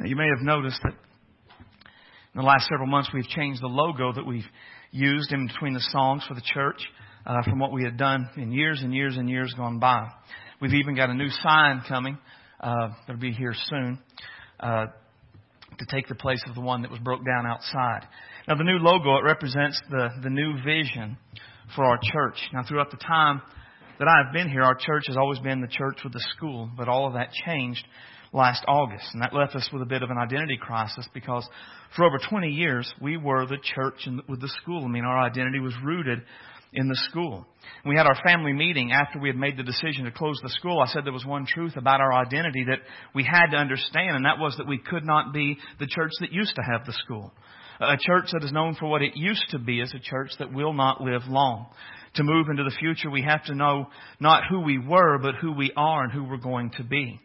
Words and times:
Now, 0.00 0.06
you 0.06 0.16
may 0.16 0.28
have 0.34 0.40
noticed 0.42 0.80
that 0.82 0.94
in 0.94 2.40
the 2.40 2.42
last 2.42 2.68
several 2.68 2.86
months 2.86 3.10
we've 3.12 3.28
changed 3.28 3.60
the 3.60 3.66
logo 3.66 4.14
that 4.14 4.24
we've 4.24 4.46
used 4.92 5.30
in 5.30 5.46
between 5.46 5.74
the 5.74 5.86
songs 5.92 6.24
for 6.26 6.32
the 6.32 6.40
church 6.40 6.80
uh, 7.26 7.42
from 7.42 7.58
what 7.58 7.70
we 7.70 7.84
had 7.84 7.98
done 7.98 8.26
in 8.38 8.50
years 8.50 8.80
and 8.82 8.94
years 8.94 9.18
and 9.18 9.28
years 9.28 9.52
gone 9.58 9.78
by. 9.78 10.08
We've 10.58 10.72
even 10.72 10.96
got 10.96 11.10
a 11.10 11.14
new 11.14 11.28
sign 11.28 11.82
coming 11.86 12.16
uh, 12.60 12.88
that'll 13.06 13.20
be 13.20 13.32
here 13.32 13.52
soon 13.54 13.98
uh, 14.58 14.86
to 15.78 15.86
take 15.90 16.08
the 16.08 16.14
place 16.14 16.42
of 16.48 16.54
the 16.54 16.62
one 16.62 16.80
that 16.80 16.90
was 16.90 17.00
broke 17.00 17.26
down 17.26 17.44
outside. 17.46 18.08
Now, 18.48 18.54
the 18.54 18.64
new 18.64 18.78
logo 18.78 19.18
it 19.18 19.24
represents 19.24 19.78
the 19.90 20.08
the 20.22 20.30
new 20.30 20.54
vision 20.64 21.18
for 21.76 21.84
our 21.84 21.98
church. 22.02 22.38
Now, 22.54 22.64
throughout 22.66 22.90
the 22.90 22.96
time 22.96 23.42
that 23.98 24.08
I've 24.08 24.32
been 24.32 24.48
here, 24.48 24.62
our 24.62 24.76
church 24.76 25.08
has 25.08 25.18
always 25.18 25.40
been 25.40 25.60
the 25.60 25.68
church 25.68 25.98
with 26.02 26.14
the 26.14 26.24
school, 26.34 26.70
but 26.74 26.88
all 26.88 27.06
of 27.06 27.12
that 27.12 27.32
changed 27.44 27.84
last 28.32 28.64
August. 28.68 29.06
And 29.12 29.22
that 29.22 29.34
left 29.34 29.54
us 29.54 29.68
with 29.72 29.82
a 29.82 29.86
bit 29.86 30.02
of 30.02 30.10
an 30.10 30.18
identity 30.18 30.58
crisis 30.60 31.08
because 31.12 31.48
for 31.96 32.04
over 32.04 32.18
20 32.18 32.48
years, 32.48 32.92
we 33.00 33.16
were 33.16 33.46
the 33.46 33.58
church 33.74 34.08
with 34.28 34.40
the 34.40 34.52
school. 34.62 34.84
I 34.84 34.88
mean, 34.88 35.04
our 35.04 35.18
identity 35.18 35.60
was 35.60 35.74
rooted 35.84 36.22
in 36.72 36.86
the 36.86 36.98
school. 37.10 37.44
we 37.84 37.96
had 37.96 38.06
our 38.06 38.16
family 38.24 38.52
meeting 38.52 38.92
after 38.92 39.18
we 39.18 39.28
had 39.28 39.36
made 39.36 39.56
the 39.56 39.62
decision 39.64 40.04
to 40.04 40.12
close 40.12 40.38
the 40.42 40.50
school. 40.50 40.80
I 40.80 40.86
said 40.86 41.04
there 41.04 41.12
was 41.12 41.26
one 41.26 41.44
truth 41.44 41.76
about 41.76 42.00
our 42.00 42.12
identity 42.12 42.64
that 42.68 42.78
we 43.12 43.24
had 43.24 43.48
to 43.50 43.56
understand, 43.56 44.14
and 44.14 44.24
that 44.24 44.38
was 44.38 44.54
that 44.58 44.68
we 44.68 44.78
could 44.78 45.04
not 45.04 45.32
be 45.32 45.58
the 45.80 45.88
church 45.88 46.12
that 46.20 46.32
used 46.32 46.54
to 46.54 46.62
have 46.62 46.86
the 46.86 46.92
school. 46.92 47.32
A 47.80 47.96
church 47.98 48.26
that 48.32 48.44
is 48.44 48.52
known 48.52 48.76
for 48.78 48.88
what 48.88 49.02
it 49.02 49.16
used 49.16 49.44
to 49.50 49.58
be 49.58 49.80
is 49.80 49.92
a 49.94 49.98
church 49.98 50.30
that 50.38 50.52
will 50.52 50.72
not 50.72 51.00
live 51.00 51.22
long. 51.28 51.66
To 52.16 52.22
move 52.22 52.48
into 52.48 52.64
the 52.64 52.76
future, 52.78 53.10
we 53.10 53.22
have 53.22 53.44
to 53.46 53.54
know 53.54 53.88
not 54.20 54.42
who 54.48 54.60
we 54.60 54.78
were, 54.78 55.18
but 55.18 55.36
who 55.36 55.52
we 55.52 55.72
are 55.76 56.04
and 56.04 56.12
who 56.12 56.24
we're 56.24 56.36
going 56.36 56.70
to 56.76 56.84
be. 56.84 57.18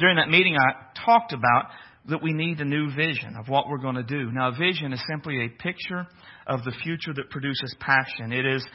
During 0.00 0.16
that 0.16 0.30
meeting, 0.30 0.56
I 0.56 1.04
talked 1.04 1.34
about 1.34 1.66
that 2.08 2.22
we 2.22 2.32
need 2.32 2.58
a 2.60 2.64
new 2.64 2.90
vision 2.94 3.36
of 3.38 3.48
what 3.48 3.68
we're 3.68 3.78
going 3.78 3.96
to 3.96 4.02
do. 4.02 4.32
Now, 4.32 4.48
a 4.48 4.56
vision 4.56 4.94
is 4.94 5.02
simply 5.06 5.44
a 5.44 5.62
picture 5.62 6.06
of 6.46 6.64
the 6.64 6.72
future 6.82 7.12
that 7.14 7.28
produces 7.28 7.76
passion. 7.78 8.32
It 8.32 8.46
is 8.46 8.66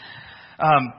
um, 0.60 0.94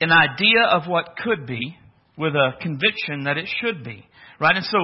an 0.00 0.12
idea 0.12 0.62
of 0.70 0.84
what 0.86 1.16
could 1.16 1.44
be 1.44 1.76
with 2.16 2.34
a 2.34 2.52
conviction 2.60 3.24
that 3.24 3.36
it 3.36 3.48
should 3.60 3.82
be. 3.82 4.06
Right? 4.40 4.54
And 4.54 4.64
so, 4.64 4.78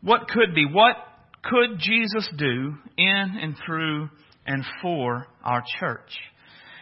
what 0.00 0.28
could 0.28 0.54
be? 0.54 0.64
What 0.64 0.96
could 1.44 1.78
Jesus 1.78 2.28
do 2.38 2.76
in 2.96 3.38
and 3.42 3.56
through 3.66 4.08
and 4.46 4.64
for 4.80 5.26
our 5.44 5.62
church? 5.78 6.10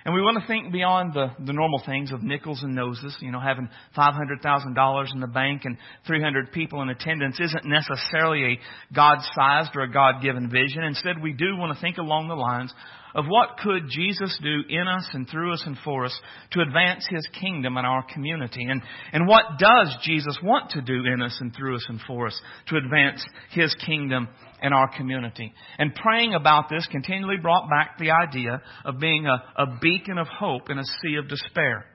And 0.07 0.15
we 0.15 0.23
want 0.23 0.41
to 0.41 0.47
think 0.47 0.71
beyond 0.71 1.15
the, 1.15 1.33
the 1.45 1.53
normal 1.53 1.83
things 1.85 2.13
of 2.13 2.23
nickels 2.23 2.63
and 2.63 2.77
noses. 2.77 3.17
You 3.21 3.33
know, 3.33 3.41
having 3.41 3.69
$500,000 3.99 5.13
in 5.13 5.21
the 5.21 5.27
bank 5.27 5.63
and 5.65 5.77
300 6.07 6.53
people 6.53 6.81
in 6.83 6.91
attendance 6.91 7.41
isn't 7.41 7.65
necessarily 7.65 8.53
a 8.53 8.95
God-sized 8.95 9.71
or 9.75 9.81
a 9.81 9.91
God-given 9.91 10.49
vision. 10.49 10.85
Instead, 10.85 11.21
we 11.21 11.33
do 11.33 11.57
want 11.57 11.75
to 11.75 11.81
think 11.81 11.99
along 11.99 12.29
the 12.29 12.37
lines 12.37 12.73
of 13.17 13.25
what 13.27 13.57
could 13.63 13.89
Jesus 13.89 14.39
do 14.43 14.61
in 14.69 14.87
us 14.87 15.09
and 15.15 15.27
through 15.29 15.55
us 15.55 15.63
and 15.65 15.77
for 15.83 16.05
us 16.05 16.17
to 16.51 16.61
advance 16.61 17.07
His 17.11 17.27
kingdom 17.41 17.79
in 17.79 17.85
our 17.87 18.05
community? 18.13 18.67
And, 18.69 18.83
and 19.11 19.27
what 19.27 19.59
does 19.59 19.97
Jesus 20.03 20.39
want 20.43 20.71
to 20.73 20.83
do 20.83 21.03
in 21.07 21.23
us 21.23 21.37
and 21.41 21.53
through 21.57 21.77
us 21.77 21.87
and 21.89 21.99
for 22.07 22.27
us 22.27 22.39
to 22.69 22.77
advance 22.77 23.25
His 23.53 23.75
kingdom 23.87 24.29
in 24.63 24.75
our 24.75 24.95
community? 24.95 25.51
And 25.79 25.95
praying 25.95 26.35
about 26.35 26.69
this 26.69 26.87
continually 26.93 27.39
brought 27.41 27.71
back 27.71 27.99
the 27.99 28.11
idea 28.11 28.61
of 28.85 29.01
being 29.01 29.27
a, 29.27 29.63
a 29.63 29.79
beacon 29.81 30.19
of 30.19 30.27
hope 30.29 30.69
in 30.69 30.79
a 30.79 30.85
sea 30.85 31.17
of 31.17 31.27
despair. 31.27 31.87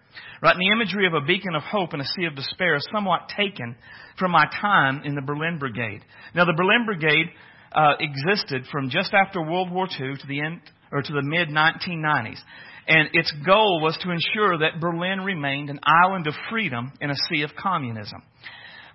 Right? 0.41 0.55
And 0.55 0.61
the 0.61 0.73
imagery 0.75 1.05
of 1.05 1.13
a 1.13 1.25
beacon 1.25 1.53
of 1.53 1.61
hope 1.61 1.93
in 1.93 2.01
a 2.01 2.05
sea 2.05 2.25
of 2.25 2.35
despair 2.35 2.75
is 2.75 2.87
somewhat 2.91 3.29
taken 3.37 3.75
from 4.17 4.31
my 4.31 4.45
time 4.59 5.03
in 5.05 5.13
the 5.13 5.21
Berlin 5.21 5.59
Brigade. 5.59 6.01
Now, 6.33 6.45
the 6.45 6.57
Berlin 6.57 6.87
Brigade 6.87 7.29
uh, 7.73 7.93
existed 7.99 8.63
from 8.71 8.89
just 8.89 9.13
after 9.13 9.39
World 9.39 9.71
War 9.71 9.87
II 9.87 10.15
to 10.17 10.27
the 10.27 10.41
end 10.41 10.61
or 10.91 11.01
to 11.01 11.13
the 11.13 11.21
mid 11.21 11.49
1990s. 11.49 12.39
And 12.87 13.09
its 13.13 13.31
goal 13.45 13.79
was 13.81 13.97
to 14.01 14.11
ensure 14.11 14.57
that 14.57 14.81
Berlin 14.81 15.21
remained 15.21 15.69
an 15.69 15.79
island 15.83 16.27
of 16.27 16.33
freedom 16.49 16.91
in 16.99 17.11
a 17.11 17.15
sea 17.29 17.43
of 17.43 17.51
communism. 17.55 18.23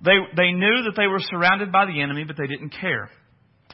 They, 0.05 0.17
they 0.37 0.53
knew 0.53 0.83
that 0.85 0.95
they 0.97 1.07
were 1.07 1.21
surrounded 1.21 1.73
by 1.73 1.87
the 1.87 2.03
enemy, 2.03 2.25
but 2.25 2.37
they 2.37 2.47
didn't 2.47 2.75
care. 2.79 3.09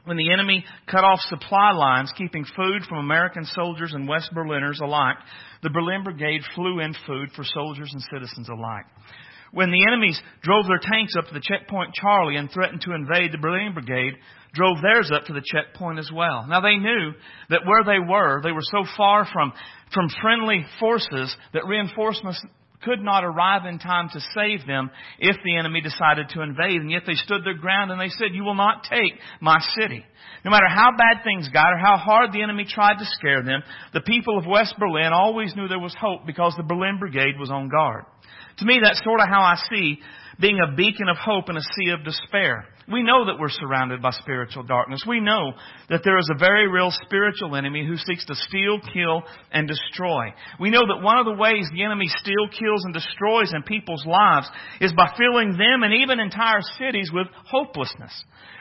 When 0.04 0.16
the 0.16 0.32
enemy 0.32 0.64
cut 0.90 1.04
off 1.04 1.20
supply 1.28 1.72
lines, 1.72 2.12
keeping 2.18 2.44
food 2.56 2.82
from 2.88 2.98
American 2.98 3.44
soldiers 3.46 3.92
and 3.94 4.08
West 4.08 4.30
Berliners 4.34 4.80
alike, 4.82 5.16
the 5.62 5.70
Berlin 5.70 6.02
Brigade 6.02 6.42
flew 6.54 6.80
in 6.80 6.94
food 7.06 7.30
for 7.36 7.44
soldiers 7.44 7.90
and 7.92 8.02
citizens 8.12 8.48
alike. 8.48 8.84
When 9.52 9.70
the 9.70 9.84
enemies 9.86 10.20
drove 10.42 10.66
their 10.66 10.80
tanks 10.80 11.14
up 11.16 11.28
to 11.28 11.34
the 11.34 11.42
checkpoint 11.42 11.94
Charlie 11.94 12.36
and 12.36 12.50
threatened 12.50 12.80
to 12.82 12.94
invade 12.94 13.32
the 13.32 13.38
Berlin 13.38 13.74
Brigade, 13.74 14.14
drove 14.54 14.78
theirs 14.82 15.10
up 15.14 15.24
to 15.26 15.32
the 15.32 15.42
checkpoint 15.44 15.98
as 15.98 16.10
well. 16.12 16.46
Now 16.46 16.60
they 16.60 16.76
knew 16.76 17.12
that 17.50 17.66
where 17.66 17.84
they 17.84 17.98
were, 17.98 18.40
they 18.42 18.52
were 18.52 18.60
so 18.62 18.84
far 18.96 19.26
from, 19.32 19.52
from 19.92 20.08
friendly 20.20 20.66
forces 20.78 21.34
that 21.54 21.66
reinforcements 21.66 22.40
could 22.82 23.00
not 23.00 23.24
arrive 23.24 23.64
in 23.64 23.78
time 23.78 24.08
to 24.12 24.20
save 24.34 24.66
them 24.66 24.90
if 25.18 25.36
the 25.44 25.56
enemy 25.56 25.80
decided 25.80 26.28
to 26.30 26.42
invade. 26.42 26.80
And 26.80 26.90
yet 26.90 27.02
they 27.06 27.14
stood 27.14 27.44
their 27.44 27.54
ground 27.54 27.90
and 27.90 28.00
they 28.00 28.08
said, 28.08 28.34
you 28.34 28.44
will 28.44 28.56
not 28.56 28.84
take 28.84 29.14
my 29.40 29.58
city. 29.78 30.04
No 30.44 30.50
matter 30.50 30.68
how 30.68 30.90
bad 30.98 31.22
things 31.22 31.48
got 31.48 31.72
or 31.72 31.78
how 31.78 31.96
hard 31.96 32.32
the 32.32 32.42
enemy 32.42 32.66
tried 32.68 32.98
to 32.98 33.04
scare 33.04 33.42
them, 33.42 33.62
the 33.94 34.00
people 34.00 34.36
of 34.36 34.46
West 34.46 34.74
Berlin 34.78 35.12
always 35.12 35.54
knew 35.54 35.68
there 35.68 35.78
was 35.78 35.94
hope 35.98 36.26
because 36.26 36.54
the 36.56 36.64
Berlin 36.64 36.98
Brigade 36.98 37.38
was 37.38 37.50
on 37.50 37.68
guard. 37.68 38.04
To 38.58 38.64
me, 38.64 38.80
that's 38.82 39.02
sort 39.04 39.20
of 39.20 39.28
how 39.28 39.40
I 39.40 39.56
see 39.70 40.00
being 40.42 40.58
a 40.58 40.74
beacon 40.74 41.08
of 41.08 41.16
hope 41.16 41.48
in 41.48 41.56
a 41.56 41.62
sea 41.62 41.90
of 41.90 42.04
despair. 42.04 42.66
We 42.90 43.04
know 43.04 43.26
that 43.26 43.38
we're 43.38 43.48
surrounded 43.48 44.02
by 44.02 44.10
spiritual 44.10 44.64
darkness. 44.64 45.04
We 45.06 45.20
know 45.20 45.52
that 45.88 46.00
there 46.02 46.18
is 46.18 46.28
a 46.34 46.38
very 46.38 46.68
real 46.68 46.90
spiritual 46.90 47.54
enemy 47.54 47.86
who 47.86 47.96
seeks 47.96 48.26
to 48.26 48.34
steal, 48.34 48.80
kill, 48.92 49.22
and 49.52 49.68
destroy. 49.68 50.34
We 50.58 50.70
know 50.70 50.82
that 50.88 51.00
one 51.00 51.16
of 51.16 51.26
the 51.26 51.40
ways 51.40 51.68
the 51.72 51.84
enemy 51.84 52.06
steals, 52.08 52.50
kills, 52.58 52.84
and 52.84 52.92
destroys 52.92 53.52
in 53.54 53.62
people's 53.62 54.04
lives 54.04 54.50
is 54.80 54.92
by 54.92 55.14
filling 55.16 55.52
them 55.52 55.84
and 55.84 55.94
even 56.02 56.18
entire 56.18 56.60
cities 56.76 57.10
with 57.14 57.28
hopelessness. 57.46 58.12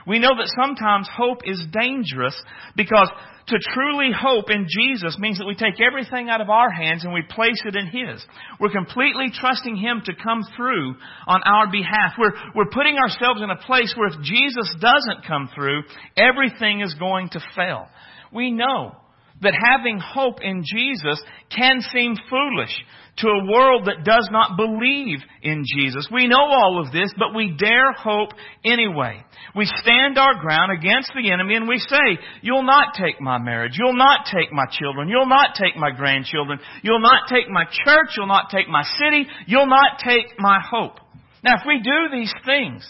We 0.06 0.20
know 0.20 0.36
that 0.38 0.54
sometimes 0.64 1.10
hope 1.12 1.42
is 1.46 1.64
dangerous 1.72 2.40
because 2.76 3.10
to 3.52 3.60
truly 3.74 4.12
hope 4.12 4.50
in 4.50 4.66
Jesus 4.68 5.18
means 5.20 5.38
that 5.38 5.46
we 5.46 5.56
take 5.56 5.80
everything 5.80 6.30
out 6.30 6.42
of 6.42 6.50
our 6.50 6.72
hands 6.72 7.04
and 7.04 7.14
we 7.14 7.22
place 7.22 7.62
it 7.66 7.76
in 7.76 7.88
His. 7.88 8.26
We're 8.60 8.72
completely 8.72 9.28
trusting 9.34 9.76
Him 9.76 10.02
to 10.06 10.14
come 10.16 10.42
through 10.56 10.96
on 11.28 11.42
our 11.46 11.72
behalf. 11.72 12.14
We're, 12.18 12.34
we're 12.56 12.72
putting 12.72 12.98
ourselves 12.98 13.42
in 13.42 13.50
a 13.50 13.58
place 13.58 13.94
where 13.96 14.10
if 14.10 14.22
Jesus 14.22 14.74
doesn't 14.80 15.28
come 15.28 15.50
through, 15.54 15.84
everything 16.18 16.82
is 16.82 16.96
going 16.96 17.30
to 17.30 17.42
fail. 17.56 17.88
We 18.34 18.52
know 18.52 18.96
that 19.42 19.54
having 19.54 20.00
hope 20.00 20.42
in 20.42 20.64
Jesus 20.66 21.22
can 21.56 21.82
seem 21.94 22.16
foolish 22.30 22.76
to 23.18 23.28
a 23.28 23.52
world 23.52 23.86
that 23.86 24.04
does 24.04 24.28
not 24.32 24.58
believe 24.58 25.20
in 25.42 25.64
Jesus. 25.66 26.08
We 26.12 26.28
know 26.28 26.42
all 26.42 26.82
of 26.84 26.92
this, 26.92 27.14
but 27.18 27.36
we 27.36 27.56
dare 27.58 27.92
hope 27.92 28.30
anyway. 28.64 29.24
We 29.56 29.66
stand 29.66 30.18
our 30.18 30.40
ground 30.40 30.72
against 30.72 31.12
the 31.14 31.32
enemy 31.32 31.56
and 31.56 31.68
we 31.68 31.78
say, 31.78 32.20
you'll 32.42 32.64
not 32.64 32.96
take 32.96 33.20
my 33.20 33.38
marriage. 33.38 33.74
You'll 33.78 33.98
not 33.98 34.26
take 34.26 34.52
my 34.52 34.66
children. 34.72 35.10
You'll 35.10 35.28
not 35.28 35.56
take 35.56 35.76
my 35.76 35.92
grandchildren. 35.92 36.60
You'll 36.84 37.02
not 37.02 37.28
take 37.30 37.50
my 37.50 37.66
church. 37.66 38.16
You'll 38.18 38.28
not 38.28 38.50
take 38.50 38.70
my 38.70 38.84
city. 38.84 39.28
You'll 39.46 39.68
not 39.68 40.00
take 40.04 40.40
my 40.40 40.60
hope. 40.64 41.00
Now 41.44 41.56
if 41.56 41.62
we 41.68 41.82
do 41.84 42.18
these 42.18 42.34
things, 42.46 42.88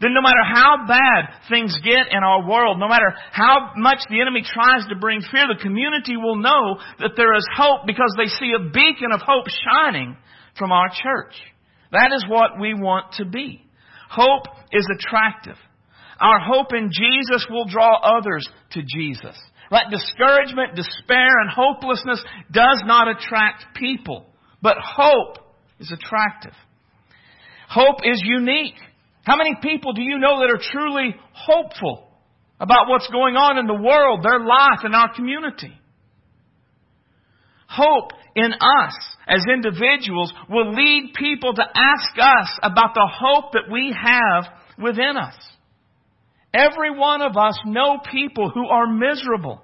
then 0.00 0.12
no 0.12 0.20
matter 0.20 0.44
how 0.44 0.86
bad 0.86 1.48
things 1.48 1.76
get 1.82 2.12
in 2.12 2.22
our 2.22 2.46
world, 2.46 2.78
no 2.78 2.88
matter 2.88 3.14
how 3.32 3.72
much 3.76 3.98
the 4.10 4.20
enemy 4.20 4.42
tries 4.42 4.86
to 4.88 4.96
bring 4.96 5.20
fear, 5.20 5.46
the 5.48 5.62
community 5.62 6.16
will 6.16 6.36
know 6.36 6.78
that 7.00 7.12
there 7.16 7.34
is 7.34 7.46
hope 7.56 7.86
because 7.86 8.12
they 8.16 8.26
see 8.26 8.52
a 8.52 8.70
beacon 8.70 9.12
of 9.12 9.20
hope 9.20 9.46
shining 9.48 10.16
from 10.58 10.72
our 10.72 10.88
church. 10.88 11.34
That 11.92 12.10
is 12.14 12.24
what 12.28 12.60
we 12.60 12.74
want 12.74 13.14
to 13.14 13.24
be. 13.24 13.64
Hope 14.10 14.44
is 14.72 14.86
attractive. 14.92 15.56
Our 16.20 16.40
hope 16.40 16.72
in 16.72 16.90
Jesus 16.92 17.46
will 17.50 17.66
draw 17.66 17.98
others 18.18 18.48
to 18.72 18.82
Jesus. 18.82 19.36
Right? 19.70 19.90
Discouragement, 19.90 20.76
despair, 20.76 21.40
and 21.40 21.50
hopelessness 21.50 22.22
does 22.52 22.82
not 22.84 23.08
attract 23.08 23.74
people. 23.74 24.26
But 24.62 24.76
hope 24.78 25.38
is 25.78 25.92
attractive. 25.92 26.54
Hope 27.68 27.98
is 28.04 28.20
unique. 28.24 28.76
How 29.26 29.34
many 29.36 29.56
people 29.60 29.92
do 29.92 30.02
you 30.02 30.18
know 30.18 30.38
that 30.38 30.54
are 30.54 30.70
truly 30.70 31.16
hopeful 31.32 32.08
about 32.60 32.86
what's 32.88 33.08
going 33.08 33.34
on 33.34 33.58
in 33.58 33.66
the 33.66 33.74
world, 33.74 34.22
their 34.22 34.38
life, 34.38 34.84
and 34.84 34.94
our 34.94 35.12
community? 35.12 35.72
Hope 37.68 38.12
in 38.36 38.52
us 38.52 38.94
as 39.26 39.44
individuals 39.52 40.32
will 40.48 40.72
lead 40.72 41.12
people 41.16 41.54
to 41.54 41.62
ask 41.62 42.14
us 42.16 42.58
about 42.62 42.94
the 42.94 43.10
hope 43.12 43.52
that 43.54 43.68
we 43.68 43.92
have 43.92 44.44
within 44.78 45.16
us. 45.16 45.34
Every 46.54 46.96
one 46.96 47.20
of 47.20 47.36
us 47.36 47.58
know 47.66 47.98
people 48.08 48.50
who 48.50 48.68
are 48.68 48.86
miserable. 48.86 49.60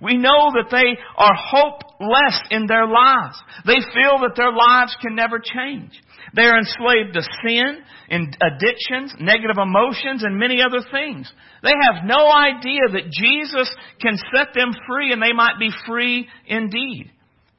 We 0.00 0.16
know 0.16 0.52
that 0.54 0.70
they 0.70 0.96
are 1.16 1.34
hopeless 1.36 2.40
in 2.50 2.66
their 2.66 2.86
lives. 2.86 3.36
They 3.66 3.80
feel 3.92 4.20
that 4.22 4.34
their 4.34 4.52
lives 4.52 4.96
can 5.02 5.14
never 5.14 5.40
change. 5.40 5.90
They 6.34 6.42
are 6.42 6.58
enslaved 6.58 7.14
to 7.14 7.22
sin 7.44 7.78
and 8.10 8.36
addictions, 8.40 9.14
negative 9.20 9.56
emotions, 9.60 10.24
and 10.24 10.38
many 10.38 10.60
other 10.62 10.84
things. 10.90 11.30
They 11.62 11.72
have 11.82 12.04
no 12.04 12.30
idea 12.30 12.80
that 12.92 13.10
Jesus 13.10 13.70
can 14.00 14.16
set 14.34 14.54
them 14.54 14.72
free 14.88 15.12
and 15.12 15.22
they 15.22 15.32
might 15.32 15.58
be 15.58 15.70
free 15.86 16.28
indeed. 16.46 17.10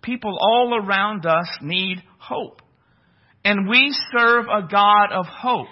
People 0.01 0.37
all 0.39 0.79
around 0.81 1.25
us 1.25 1.47
need 1.61 2.01
hope. 2.19 2.61
And 3.43 3.67
we 3.69 3.95
serve 4.15 4.45
a 4.45 4.67
God 4.69 5.11
of 5.11 5.25
hope 5.25 5.67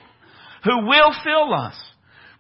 who 0.64 0.88
will 0.88 1.14
fill 1.24 1.54
us 1.54 1.76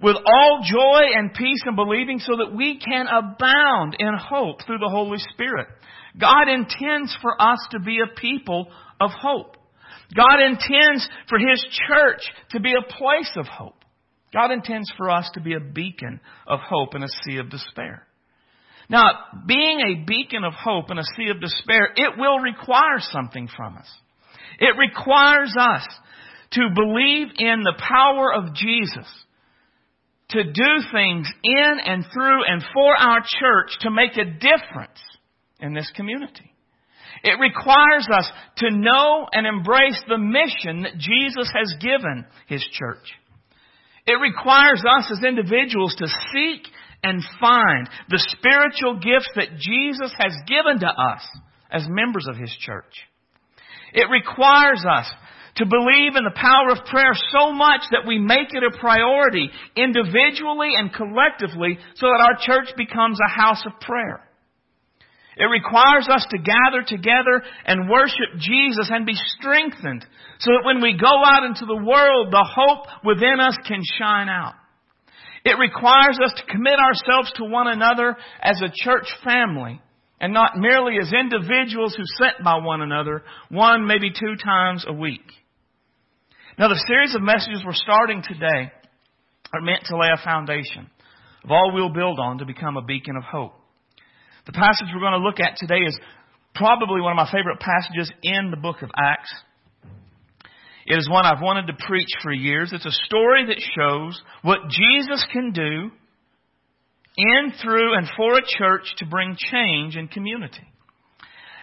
with 0.01 0.15
all 0.25 0.61
joy 0.63 1.01
and 1.15 1.33
peace 1.33 1.61
and 1.65 1.75
believing 1.75 2.19
so 2.19 2.37
that 2.37 2.55
we 2.55 2.79
can 2.79 3.07
abound 3.07 3.95
in 3.99 4.13
hope 4.17 4.65
through 4.65 4.77
the 4.77 4.89
Holy 4.89 5.17
Spirit. 5.33 5.67
God 6.19 6.47
intends 6.49 7.15
for 7.21 7.39
us 7.41 7.59
to 7.71 7.79
be 7.79 7.99
a 7.99 8.15
people 8.19 8.67
of 8.99 9.11
hope. 9.11 9.56
God 10.15 10.39
intends 10.41 11.07
for 11.29 11.37
His 11.37 11.65
church 11.87 12.21
to 12.51 12.59
be 12.59 12.73
a 12.73 12.93
place 12.93 13.31
of 13.35 13.45
hope. 13.45 13.83
God 14.33 14.51
intends 14.51 14.91
for 14.97 15.09
us 15.09 15.29
to 15.33 15.41
be 15.41 15.53
a 15.53 15.59
beacon 15.59 16.19
of 16.45 16.59
hope 16.59 16.95
in 16.95 17.03
a 17.03 17.07
sea 17.23 17.37
of 17.37 17.49
despair. 17.49 18.05
Now, 18.89 19.11
being 19.45 19.79
a 19.81 20.05
beacon 20.05 20.43
of 20.43 20.53
hope 20.53 20.91
in 20.91 20.97
a 20.97 21.03
sea 21.15 21.29
of 21.29 21.41
despair, 21.41 21.89
it 21.95 22.17
will 22.17 22.39
require 22.39 22.99
something 22.99 23.49
from 23.55 23.77
us. 23.77 23.89
It 24.59 24.75
requires 24.77 25.53
us 25.59 25.85
to 26.51 26.69
believe 26.73 27.27
in 27.37 27.63
the 27.63 27.75
power 27.77 28.33
of 28.33 28.53
Jesus 28.55 29.07
to 30.29 30.43
do 30.43 30.89
things 30.91 31.31
in 31.43 31.77
and 31.85 32.05
through 32.13 32.43
and 32.47 32.63
for 32.73 32.95
our 32.95 33.21
church 33.21 33.71
to 33.81 33.91
make 33.91 34.17
a 34.17 34.25
difference 34.25 34.99
in 35.59 35.73
this 35.73 35.89
community. 35.95 36.51
It 37.23 37.39
requires 37.39 38.07
us 38.11 38.29
to 38.57 38.71
know 38.71 39.27
and 39.31 39.45
embrace 39.45 40.01
the 40.07 40.17
mission 40.17 40.83
that 40.83 40.97
Jesus 40.97 41.51
has 41.53 41.75
given 41.79 42.25
His 42.47 42.63
church. 42.71 43.11
It 44.05 44.19
requires 44.21 44.83
us 44.87 45.11
as 45.11 45.23
individuals 45.23 45.95
to 45.97 46.07
seek 46.07 46.67
and 47.03 47.21
find 47.39 47.89
the 48.09 48.23
spiritual 48.37 48.99
gifts 48.99 49.29
that 49.35 49.57
Jesus 49.59 50.13
has 50.17 50.33
given 50.47 50.79
to 50.79 50.87
us 50.87 51.21
as 51.71 51.85
members 51.89 52.25
of 52.29 52.37
His 52.37 52.51
church. 52.59 52.93
It 53.93 54.07
requires 54.09 54.83
us 54.89 55.07
to 55.57 55.65
believe 55.65 56.15
in 56.15 56.23
the 56.23 56.39
power 56.39 56.71
of 56.71 56.85
prayer 56.85 57.13
so 57.33 57.51
much 57.51 57.81
that 57.91 58.07
we 58.07 58.19
make 58.19 58.53
it 58.53 58.63
a 58.63 58.77
priority 58.77 59.49
individually 59.75 60.71
and 60.77 60.93
collectively 60.93 61.77
so 61.95 62.07
that 62.07 62.21
our 62.21 62.37
church 62.39 62.73
becomes 62.77 63.17
a 63.19 63.29
house 63.29 63.63
of 63.65 63.79
prayer. 63.81 64.26
It 65.37 65.45
requires 65.45 66.07
us 66.09 66.25
to 66.31 66.37
gather 66.37 66.81
together 66.85 67.43
and 67.65 67.89
worship 67.89 68.39
Jesus 68.39 68.89
and 68.91 69.05
be 69.05 69.13
strengthened 69.37 70.05
so 70.39 70.51
that 70.51 70.65
when 70.65 70.81
we 70.81 70.97
go 70.97 71.23
out 71.23 71.43
into 71.43 71.65
the 71.65 71.75
world, 71.75 72.31
the 72.31 72.47
hope 72.47 72.87
within 73.05 73.39
us 73.39 73.55
can 73.67 73.81
shine 73.99 74.29
out. 74.29 74.55
It 75.45 75.59
requires 75.59 76.19
us 76.23 76.33
to 76.37 76.51
commit 76.51 76.79
ourselves 76.79 77.31
to 77.35 77.45
one 77.45 77.67
another 77.67 78.17
as 78.41 78.61
a 78.61 78.73
church 78.73 79.05
family 79.23 79.79
and 80.19 80.33
not 80.33 80.57
merely 80.57 80.97
as 80.99 81.13
individuals 81.13 81.95
who 81.95 82.03
sit 82.17 82.43
by 82.43 82.57
one 82.57 82.81
another 82.81 83.23
one, 83.49 83.85
maybe 83.85 84.09
two 84.09 84.35
times 84.43 84.85
a 84.87 84.93
week. 84.93 85.21
Now 86.57 86.69
the 86.69 86.83
series 86.87 87.13
of 87.13 87.21
messages 87.21 87.61
we're 87.63 87.73
starting 87.73 88.23
today 88.27 88.71
are 89.53 89.61
meant 89.61 89.83
to 89.85 89.97
lay 89.97 90.09
a 90.11 90.23
foundation 90.23 90.89
of 91.43 91.51
all 91.51 91.71
we'll 91.73 91.93
build 91.93 92.19
on 92.19 92.39
to 92.39 92.45
become 92.45 92.75
a 92.75 92.81
beacon 92.81 93.15
of 93.15 93.23
hope. 93.23 93.53
The 94.47 94.53
passage 94.53 94.87
we're 94.93 95.03
going 95.03 95.19
to 95.19 95.27
look 95.27 95.41
at 95.41 95.57
today 95.57 95.83
is 95.83 95.99
probably 96.55 97.01
one 97.01 97.11
of 97.11 97.17
my 97.17 97.29
favorite 97.29 97.59
passages 97.59 98.09
in 98.23 98.49
the 98.49 98.55
book 98.55 98.81
of 98.81 98.89
Acts. 98.95 99.33
It 100.87 100.95
is 100.97 101.09
one 101.09 101.25
I've 101.25 101.41
wanted 101.41 101.67
to 101.67 101.85
preach 101.85 102.07
for 102.23 102.31
years. 102.31 102.71
It's 102.71 102.85
a 102.85 103.05
story 103.05 103.45
that 103.47 103.59
shows 103.75 104.21
what 104.43 104.69
Jesus 104.69 105.25
can 105.33 105.51
do 105.51 105.91
in, 107.17 107.51
through, 107.61 107.97
and 107.97 108.07
for 108.15 108.37
a 108.37 108.41
church 108.57 108.87
to 108.99 109.05
bring 109.05 109.35
change 109.37 109.97
in 109.97 110.07
community. 110.07 110.63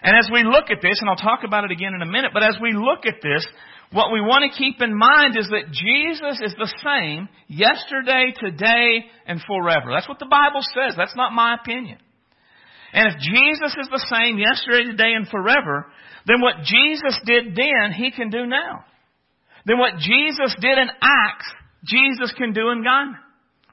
And 0.03 0.15
as 0.15 0.29
we 0.31 0.43
look 0.43 0.65
at 0.69 0.83
this, 0.83 0.99
and 1.01 1.09
I'll 1.09 1.15
talk 1.15 1.39
about 1.43 1.63
it 1.63 1.71
again 1.71 1.95
in 1.95 2.03
a 2.03 2.11
minute, 2.11 2.31
but 2.35 2.43
as 2.43 2.57
we 2.61 2.71
look 2.71 3.07
at 3.07 3.19
this, 3.23 3.47
what 3.91 4.13
we 4.13 4.21
want 4.21 4.45
to 4.45 4.55
keep 4.55 4.79
in 4.79 4.95
mind 4.95 5.35
is 5.39 5.47
that 5.49 5.71
Jesus 5.71 6.39
is 6.43 6.53
the 6.59 6.71
same 6.85 7.29
yesterday, 7.47 8.31
today, 8.37 9.09
and 9.25 9.41
forever. 9.47 9.89
That's 9.91 10.07
what 10.07 10.19
the 10.19 10.29
Bible 10.29 10.61
says. 10.61 10.93
That's 10.95 11.15
not 11.15 11.33
my 11.33 11.55
opinion. 11.59 11.97
And 12.95 13.11
if 13.11 13.19
Jesus 13.19 13.75
is 13.75 13.91
the 13.91 14.07
same 14.07 14.39
yesterday, 14.39 14.87
today, 14.87 15.11
and 15.19 15.27
forever, 15.27 15.91
then 16.25 16.39
what 16.39 16.63
Jesus 16.63 17.19
did 17.25 17.51
then, 17.51 17.91
He 17.91 18.09
can 18.09 18.29
do 18.29 18.47
now. 18.47 18.85
Then 19.65 19.77
what 19.77 19.99
Jesus 19.99 20.55
did 20.61 20.77
in 20.79 20.87
Acts, 21.03 21.51
Jesus 21.83 22.31
can 22.37 22.53
do 22.53 22.71
in 22.71 22.87
Guymon. 22.87 23.19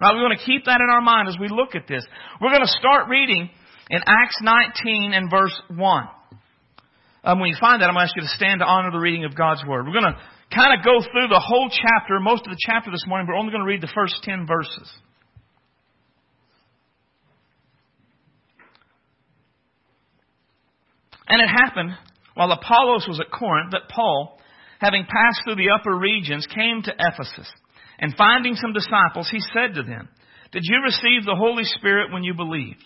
Right, 0.01 0.15
we 0.17 0.23
want 0.27 0.37
to 0.37 0.45
keep 0.45 0.65
that 0.67 0.83
in 0.83 0.91
our 0.91 1.01
mind 1.01 1.29
as 1.29 1.39
we 1.39 1.47
look 1.47 1.77
at 1.77 1.87
this. 1.87 2.03
We're 2.41 2.51
going 2.51 2.67
to 2.67 2.77
start 2.83 3.09
reading 3.09 3.49
in 3.91 4.01
Acts 4.05 4.43
19 4.43 5.13
and 5.15 5.31
verse 5.31 5.55
1. 5.71 6.09
Um, 7.23 7.39
when 7.39 7.49
you 7.49 7.57
find 7.61 7.81
that, 7.81 7.87
I'm 7.87 7.95
going 7.95 8.03
to 8.03 8.11
ask 8.11 8.17
you 8.17 8.27
to 8.27 8.35
stand 8.35 8.59
to 8.59 8.67
honor 8.67 8.91
the 8.91 8.99
reading 8.99 9.25
of 9.25 9.37
God's 9.37 9.63
Word. 9.63 9.87
We're 9.87 9.95
going 9.95 10.11
to 10.11 10.19
kind 10.51 10.75
of 10.75 10.85
go 10.85 10.99
through 10.99 11.29
the 11.31 11.39
whole 11.39 11.71
chapter, 11.71 12.19
most 12.19 12.43
of 12.43 12.51
the 12.51 12.59
chapter 12.59 12.91
this 12.91 13.07
morning, 13.07 13.29
but 13.31 13.39
we're 13.39 13.39
only 13.39 13.53
going 13.55 13.63
to 13.63 13.71
read 13.71 13.81
the 13.87 13.95
first 13.95 14.19
10 14.25 14.51
verses. 14.51 14.91
And 21.33 21.41
it 21.41 21.49
happened 21.49 21.97
while 22.35 22.53
Apollos 22.53 23.07
was 23.09 23.19
at 23.19 23.33
Corinth 23.33 23.71
that 23.73 23.89
Paul, 23.89 24.39
having 24.81 25.05
passed 25.05 25.41
through 25.45 25.57
the 25.57 25.71
upper 25.73 25.97
regions, 25.97 26.47
came 26.47 26.83
to 26.83 26.93
Ephesus. 26.93 27.51
And 27.99 28.15
finding 28.19 28.55
some 28.55 28.75
disciples, 28.75 29.31
he 29.33 29.41
said 29.41 29.77
to 29.77 29.83
them, 29.83 30.11
Did 30.53 30.65
you 30.65 30.83
receive 30.85 31.25
the 31.25 31.35
Holy 31.35 31.65
Spirit 31.65 32.13
when 32.13 32.23
you 32.23 32.35
believed? 32.35 32.85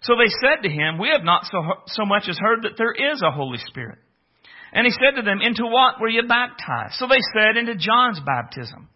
So 0.00 0.14
they 0.16 0.32
said 0.40 0.62
to 0.62 0.70
him, 0.70 0.96
We 0.96 1.10
have 1.10 1.22
not 1.22 1.44
so, 1.52 1.60
so 1.88 2.06
much 2.06 2.30
as 2.30 2.38
heard 2.38 2.62
that 2.62 2.78
there 2.78 2.92
is 2.92 3.20
a 3.20 3.30
Holy 3.30 3.58
Spirit. 3.66 3.98
And 4.72 4.86
he 4.86 4.92
said 4.92 5.16
to 5.16 5.22
them, 5.22 5.42
Into 5.42 5.66
what 5.66 6.00
were 6.00 6.08
you 6.08 6.22
baptized? 6.26 6.94
So 6.94 7.06
they 7.06 7.20
said, 7.36 7.58
Into 7.58 7.74
John's 7.74 8.20
baptism. 8.24 8.88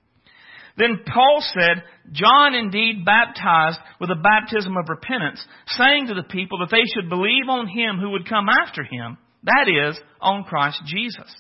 Then 0.76 1.00
Paul 1.06 1.42
said, 1.54 1.82
John 2.12 2.54
indeed 2.54 3.04
baptized 3.04 3.78
with 4.00 4.10
a 4.10 4.22
baptism 4.22 4.76
of 4.76 4.88
repentance, 4.88 5.44
saying 5.66 6.06
to 6.06 6.14
the 6.14 6.22
people 6.22 6.58
that 6.58 6.70
they 6.70 6.84
should 6.94 7.08
believe 7.08 7.48
on 7.48 7.66
him 7.66 7.98
who 7.98 8.10
would 8.10 8.28
come 8.28 8.48
after 8.48 8.82
him, 8.82 9.18
that 9.42 9.68
is, 9.68 9.98
on 10.20 10.44
Christ 10.44 10.80
Jesus. 10.86 11.30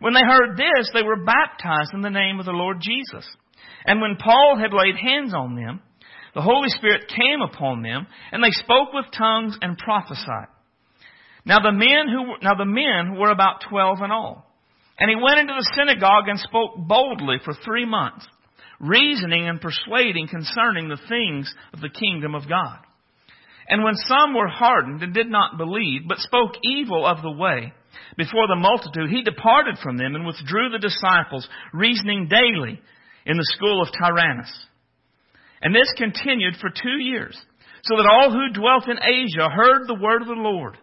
When 0.00 0.14
they 0.14 0.22
heard 0.22 0.56
this, 0.56 0.90
they 0.94 1.02
were 1.02 1.24
baptized 1.24 1.92
in 1.92 2.02
the 2.02 2.10
name 2.10 2.38
of 2.38 2.46
the 2.46 2.52
Lord 2.52 2.78
Jesus. 2.80 3.26
And 3.84 4.00
when 4.00 4.16
Paul 4.16 4.58
had 4.58 4.72
laid 4.72 4.96
hands 4.96 5.34
on 5.34 5.56
them, 5.56 5.80
the 6.34 6.42
Holy 6.42 6.68
Spirit 6.68 7.08
came 7.08 7.40
upon 7.40 7.82
them, 7.82 8.06
and 8.30 8.44
they 8.44 8.50
spoke 8.50 8.92
with 8.92 9.06
tongues 9.16 9.56
and 9.60 9.78
prophesied. 9.78 10.48
Now 11.44 11.60
the 11.60 11.72
men 11.72 12.08
who 12.12 12.34
now 12.42 12.54
the 12.54 12.66
men 12.66 13.18
were 13.18 13.30
about 13.30 13.64
twelve 13.68 13.98
in 14.04 14.10
all. 14.10 14.44
And 14.98 15.08
he 15.08 15.16
went 15.16 15.38
into 15.38 15.54
the 15.54 15.72
synagogue 15.74 16.28
and 16.28 16.38
spoke 16.38 16.72
boldly 16.76 17.36
for 17.44 17.54
three 17.54 17.86
months 17.86 18.26
reasoning 18.80 19.48
and 19.48 19.60
persuading 19.60 20.28
concerning 20.28 20.88
the 20.88 21.00
things 21.08 21.52
of 21.72 21.80
the 21.80 21.90
kingdom 21.90 22.34
of 22.34 22.48
God. 22.48 22.78
And 23.68 23.84
when 23.84 23.94
some 23.96 24.34
were 24.34 24.48
hardened 24.48 25.02
and 25.02 25.12
did 25.12 25.28
not 25.28 25.58
believe, 25.58 26.02
but 26.08 26.18
spoke 26.18 26.52
evil 26.62 27.06
of 27.06 27.22
the 27.22 27.30
way 27.30 27.72
before 28.16 28.48
the 28.48 28.56
multitude, 28.56 29.10
he 29.10 29.22
departed 29.22 29.76
from 29.82 29.96
them 29.96 30.14
and 30.14 30.26
withdrew 30.26 30.70
the 30.70 30.78
disciples, 30.78 31.46
reasoning 31.72 32.28
daily 32.28 32.80
in 33.26 33.36
the 33.36 33.52
school 33.56 33.82
of 33.82 33.88
Tyrannus. 33.92 34.50
And 35.60 35.74
this 35.74 35.92
continued 35.96 36.54
for 36.60 36.70
two 36.70 37.02
years, 37.02 37.36
so 37.84 37.96
that 37.96 38.08
all 38.10 38.30
who 38.30 38.58
dwelt 38.58 38.88
in 38.88 38.98
Asia 38.98 39.48
heard 39.50 39.86
the 39.86 40.00
word 40.00 40.22
of 40.22 40.28
the 40.28 40.34
Lord, 40.34 40.78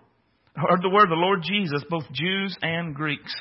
heard 0.56 0.82
the 0.82 0.90
word 0.90 1.06
of 1.06 1.10
the 1.10 1.16
Lord 1.16 1.42
Jesus, 1.44 1.84
both 1.90 2.06
Jews 2.12 2.56
and 2.62 2.94
Greeks. 2.94 3.34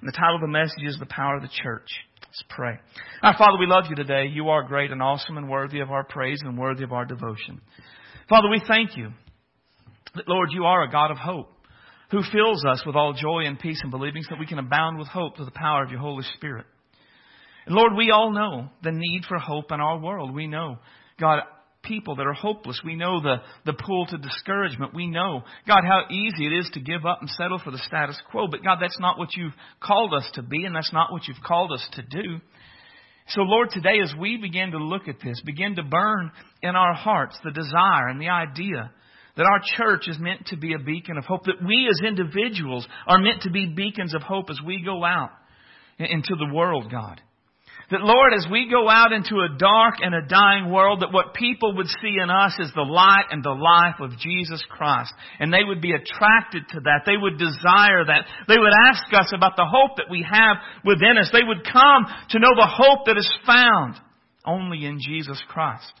And 0.00 0.08
the 0.08 0.16
title 0.16 0.36
of 0.36 0.40
the 0.40 0.48
message 0.48 0.84
is 0.84 0.98
The 0.98 1.06
Power 1.06 1.36
of 1.36 1.42
the 1.42 1.48
Church. 1.62 1.88
Let's 2.32 2.44
pray. 2.48 2.78
Our 3.22 3.36
Father, 3.36 3.58
we 3.58 3.66
love 3.66 3.84
you 3.90 3.94
today. 3.94 4.24
You 4.32 4.48
are 4.48 4.62
great 4.62 4.90
and 4.90 5.02
awesome 5.02 5.36
and 5.36 5.50
worthy 5.50 5.80
of 5.80 5.90
our 5.90 6.02
praise 6.02 6.38
and 6.42 6.56
worthy 6.56 6.82
of 6.82 6.90
our 6.90 7.04
devotion. 7.04 7.60
Father, 8.26 8.48
we 8.48 8.62
thank 8.66 8.96
you 8.96 9.10
that, 10.14 10.26
Lord, 10.26 10.48
you 10.50 10.64
are 10.64 10.82
a 10.82 10.90
God 10.90 11.10
of 11.10 11.18
hope 11.18 11.52
who 12.10 12.22
fills 12.32 12.64
us 12.64 12.84
with 12.86 12.96
all 12.96 13.12
joy 13.12 13.40
and 13.40 13.58
peace 13.58 13.78
and 13.82 13.90
believing 13.90 14.22
so 14.22 14.28
that 14.30 14.40
we 14.40 14.46
can 14.46 14.58
abound 14.58 14.98
with 14.98 15.08
hope 15.08 15.36
through 15.36 15.44
the 15.44 15.50
power 15.50 15.84
of 15.84 15.90
your 15.90 16.00
Holy 16.00 16.24
Spirit. 16.36 16.64
And 17.66 17.74
Lord, 17.74 17.92
we 17.98 18.10
all 18.10 18.32
know 18.32 18.70
the 18.82 18.92
need 18.92 19.24
for 19.28 19.36
hope 19.36 19.70
in 19.70 19.82
our 19.82 19.98
world. 19.98 20.34
We 20.34 20.46
know, 20.46 20.78
God, 21.20 21.40
people 21.82 22.16
that 22.16 22.26
are 22.26 22.32
hopeless. 22.32 22.80
We 22.84 22.94
know 22.94 23.20
the, 23.20 23.36
the 23.66 23.72
pull 23.72 24.06
to 24.06 24.18
discouragement. 24.18 24.94
We 24.94 25.08
know, 25.08 25.42
God, 25.66 25.82
how 25.84 26.02
easy 26.10 26.46
it 26.46 26.52
is 26.52 26.70
to 26.74 26.80
give 26.80 27.04
up 27.04 27.18
and 27.20 27.30
settle 27.30 27.58
for 27.58 27.70
the 27.70 27.78
status 27.78 28.20
quo. 28.30 28.46
But 28.48 28.62
God, 28.64 28.78
that's 28.80 29.00
not 29.00 29.18
what 29.18 29.34
you've 29.36 29.54
called 29.80 30.14
us 30.14 30.28
to 30.34 30.42
be, 30.42 30.64
and 30.64 30.74
that's 30.74 30.92
not 30.92 31.12
what 31.12 31.26
you've 31.26 31.42
called 31.44 31.72
us 31.72 31.86
to 31.92 32.02
do. 32.02 32.40
So, 33.28 33.42
Lord, 33.42 33.70
today 33.70 34.00
as 34.02 34.12
we 34.18 34.36
begin 34.36 34.72
to 34.72 34.78
look 34.78 35.08
at 35.08 35.20
this, 35.24 35.40
begin 35.44 35.76
to 35.76 35.82
burn 35.82 36.32
in 36.62 36.74
our 36.76 36.94
hearts 36.94 37.38
the 37.44 37.52
desire 37.52 38.08
and 38.08 38.20
the 38.20 38.28
idea 38.28 38.90
That 39.36 39.46
our 39.46 39.60
church 39.76 40.08
is 40.08 40.18
meant 40.18 40.46
to 40.48 40.56
be 40.56 40.74
a 40.74 40.78
beacon 40.78 41.16
of 41.16 41.24
hope. 41.24 41.44
That 41.44 41.64
we 41.66 41.88
as 41.90 42.06
individuals 42.06 42.86
are 43.06 43.18
meant 43.18 43.42
to 43.42 43.50
be 43.50 43.66
beacons 43.66 44.14
of 44.14 44.22
hope 44.22 44.50
as 44.50 44.58
we 44.64 44.82
go 44.84 45.04
out 45.04 45.30
into 45.98 46.34
the 46.36 46.52
world, 46.52 46.90
God. 46.90 47.20
That 47.90 48.00
Lord, 48.00 48.32
as 48.32 48.46
we 48.50 48.70
go 48.70 48.88
out 48.88 49.12
into 49.12 49.40
a 49.40 49.58
dark 49.58 49.96
and 50.00 50.14
a 50.14 50.26
dying 50.26 50.70
world, 50.70 51.02
that 51.02 51.12
what 51.12 51.34
people 51.34 51.76
would 51.76 51.88
see 51.88 52.16
in 52.22 52.30
us 52.30 52.54
is 52.58 52.72
the 52.74 52.88
light 52.88 53.26
and 53.30 53.44
the 53.44 53.50
life 53.50 54.00
of 54.00 54.18
Jesus 54.18 54.62
Christ. 54.70 55.12
And 55.38 55.52
they 55.52 55.64
would 55.64 55.82
be 55.82 55.92
attracted 55.92 56.62
to 56.70 56.80
that. 56.84 57.02
They 57.04 57.16
would 57.20 57.38
desire 57.38 58.04
that. 58.06 58.24
They 58.48 58.56
would 58.56 58.72
ask 58.88 59.04
us 59.12 59.32
about 59.34 59.56
the 59.56 59.68
hope 59.68 59.96
that 59.96 60.10
we 60.10 60.24
have 60.30 60.56
within 60.84 61.18
us. 61.18 61.30
They 61.32 61.44
would 61.44 61.64
come 61.64 62.06
to 62.30 62.38
know 62.38 62.54
the 62.56 62.70
hope 62.70 63.06
that 63.06 63.18
is 63.18 63.30
found 63.46 63.96
only 64.46 64.86
in 64.86 64.98
Jesus 65.00 65.42
Christ. 65.48 65.92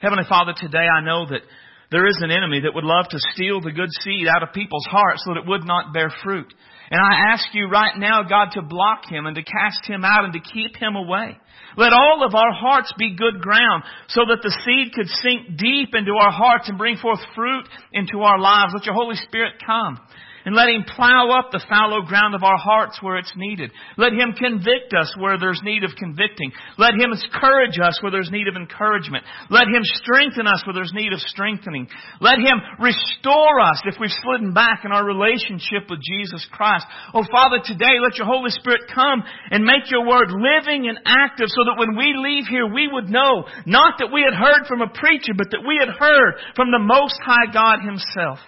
Heavenly 0.00 0.24
Father, 0.28 0.52
today 0.56 0.86
I 0.86 1.00
know 1.00 1.26
that 1.26 1.42
there 1.90 2.06
is 2.06 2.18
an 2.20 2.30
enemy 2.30 2.60
that 2.60 2.74
would 2.74 2.84
love 2.84 3.06
to 3.10 3.18
steal 3.32 3.60
the 3.60 3.72
good 3.72 3.90
seed 4.02 4.26
out 4.28 4.42
of 4.42 4.52
people's 4.52 4.86
hearts 4.90 5.22
so 5.24 5.34
that 5.34 5.40
it 5.40 5.48
would 5.48 5.64
not 5.64 5.94
bear 5.94 6.12
fruit. 6.22 6.52
And 6.90 7.00
I 7.00 7.32
ask 7.32 7.46
you 7.52 7.68
right 7.68 7.96
now, 7.98 8.22
God, 8.22 8.50
to 8.52 8.62
block 8.62 9.04
him 9.08 9.26
and 9.26 9.34
to 9.36 9.42
cast 9.42 9.86
him 9.86 10.04
out 10.04 10.24
and 10.24 10.32
to 10.32 10.40
keep 10.40 10.76
him 10.76 10.94
away. 10.94 11.36
Let 11.76 11.92
all 11.92 12.24
of 12.24 12.34
our 12.34 12.52
hearts 12.52 12.92
be 12.96 13.16
good 13.16 13.40
ground 13.40 13.84
so 14.08 14.22
that 14.28 14.40
the 14.42 14.56
seed 14.64 14.94
could 14.94 15.08
sink 15.08 15.58
deep 15.58 15.94
into 15.94 16.12
our 16.12 16.30
hearts 16.30 16.68
and 16.68 16.78
bring 16.78 16.96
forth 16.96 17.20
fruit 17.34 17.68
into 17.92 18.20
our 18.20 18.38
lives. 18.38 18.72
Let 18.74 18.86
your 18.86 18.94
Holy 18.94 19.16
Spirit 19.16 19.54
come 19.64 19.98
and 20.46 20.54
let 20.54 20.70
Him 20.70 20.86
plow 20.86 21.34
up 21.34 21.50
the 21.50 21.64
fallow 21.68 22.06
ground 22.06 22.38
of 22.38 22.46
our 22.46 22.56
hearts 22.56 23.02
where 23.02 23.18
it's 23.18 23.34
needed. 23.34 23.74
Let 23.98 24.14
Him 24.14 24.30
convict 24.32 24.94
us 24.94 25.10
where 25.18 25.38
there's 25.42 25.60
need 25.66 25.82
of 25.82 25.90
convicting. 25.98 26.54
Let 26.78 26.94
Him 26.94 27.10
encourage 27.10 27.82
us 27.82 27.98
where 28.00 28.14
there's 28.14 28.30
need 28.30 28.46
of 28.46 28.54
encouragement. 28.54 29.26
Let 29.50 29.66
Him 29.66 29.82
strengthen 29.82 30.46
us 30.46 30.62
where 30.64 30.72
there's 30.72 30.94
need 30.94 31.12
of 31.12 31.18
strengthening. 31.18 31.90
Let 32.22 32.38
Him 32.38 32.62
restore 32.78 33.58
us 33.58 33.82
if 33.90 33.98
we've 33.98 34.14
slidden 34.22 34.54
back 34.54 34.86
in 34.86 34.94
our 34.94 35.04
relationship 35.04 35.90
with 35.90 35.98
Jesus 35.98 36.46
Christ. 36.54 36.86
Oh 37.12 37.26
Father, 37.26 37.58
today 37.66 37.98
let 37.98 38.14
your 38.14 38.30
Holy 38.30 38.54
Spirit 38.54 38.86
come 38.94 39.26
and 39.50 39.66
make 39.66 39.90
your 39.90 40.06
word 40.06 40.30
living 40.30 40.86
and 40.86 41.02
active 41.04 41.50
so 41.50 41.66
that 41.66 41.74
when 41.74 41.98
we 41.98 42.14
leave 42.14 42.46
here 42.46 42.70
we 42.70 42.86
would 42.86 43.10
know 43.10 43.50
not 43.66 43.98
that 43.98 44.14
we 44.14 44.22
had 44.22 44.38
heard 44.38 44.70
from 44.70 44.80
a 44.80 44.94
preacher, 44.94 45.34
but 45.36 45.50
that 45.50 45.66
we 45.66 45.82
had 45.82 45.90
heard 45.90 46.38
from 46.54 46.70
the 46.70 46.78
Most 46.78 47.18
High 47.18 47.50
God 47.52 47.82
Himself. 47.82 48.38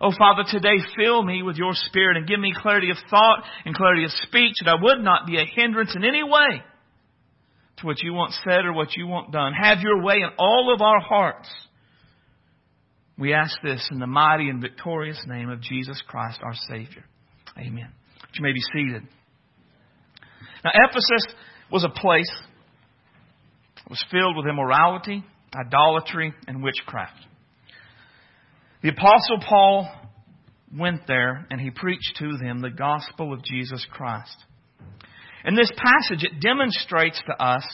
Oh 0.00 0.12
Father, 0.16 0.44
today 0.50 0.78
fill 0.96 1.22
me 1.22 1.42
with 1.42 1.56
your 1.56 1.74
Spirit 1.74 2.16
and 2.16 2.26
give 2.26 2.40
me 2.40 2.54
clarity 2.56 2.90
of 2.90 2.96
thought 3.10 3.42
and 3.66 3.74
clarity 3.74 4.04
of 4.04 4.10
speech 4.10 4.54
that 4.64 4.70
I 4.70 4.82
would 4.82 5.04
not 5.04 5.26
be 5.26 5.36
a 5.36 5.44
hindrance 5.44 5.94
in 5.94 6.04
any 6.04 6.22
way 6.22 6.62
to 7.78 7.86
what 7.86 8.02
you 8.02 8.14
want 8.14 8.32
said 8.44 8.64
or 8.64 8.72
what 8.72 8.96
you 8.96 9.06
want 9.06 9.30
done. 9.30 9.52
Have 9.52 9.80
your 9.80 10.02
way 10.02 10.16
in 10.16 10.30
all 10.38 10.72
of 10.74 10.80
our 10.80 11.00
hearts. 11.00 11.48
We 13.18 13.34
ask 13.34 13.54
this 13.62 13.86
in 13.92 13.98
the 13.98 14.06
mighty 14.06 14.48
and 14.48 14.62
victorious 14.62 15.22
name 15.26 15.50
of 15.50 15.60
Jesus 15.60 16.02
Christ, 16.08 16.40
our 16.42 16.54
Savior. 16.70 17.04
Amen. 17.58 17.90
You 18.32 18.42
may 18.42 18.52
be 18.52 18.60
seated. 18.72 19.02
Now, 20.64 20.70
Ephesus 20.74 21.34
was 21.70 21.84
a 21.84 21.90
place 21.90 22.30
that 23.76 23.90
was 23.90 24.02
filled 24.10 24.36
with 24.36 24.46
immorality, 24.46 25.22
idolatry, 25.54 26.32
and 26.46 26.62
witchcraft. 26.62 27.26
The 28.82 28.90
Apostle 28.90 29.40
Paul 29.46 29.92
went 30.76 31.06
there 31.06 31.46
and 31.50 31.60
he 31.60 31.70
preached 31.70 32.16
to 32.18 32.38
them 32.38 32.60
the 32.60 32.70
gospel 32.70 33.32
of 33.32 33.44
Jesus 33.44 33.86
Christ. 33.90 34.36
In 35.44 35.54
this 35.54 35.70
passage, 35.76 36.24
it 36.24 36.40
demonstrates 36.40 37.20
to 37.26 37.42
us 37.42 37.64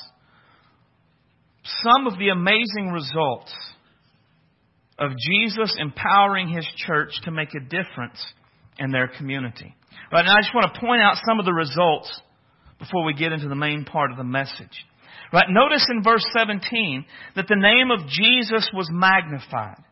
some 1.82 2.06
of 2.06 2.18
the 2.18 2.28
amazing 2.28 2.90
results 2.92 3.52
of 4.98 5.10
Jesus 5.18 5.76
empowering 5.78 6.48
his 6.48 6.66
church 6.86 7.10
to 7.25 7.30
make 7.30 7.54
a 7.54 7.60
difference 7.60 8.25
in 8.78 8.90
their 8.90 9.08
community. 9.08 9.75
Right, 10.12 10.25
I 10.25 10.40
just 10.40 10.54
want 10.54 10.72
to 10.72 10.80
point 10.80 11.02
out 11.02 11.16
some 11.26 11.38
of 11.38 11.44
the 11.44 11.52
results 11.52 12.20
before 12.78 13.04
we 13.04 13.14
get 13.14 13.32
into 13.32 13.48
the 13.48 13.54
main 13.54 13.84
part 13.84 14.10
of 14.10 14.16
the 14.16 14.25
message. 14.25 14.84
Right, 15.32 15.46
notice 15.48 15.86
in 15.90 16.02
verse 16.02 16.25
17 16.36 17.04
that 17.34 17.46
the 17.48 17.56
name 17.56 17.90
of 17.90 18.08
Jesus 18.08 18.70
was 18.72 18.88
magnified. 18.92 19.82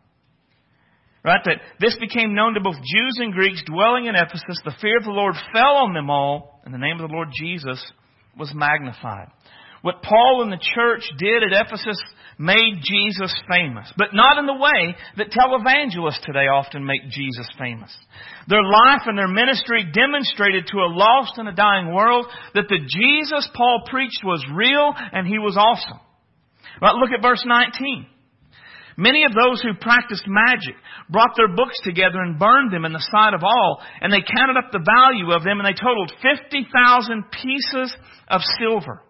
Right? 1.24 1.40
That 1.44 1.60
this 1.80 1.96
became 1.98 2.34
known 2.34 2.54
to 2.54 2.60
both 2.60 2.76
Jews 2.76 3.16
and 3.18 3.32
Greeks 3.32 3.62
dwelling 3.64 4.06
in 4.06 4.14
Ephesus. 4.14 4.60
The 4.64 4.76
fear 4.80 4.98
of 4.98 5.04
the 5.04 5.10
Lord 5.10 5.34
fell 5.52 5.76
on 5.76 5.94
them 5.94 6.10
all, 6.10 6.60
and 6.64 6.74
the 6.74 6.78
name 6.78 7.00
of 7.00 7.08
the 7.08 7.14
Lord 7.14 7.28
Jesus 7.32 7.82
was 8.36 8.52
magnified. 8.54 9.28
What 9.80 10.02
Paul 10.02 10.42
and 10.42 10.52
the 10.52 10.64
church 10.74 11.02
did 11.18 11.42
at 11.42 11.66
Ephesus 11.66 12.00
made 12.38 12.82
Jesus 12.82 13.32
famous, 13.48 13.92
but 13.96 14.14
not 14.14 14.38
in 14.38 14.46
the 14.46 14.54
way 14.54 14.96
that 15.16 15.30
televangelists 15.30 16.24
today 16.24 16.48
often 16.48 16.84
make 16.84 17.08
Jesus 17.10 17.48
famous. 17.58 17.94
Their 18.48 18.62
life 18.62 19.02
and 19.06 19.16
their 19.16 19.28
ministry 19.28 19.84
demonstrated 19.92 20.66
to 20.68 20.78
a 20.78 20.92
lost 20.92 21.36
and 21.36 21.48
a 21.48 21.54
dying 21.54 21.92
world 21.94 22.26
that 22.54 22.68
the 22.68 22.78
Jesus 22.78 23.48
Paul 23.54 23.84
preached 23.88 24.24
was 24.24 24.44
real 24.52 24.94
and 25.12 25.26
he 25.26 25.38
was 25.38 25.56
awesome. 25.56 26.00
Right, 26.80 26.94
look 26.94 27.10
at 27.16 27.22
verse 27.22 27.44
19. 27.46 28.06
Many 28.96 29.24
of 29.24 29.32
those 29.34 29.60
who 29.60 29.74
practiced 29.74 30.24
magic 30.26 30.76
brought 31.10 31.34
their 31.36 31.48
books 31.48 31.74
together 31.82 32.20
and 32.20 32.38
burned 32.38 32.72
them 32.72 32.84
in 32.84 32.92
the 32.92 33.06
sight 33.10 33.34
of 33.34 33.42
all, 33.42 33.82
and 34.00 34.12
they 34.12 34.22
counted 34.22 34.56
up 34.56 34.70
the 34.70 34.84
value 34.84 35.32
of 35.34 35.42
them, 35.42 35.58
and 35.58 35.66
they 35.66 35.78
totaled 35.78 36.12
50,000 36.22 37.24
pieces 37.30 37.96
of 38.28 38.40
silver. 38.58 39.02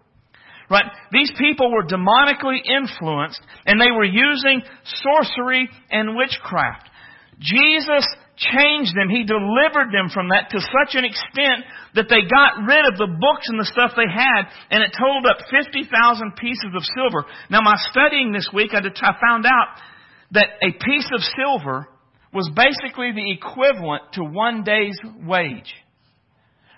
Right? 0.71 0.87
These 1.13 1.33
people 1.39 1.71
were 1.71 1.85
demonically 1.85 2.61
influenced, 2.65 3.41
and 3.67 3.79
they 3.81 3.91
were 3.91 4.05
using 4.05 4.63
sorcery 4.85 5.69
and 5.91 6.17
witchcraft. 6.17 6.89
Jesus 7.39 8.07
changed 8.37 8.95
them. 8.97 9.09
He 9.09 9.25
delivered 9.25 9.95
them 9.95 10.11
from 10.13 10.29
that 10.29 10.51
to 10.51 10.61
such 10.61 10.95
an 10.99 11.05
extent 11.05 11.65
that 11.95 12.09
they 12.09 12.27
got 12.27 12.67
rid 12.67 12.85
of 12.87 12.99
the 12.99 13.07
books 13.07 13.47
and 13.49 13.59
the 13.59 13.71
stuff 13.71 13.93
they 13.97 14.11
had, 14.11 14.51
and 14.71 14.83
it 14.83 14.93
totaled 14.99 15.27
up 15.27 15.47
50,000 15.51 15.87
pieces 16.37 16.73
of 16.75 16.83
silver. 16.95 17.25
Now, 17.51 17.63
my 17.63 17.77
studying 17.91 18.33
this 18.33 18.49
week, 18.53 18.73
I 18.75 18.83
found 19.21 19.47
out 19.47 19.79
that 20.33 20.59
a 20.63 20.73
piece 20.73 21.09
of 21.15 21.21
silver 21.39 21.89
was 22.33 22.51
basically 22.51 23.13
the 23.13 23.31
equivalent 23.31 24.03
to 24.15 24.25
one 24.25 24.65
day's 24.65 24.99
wage. 25.23 25.73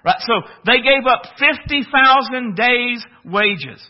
Right? 0.05 0.21
So 0.21 0.35
they 0.67 0.79
gave 0.85 1.07
up 1.09 1.23
50,000 1.39 2.55
days 2.55 3.05
wages. 3.25 3.83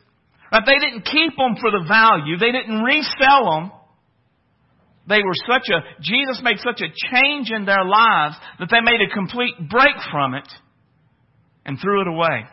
Right? 0.53 0.63
They 0.65 0.79
didn't 0.79 1.05
keep 1.05 1.37
them 1.37 1.57
for 1.61 1.71
the 1.71 1.85
value. 1.87 2.39
They 2.39 2.53
didn't 2.53 2.83
resell 2.83 3.45
them. 3.51 3.73
They 5.09 5.23
were 5.23 5.39
such 5.47 5.69
a, 5.71 6.03
Jesus 6.03 6.41
made 6.43 6.59
such 6.59 6.81
a 6.83 6.91
change 6.91 7.51
in 7.51 7.65
their 7.65 7.85
lives 7.85 8.35
that 8.59 8.69
they 8.71 8.81
made 8.81 9.01
a 9.01 9.15
complete 9.15 9.55
break 9.71 9.95
from 10.11 10.35
it 10.35 10.49
and 11.65 11.79
threw 11.81 12.03
it 12.03 12.09
away. 12.09 12.47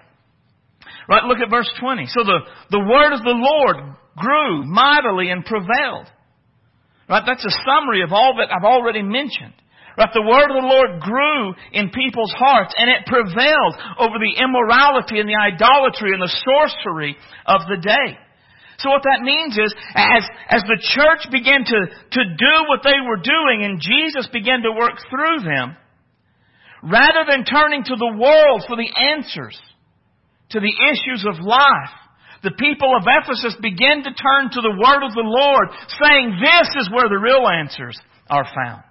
Right, 1.10 1.24
look 1.24 1.40
at 1.40 1.50
verse 1.50 1.70
20. 1.80 2.06
So 2.08 2.24
the, 2.24 2.40
the 2.70 2.80
word 2.80 3.14
of 3.14 3.24
the 3.24 3.36
Lord 3.36 3.96
grew 4.16 4.66
mightily 4.66 5.30
and 5.32 5.44
prevailed. 5.44 6.08
Right, 7.10 7.24
that's 7.26 7.46
a 7.46 7.58
summary 7.66 8.04
of 8.04 8.14
all 8.14 8.36
that 8.38 8.54
I've 8.54 8.64
already 8.64 9.02
mentioned. 9.02 9.54
Right, 9.98 10.10
the 10.14 10.22
word 10.22 10.50
of 10.50 10.58
the 10.58 10.70
Lord 10.70 11.02
grew 11.02 11.54
in 11.74 11.90
people's 11.90 12.34
hearts 12.38 12.74
and 12.78 12.90
it 12.90 13.06
prevailed 13.06 13.76
over 14.00 14.16
the 14.18 14.42
immorality 14.42 15.20
and 15.20 15.30
the 15.30 15.38
idolatry 15.38 16.14
and 16.14 16.22
the 16.22 16.34
sorcery 16.46 17.18
of 17.46 17.62
the 17.70 17.78
day. 17.78 18.18
So 18.84 18.92
what 18.92 19.08
that 19.08 19.24
means 19.24 19.56
is, 19.56 19.72
as, 19.96 20.28
as 20.52 20.62
the 20.68 20.76
church 20.76 21.32
began 21.32 21.64
to, 21.64 21.80
to 21.88 22.24
do 22.36 22.54
what 22.68 22.84
they 22.84 23.00
were 23.00 23.24
doing 23.24 23.64
and 23.64 23.80
Jesus 23.80 24.28
began 24.28 24.60
to 24.68 24.76
work 24.76 25.00
through 25.08 25.48
them, 25.48 25.80
rather 26.84 27.24
than 27.24 27.48
turning 27.48 27.88
to 27.88 27.96
the 27.96 28.14
world 28.20 28.68
for 28.68 28.76
the 28.76 28.92
answers 28.92 29.56
to 30.52 30.60
the 30.60 30.76
issues 30.92 31.24
of 31.24 31.40
life, 31.40 31.96
the 32.44 32.52
people 32.60 32.92
of 33.00 33.08
Ephesus 33.08 33.56
began 33.64 34.04
to 34.04 34.12
turn 34.12 34.52
to 34.52 34.60
the 34.60 34.76
word 34.76 35.08
of 35.08 35.16
the 35.16 35.24
Lord, 35.24 35.72
saying 36.04 36.44
this 36.44 36.68
is 36.84 36.92
where 36.92 37.08
the 37.08 37.24
real 37.24 37.48
answers 37.48 37.98
are 38.30 38.44
found. 38.44 38.84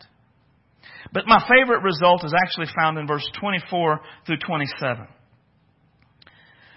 But 1.13 1.29
my 1.29 1.45
favorite 1.45 1.85
result 1.85 2.25
is 2.25 2.33
actually 2.33 2.73
found 2.75 2.97
in 2.97 3.07
verse 3.07 3.29
24 3.39 4.01
through 4.25 4.39
27. 4.39 5.07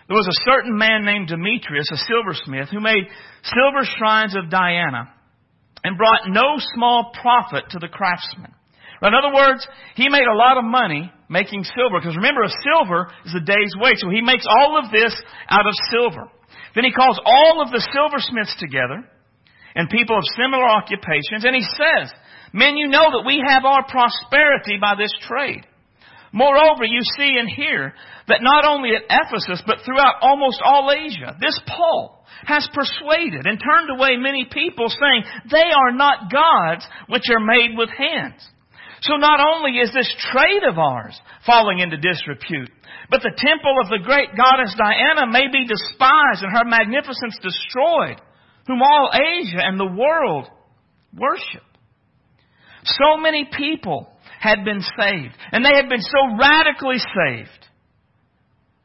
There 0.08 0.18
was 0.18 0.30
a 0.30 0.44
certain 0.46 0.78
man 0.78 1.04
named 1.04 1.30
Demetrius, 1.30 1.90
a 1.92 1.98
silversmith, 1.98 2.70
who 2.70 2.80
made 2.80 3.10
silver 3.42 3.84
shrines 3.98 4.36
of 4.36 4.52
Diana 4.52 5.10
and 5.84 5.98
brought 5.98 6.30
no 6.30 6.58
small 6.76 7.12
profit 7.22 7.70
to 7.72 7.80
the 7.80 7.88
craftsmen. 7.88 8.54
In 9.02 9.14
other 9.14 9.34
words, 9.34 9.68
he 9.96 10.10
made 10.10 10.26
a 10.26 10.38
lot 10.38 10.58
of 10.58 10.64
money 10.64 11.12
making 11.30 11.64
silver, 11.64 12.00
because 12.00 12.16
remember, 12.16 12.44
a 12.44 12.62
silver 12.74 13.10
is 13.26 13.36
a 13.36 13.44
day's 13.44 13.74
wage, 13.78 13.98
so 13.98 14.10
he 14.10 14.22
makes 14.22 14.46
all 14.48 14.78
of 14.78 14.92
this 14.92 15.14
out 15.50 15.66
of 15.66 15.74
silver. 15.92 16.30
Then 16.74 16.86
he 16.86 16.94
calls 16.94 17.20
all 17.26 17.62
of 17.62 17.72
the 17.72 17.82
silversmiths 17.94 18.56
together 18.60 19.04
and 19.76 19.90
people 19.90 20.18
of 20.18 20.24
similar 20.38 20.66
occupations, 20.66 21.44
and 21.44 21.56
he 21.56 21.66
says, 21.66 22.14
Men, 22.54 22.78
you 22.78 22.88
know 22.88 23.12
that 23.12 23.26
we 23.26 23.44
have 23.46 23.66
our 23.66 23.86
prosperity 23.86 24.78
by 24.80 24.96
this 24.96 25.12
trade. 25.28 25.66
Moreover, 26.36 26.84
you 26.84 27.00
see 27.18 27.38
and 27.40 27.48
hear 27.48 27.94
that 28.28 28.44
not 28.44 28.66
only 28.68 28.92
at 28.92 29.08
Ephesus, 29.08 29.64
but 29.66 29.80
throughout 29.86 30.20
almost 30.20 30.60
all 30.62 30.92
Asia, 30.92 31.34
this 31.40 31.58
Paul 31.66 32.28
has 32.44 32.68
persuaded 32.76 33.48
and 33.48 33.58
turned 33.58 33.90
away 33.90 34.18
many 34.18 34.44
people 34.44 34.90
saying 34.90 35.24
they 35.50 35.72
are 35.72 35.96
not 35.96 36.30
gods 36.30 36.86
which 37.08 37.24
are 37.32 37.40
made 37.40 37.78
with 37.78 37.88
hands. 37.88 38.44
So 39.00 39.16
not 39.16 39.40
only 39.40 39.80
is 39.80 39.94
this 39.94 40.14
trade 40.34 40.68
of 40.68 40.78
ours 40.78 41.18
falling 41.46 41.80
into 41.80 41.96
disrepute, 41.96 42.70
but 43.10 43.22
the 43.22 43.32
temple 43.38 43.78
of 43.82 43.88
the 43.88 44.04
great 44.04 44.36
goddess 44.36 44.76
Diana 44.76 45.32
may 45.32 45.48
be 45.48 45.64
despised 45.64 46.44
and 46.44 46.52
her 46.52 46.66
magnificence 46.66 47.40
destroyed, 47.40 48.20
whom 48.68 48.82
all 48.82 49.10
Asia 49.14 49.64
and 49.64 49.80
the 49.80 49.86
world 49.86 50.50
worship. 51.16 51.64
So 52.84 53.16
many 53.16 53.48
people 53.58 54.12
had 54.46 54.64
been 54.64 54.82
saved, 54.82 55.34
and 55.52 55.66
they 55.66 55.74
had 55.74 55.90
been 55.90 56.06
so 56.06 56.38
radically 56.38 57.02
saved 57.02 57.62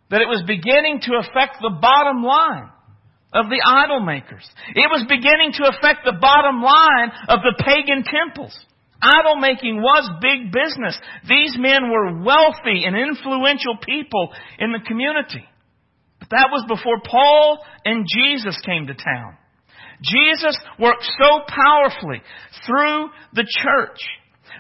that 0.08 0.24
it 0.24 0.28
was 0.32 0.42
beginning 0.48 1.04
to 1.04 1.20
affect 1.20 1.60
the 1.60 1.76
bottom 1.80 2.24
line 2.24 2.72
of 3.32 3.52
the 3.52 3.60
idol 3.60 4.00
makers. 4.00 4.48
It 4.74 4.88
was 4.90 5.04
beginning 5.06 5.52
to 5.60 5.68
affect 5.68 6.08
the 6.08 6.18
bottom 6.18 6.64
line 6.64 7.12
of 7.28 7.44
the 7.44 7.54
pagan 7.60 8.02
temples. 8.02 8.56
Idol 9.00 9.36
making 9.36 9.76
was 9.80 10.10
big 10.20 10.52
business. 10.52 10.98
These 11.28 11.56
men 11.56 11.88
were 11.92 12.24
wealthy 12.24 12.84
and 12.84 12.96
influential 12.96 13.78
people 13.84 14.32
in 14.58 14.72
the 14.72 14.84
community. 14.84 15.44
But 16.18 16.30
that 16.30 16.48
was 16.50 16.64
before 16.68 17.00
Paul 17.04 17.64
and 17.84 18.04
Jesus 18.04 18.58
came 18.64 18.88
to 18.88 18.94
town. 18.94 19.38
Jesus 20.02 20.56
worked 20.78 21.04
so 21.04 21.40
powerfully 21.46 22.20
through 22.66 23.08
the 23.32 23.46
church 23.46 24.00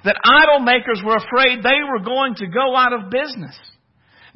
that 0.04 0.16
idol 0.24 0.60
makers 0.60 1.02
were 1.04 1.16
afraid 1.16 1.62
they 1.62 1.84
were 1.84 2.04
going 2.04 2.34
to 2.36 2.46
go 2.46 2.76
out 2.76 2.92
of 2.92 3.10
business. 3.10 3.56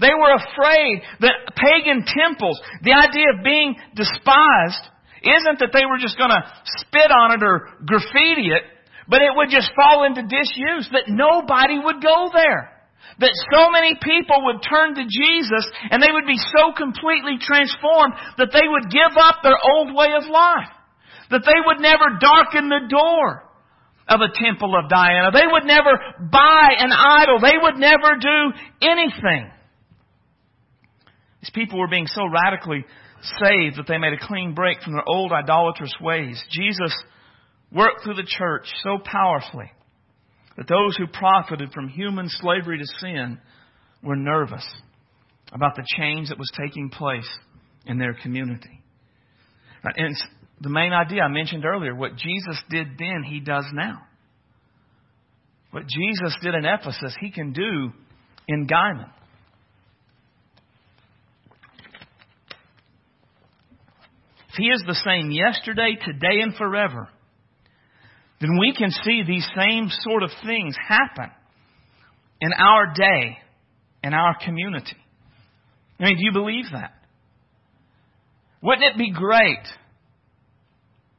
They 0.00 0.11
were 0.11 0.35
afraid 0.35 1.02
that 1.21 1.54
pagan 1.54 2.04
temples, 2.04 2.61
the 2.83 2.92
idea 2.92 3.38
of 3.38 3.44
being 3.44 3.76
despised, 3.94 4.85
isn't 5.23 5.59
that 5.62 5.73
they 5.73 5.87
were 5.87 6.02
just 6.02 6.18
going 6.18 6.35
to 6.35 6.42
spit 6.83 7.11
on 7.11 7.38
it 7.38 7.42
or 7.42 7.71
graffiti 7.87 8.50
it, 8.50 8.64
but 9.09 9.23
it 9.23 9.33
would 9.33 9.49
just 9.49 9.71
fall 9.76 10.04
into 10.04 10.26
disuse, 10.26 10.88
that 10.92 11.09
nobody 11.09 11.78
would 11.78 12.02
go 12.02 12.28
there. 12.35 12.75
That 13.21 13.30
so 13.52 13.71
many 13.71 13.94
people 13.94 14.42
would 14.49 14.64
turn 14.64 14.97
to 14.97 15.04
Jesus 15.06 15.64
and 15.90 16.02
they 16.02 16.11
would 16.11 16.26
be 16.26 16.40
so 16.40 16.75
completely 16.75 17.38
transformed 17.38 18.14
that 18.38 18.50
they 18.50 18.66
would 18.66 18.90
give 18.90 19.14
up 19.14 19.44
their 19.44 19.61
old 19.76 19.94
way 19.94 20.11
of 20.16 20.26
life. 20.26 20.73
That 21.30 21.47
they 21.47 21.61
would 21.64 21.78
never 21.78 22.18
darken 22.18 22.68
the 22.68 22.88
door 22.90 23.44
of 24.08 24.20
a 24.20 24.28
temple 24.34 24.75
of 24.76 24.90
Diana. 24.90 25.30
They 25.32 25.46
would 25.50 25.64
never 25.64 25.90
buy 26.30 26.70
an 26.78 26.92
idol. 26.92 27.40
They 27.40 27.56
would 27.61 27.76
never 27.76 28.16
do 28.20 28.52
anything. 28.82 29.50
These 31.40 31.50
people 31.54 31.78
were 31.78 31.88
being 31.88 32.06
so 32.06 32.23
radically 32.26 32.84
saved 33.42 33.76
that 33.76 33.87
they 33.88 33.99
made 33.99 34.12
a 34.12 34.26
clean 34.26 34.54
break 34.54 34.80
from 34.82 34.92
their 34.92 35.08
old 35.08 35.32
idolatrous 35.32 35.94
ways. 36.00 36.42
Jesus 36.50 36.94
worked 37.73 38.02
through 38.04 38.14
the 38.14 38.26
church 38.26 38.66
so 38.82 38.99
powerfully 39.04 39.70
that 40.56 40.68
those 40.68 40.96
who 40.96 41.06
profited 41.06 41.73
from 41.73 41.88
human 41.88 42.28
slavery 42.28 42.78
to 42.78 42.87
sin 43.00 43.38
were 44.02 44.16
nervous 44.16 44.66
about 45.52 45.75
the 45.76 45.87
change 45.96 46.28
that 46.28 46.38
was 46.38 46.50
taking 46.56 46.90
place 46.90 47.28
in 47.87 47.99
their 47.99 48.14
community. 48.14 48.82
And 49.82 50.16
the 50.61 50.70
main 50.70 50.92
idea 50.92 51.23
I 51.23 51.28
mentioned 51.28 51.64
earlier, 51.64 51.94
what 51.94 52.16
Jesus 52.16 52.62
did 52.70 52.99
then, 52.99 53.23
he 53.26 53.40
does 53.40 53.66
now. 53.73 54.02
What 55.70 55.84
Jesus 55.87 56.37
did 56.40 56.54
in 56.54 56.64
Ephesus, 56.64 57.16
he 57.20 57.30
can 57.30 57.52
do 57.52 57.92
in 58.46 58.66
Guymon. 58.66 59.11
If 64.50 64.58
he 64.58 64.68
is 64.68 64.84
the 64.87 64.94
same 64.94 65.32
yesterday, 65.32 65.96
today, 66.00 66.40
and 66.40 66.54
forever, 66.54 67.08
then 68.40 68.56
we 68.61 68.73
can 68.73 68.90
see 68.90 69.25
these 69.26 69.46
same 69.58 69.88
sort 70.02 70.23
of 70.23 70.30
things 70.46 70.76
happen 70.88 71.30
in 72.40 72.50
our 72.52 72.94
day, 72.94 73.38
in 74.04 74.14
our 74.14 74.37
community. 74.44 74.96
I 75.99 76.04
mean, 76.04 76.18
do 76.18 76.25
you 76.25 76.32
believe 76.32 76.66
that? 76.73 76.92
Wouldn't 78.62 78.84
it 78.84 78.96
be 78.96 79.11
great? 79.12 79.66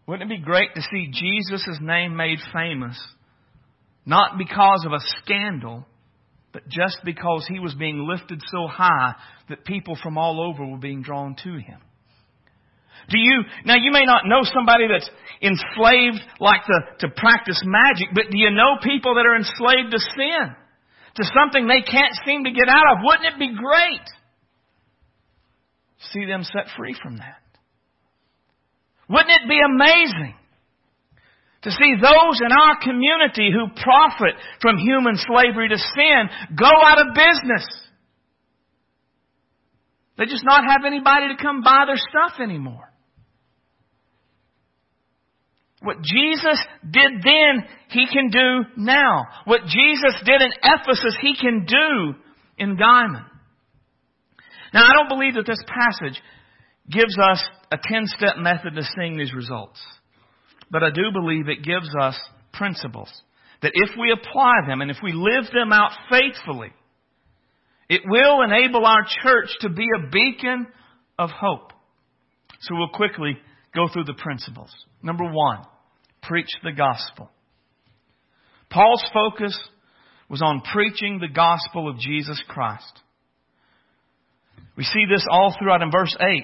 Wouldn't 0.08 0.32
it 0.32 0.38
be 0.38 0.44
great 0.44 0.74
to 0.76 0.82
see 0.82 1.10
Jesus' 1.12 1.80
name 1.82 2.16
made 2.16 2.40
famous, 2.54 3.00
not 4.06 4.38
because 4.38 4.86
of 4.86 4.94
a 4.94 5.00
scandal, 5.22 5.86
but 6.54 6.68
just 6.70 7.00
because 7.04 7.46
he 7.50 7.60
was 7.60 7.74
being 7.74 8.08
lifted 8.08 8.42
so 8.52 8.68
high 8.68 9.16
that 9.50 9.66
people 9.66 9.98
from 10.02 10.18
all 10.18 10.40
over 10.40 10.66
were 10.66 10.78
being 10.78 11.02
drawn 11.02 11.36
to 11.44 11.50
him? 11.50 11.80
Do 13.10 13.20
you, 13.20 13.44
now 13.66 13.76
you 13.76 13.92
may 13.92 14.06
not 14.06 14.26
know 14.26 14.42
somebody 14.44 14.86
that's 14.88 15.10
enslaved 15.42 16.22
like 16.40 16.62
to, 16.66 17.08
to 17.08 17.14
practice 17.16 17.62
magic, 17.66 18.10
but 18.14 18.32
do 18.32 18.38
you 18.38 18.52
know 18.52 18.78
people 18.82 19.16
that 19.16 19.26
are 19.26 19.36
enslaved 19.36 19.92
to 19.92 20.00
sin? 20.00 20.56
To 21.16 21.24
something 21.34 21.68
they 21.68 21.82
can't 21.82 22.14
seem 22.26 22.44
to 22.44 22.52
get 22.52 22.68
out 22.68 22.84
of? 22.92 22.98
Wouldn't 23.04 23.34
it 23.34 23.40
be 23.40 23.56
great? 23.56 24.06
To 26.00 26.06
see 26.12 26.26
them 26.26 26.44
set 26.44 26.68
free 26.78 26.96
from 27.02 27.18
that. 27.18 27.45
Wouldn't 29.10 29.30
it 29.30 29.50
be 29.50 29.60
amazing 29.60 30.36
to 31.62 31.72
see 31.72 31.94
those 32.02 32.40
in 32.42 32.52
our 32.52 32.78
community 32.82 33.50
who 33.52 33.74
profit 33.82 34.36
from 34.62 34.78
human 34.78 35.16
slavery 35.18 35.70
to 35.70 35.78
sin 35.78 36.30
go 36.58 36.70
out 36.70 37.00
of 37.00 37.14
business? 37.14 37.66
They 40.18 40.26
just 40.26 40.46
not 40.46 40.64
have 40.68 40.86
anybody 40.86 41.36
to 41.36 41.42
come 41.42 41.62
buy 41.62 41.86
their 41.88 41.98
stuff 41.98 42.40
anymore. 42.40 42.90
What 45.82 45.98
Jesus 46.02 46.60
did 46.90 47.22
then, 47.24 47.68
He 47.90 48.08
can 48.12 48.30
do 48.30 48.66
now. 48.78 49.26
What 49.46 49.62
Jesus 49.66 50.16
did 50.26 50.42
in 50.42 50.52
Ephesus, 50.64 51.16
He 51.22 51.36
can 51.36 51.66
do 51.66 52.16
in 52.58 52.78
Guymon. 52.78 53.26
Now, 54.74 54.84
I 54.84 54.94
don't 54.94 55.10
believe 55.10 55.36
that 55.36 55.46
this 55.46 55.64
passage 55.68 56.20
gives 56.90 57.18
us 57.18 57.44
a 57.76 57.88
10 57.94 58.08
step 58.08 58.38
method 58.38 58.76
to 58.76 58.84
seeing 58.96 59.18
these 59.18 59.34
results. 59.34 59.80
But 60.72 60.84
I 60.84 60.90
do 60.90 61.12
believe 61.12 61.50
it 61.50 61.64
gives 61.64 61.90
us 62.00 62.18
principles 62.54 63.12
that 63.62 63.72
if 63.74 63.90
we 64.00 64.12
apply 64.12 64.54
them 64.68 64.82
and 64.82 64.90
if 64.90 64.98
we 65.04 65.12
live 65.14 65.46
them 65.54 65.74
out 65.74 65.92
faithfully, 66.10 66.72
it 67.90 68.02
will 68.06 68.42
enable 68.42 68.86
our 68.86 69.06
church 69.24 69.50
to 69.62 69.70
be 69.70 69.88
a 69.96 70.10
beacon 70.10 70.68
of 71.20 71.30
hope. 71.30 71.72
So 72.62 72.76
we'll 72.76 72.90
quickly 72.90 73.38
go 73.76 73.88
through 73.92 74.06
the 74.06 74.14
principles. 74.14 74.72
Number 75.04 75.26
one, 75.26 75.60
preach 76.24 76.50
the 76.64 76.72
gospel. 76.72 77.30
Paul's 78.70 79.04
focus 79.14 79.58
was 80.30 80.42
on 80.42 80.62
preaching 80.74 81.20
the 81.20 81.34
gospel 81.34 81.90
of 81.90 82.00
Jesus 82.00 82.42
Christ. 82.48 83.02
We 84.76 84.84
see 84.84 85.06
this 85.10 85.26
all 85.30 85.56
throughout 85.58 85.82
in 85.82 85.92
verse 85.92 86.16
8. 86.20 86.44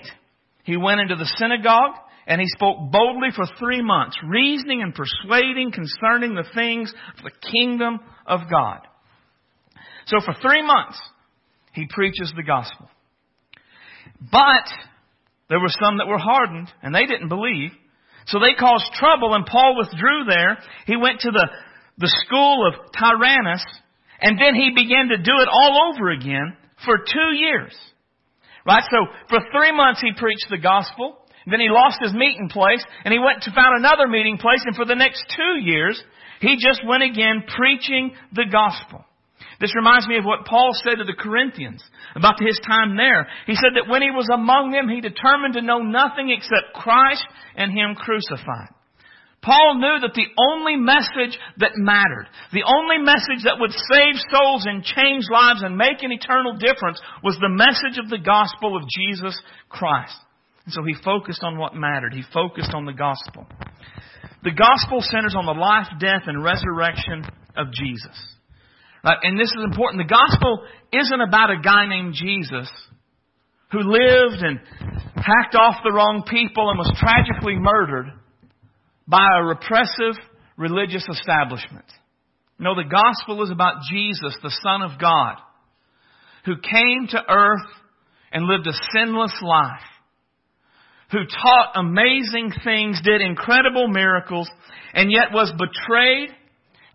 He 0.64 0.78
went 0.78 1.02
into 1.02 1.16
the 1.16 1.32
synagogue 1.38 1.96
and 2.28 2.40
he 2.40 2.48
spoke 2.48 2.92
boldly 2.92 3.30
for 3.36 3.46
three 3.60 3.82
months, 3.82 4.18
reasoning 4.26 4.82
and 4.82 4.94
persuading 4.94 5.72
concerning 5.72 6.36
the 6.36 6.46
things 6.54 6.94
of 7.18 7.24
the 7.24 7.50
kingdom 7.52 8.00
of 8.26 8.42
God. 8.50 8.80
So 10.06 10.18
for 10.24 10.34
three 10.42 10.66
months, 10.66 11.00
he 11.74 11.88
preaches 11.90 12.32
the 12.36 12.44
gospel. 12.44 12.90
But 14.20 14.68
there 15.50 15.60
were 15.60 15.74
some 15.82 15.98
that 15.98 16.08
were 16.08 16.20
hardened 16.20 16.70
and 16.82 16.94
they 16.94 17.06
didn't 17.06 17.30
believe. 17.30 17.72
So 18.28 18.40
they 18.40 18.54
caused 18.58 18.94
trouble 18.94 19.34
and 19.34 19.46
Paul 19.46 19.76
withdrew 19.78 20.26
there. 20.30 20.60
He 20.86 20.96
went 20.96 21.22
to 21.22 21.32
the, 21.32 21.48
the 21.98 22.14
school 22.26 22.68
of 22.68 22.92
Tyrannus 22.94 23.66
and 24.22 24.40
then 24.40 24.54
he 24.54 24.72
began 24.76 25.08
to 25.10 25.18
do 25.18 25.34
it 25.34 25.50
all 25.52 25.92
over 25.92 26.10
again 26.12 26.56
for 26.86 26.98
two 26.98 27.36
years. 27.36 27.76
Right? 28.66 28.84
So 28.90 29.08
for 29.30 29.40
three 29.52 29.76
months 29.76 30.02
he 30.02 30.12
preached 30.14 30.48
the 30.50 30.58
gospel. 30.58 31.18
Then 31.48 31.60
he 31.60 31.70
lost 31.70 31.98
his 32.02 32.14
meeting 32.14 32.50
place 32.50 32.84
and 33.04 33.12
he 33.12 33.20
went 33.20 33.44
to 33.44 33.52
found 33.52 33.78
another 33.78 34.08
meeting 34.08 34.38
place 34.38 34.62
and 34.66 34.76
for 34.76 34.86
the 34.86 34.96
next 34.96 35.26
two 35.36 35.60
years 35.60 36.02
he 36.40 36.58
just 36.58 36.86
went 36.86 37.04
again 37.04 37.44
preaching 37.48 38.14
the 38.34 38.46
gospel. 38.52 39.06
This 39.60 39.76
reminds 39.76 40.08
me 40.08 40.18
of 40.18 40.26
what 40.26 40.46
Paul 40.46 40.72
said 40.84 40.98
to 40.98 41.04
the 41.04 41.14
Corinthians 41.18 41.84
about 42.16 42.42
his 42.42 42.60
time 42.66 42.98
there. 42.98 43.28
He 43.46 43.56
said 43.56 43.74
that 43.76 43.90
when 43.90 44.02
he 44.02 44.10
was 44.10 44.28
among 44.34 44.72
them, 44.72 44.90
he 44.90 45.02
determined 45.02 45.54
to 45.54 45.62
know 45.62 45.80
nothing 45.80 46.30
except 46.30 46.74
Christ 46.74 47.24
and 47.56 47.72
Him 47.72 47.96
crucified. 47.96 48.74
Paul 49.42 49.82
knew 49.82 49.98
that 50.06 50.14
the 50.14 50.30
only 50.38 50.78
message 50.78 51.34
that 51.58 51.74
mattered, 51.74 52.30
the 52.54 52.62
only 52.62 53.02
message 53.02 53.42
that 53.50 53.58
would 53.58 53.74
save 53.74 54.14
souls 54.30 54.70
and 54.70 54.86
change 54.86 55.26
lives 55.34 55.64
and 55.66 55.78
make 55.78 56.06
an 56.06 56.12
eternal 56.12 56.54
difference 56.62 57.02
was 57.24 57.38
the 57.42 57.50
message 57.50 57.98
of 57.98 58.10
the 58.10 58.22
gospel 58.22 58.78
of 58.78 58.86
Jesus 58.86 59.34
Christ. 59.68 60.14
And 60.66 60.74
so 60.74 60.84
he 60.84 60.94
focused 61.04 61.42
on 61.42 61.58
what 61.58 61.74
mattered. 61.74 62.14
He 62.14 62.22
focused 62.32 62.74
on 62.76 62.86
the 62.86 62.94
gospel. 62.94 63.48
The 64.44 64.54
gospel 64.54 65.02
centers 65.02 65.34
on 65.36 65.46
the 65.50 65.58
life, 65.58 65.88
death, 66.00 66.30
and 66.30 66.44
resurrection 66.44 67.26
of 67.58 67.74
Jesus. 67.74 68.14
Right? 69.04 69.18
And 69.24 69.40
this 69.40 69.50
is 69.50 69.64
important. 69.66 70.06
The 70.06 70.14
gospel 70.14 70.66
isn't 70.94 71.22
about 71.22 71.50
a 71.50 71.62
guy 71.62 71.90
named 71.90 72.14
Jesus 72.14 72.70
who 73.72 73.80
lived 73.80 74.44
and 74.46 74.60
hacked 75.16 75.56
off 75.56 75.82
the 75.84 75.92
wrong 75.92 76.26
people 76.30 76.70
and 76.70 76.78
was 76.78 76.94
tragically 77.00 77.58
murdered 77.58 78.21
by 79.12 79.28
a 79.38 79.44
repressive 79.44 80.16
religious 80.58 81.06
establishment. 81.12 81.86
No, 82.58 82.76
the 82.76 82.90
gospel 82.90 83.44
is 83.44 83.52
about 83.52 83.84
Jesus, 83.92 84.38
the 84.42 84.56
Son 84.64 84.82
of 84.82 85.00
God, 85.00 85.36
who 86.46 86.56
came 86.56 87.08
to 87.10 87.22
earth 87.30 87.68
and 88.32 88.46
lived 88.46 88.68
a 88.68 88.74
sinless 88.96 89.34
life, 89.42 89.82
who 91.12 91.20
taught 91.26 91.74
amazing 91.76 92.54
things, 92.64 93.02
did 93.04 93.20
incredible 93.20 93.90
miracles, 93.90 94.50
and 94.94 95.12
yet 95.12 95.34
was 95.34 95.52
betrayed, 95.52 96.30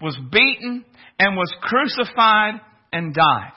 was 0.00 0.18
beaten, 0.33 0.85
and 1.18 1.37
was 1.37 1.52
crucified 1.61 2.55
and 2.92 3.12
died. 3.12 3.52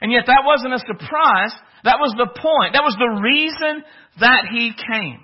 And 0.00 0.12
yet 0.12 0.24
that 0.26 0.42
wasn't 0.44 0.74
a 0.74 0.78
surprise. 0.78 1.54
That 1.84 1.98
was 1.98 2.14
the 2.16 2.26
point. 2.26 2.74
That 2.74 2.84
was 2.84 2.96
the 2.98 3.22
reason 3.22 3.84
that 4.20 4.44
he 4.52 4.72
came. 4.72 5.20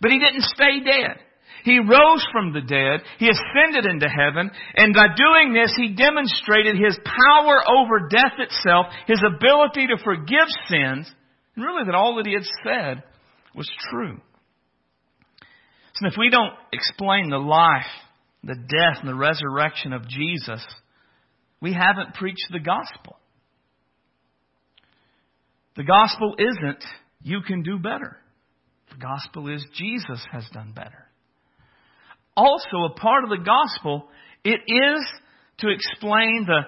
But 0.00 0.10
he 0.10 0.18
didn't 0.18 0.42
stay 0.42 0.80
dead. 0.84 1.18
He 1.64 1.78
rose 1.78 2.26
from 2.30 2.52
the 2.52 2.60
dead. 2.60 3.00
He 3.18 3.30
ascended 3.30 3.90
into 3.90 4.06
heaven. 4.06 4.50
And 4.76 4.92
by 4.92 5.06
doing 5.16 5.54
this, 5.54 5.72
he 5.74 5.94
demonstrated 5.94 6.76
his 6.76 6.98
power 7.02 7.56
over 7.66 8.06
death 8.10 8.34
itself, 8.38 8.86
his 9.06 9.22
ability 9.24 9.86
to 9.86 10.04
forgive 10.04 10.46
sins, 10.68 11.10
and 11.56 11.64
really 11.64 11.86
that 11.86 11.94
all 11.94 12.16
that 12.16 12.26
he 12.26 12.34
had 12.34 12.44
said 12.62 13.02
was 13.54 13.70
true. 13.90 14.20
So 15.94 16.06
if 16.06 16.14
we 16.18 16.28
don't 16.28 16.52
explain 16.70 17.30
the 17.30 17.38
life, 17.38 17.86
the 18.42 18.56
death, 18.56 19.00
and 19.00 19.08
the 19.08 19.14
resurrection 19.14 19.94
of 19.94 20.06
Jesus, 20.06 20.62
we 21.62 21.72
haven't 21.72 22.14
preached 22.14 22.46
the 22.52 22.60
gospel. 22.60 23.16
The 25.76 25.84
gospel 25.84 26.34
isn't 26.38 26.84
you 27.22 27.40
can 27.40 27.62
do 27.62 27.78
better. 27.78 28.18
The 28.90 28.98
gospel 28.98 29.48
is 29.48 29.64
Jesus 29.74 30.22
has 30.30 30.44
done 30.52 30.72
better 30.76 31.08
also 32.36 32.84
a 32.86 32.94
part 32.94 33.24
of 33.24 33.30
the 33.30 33.44
gospel. 33.44 34.08
It 34.44 34.60
is 34.66 35.06
to 35.58 35.68
explain 35.68 36.46
the, 36.46 36.60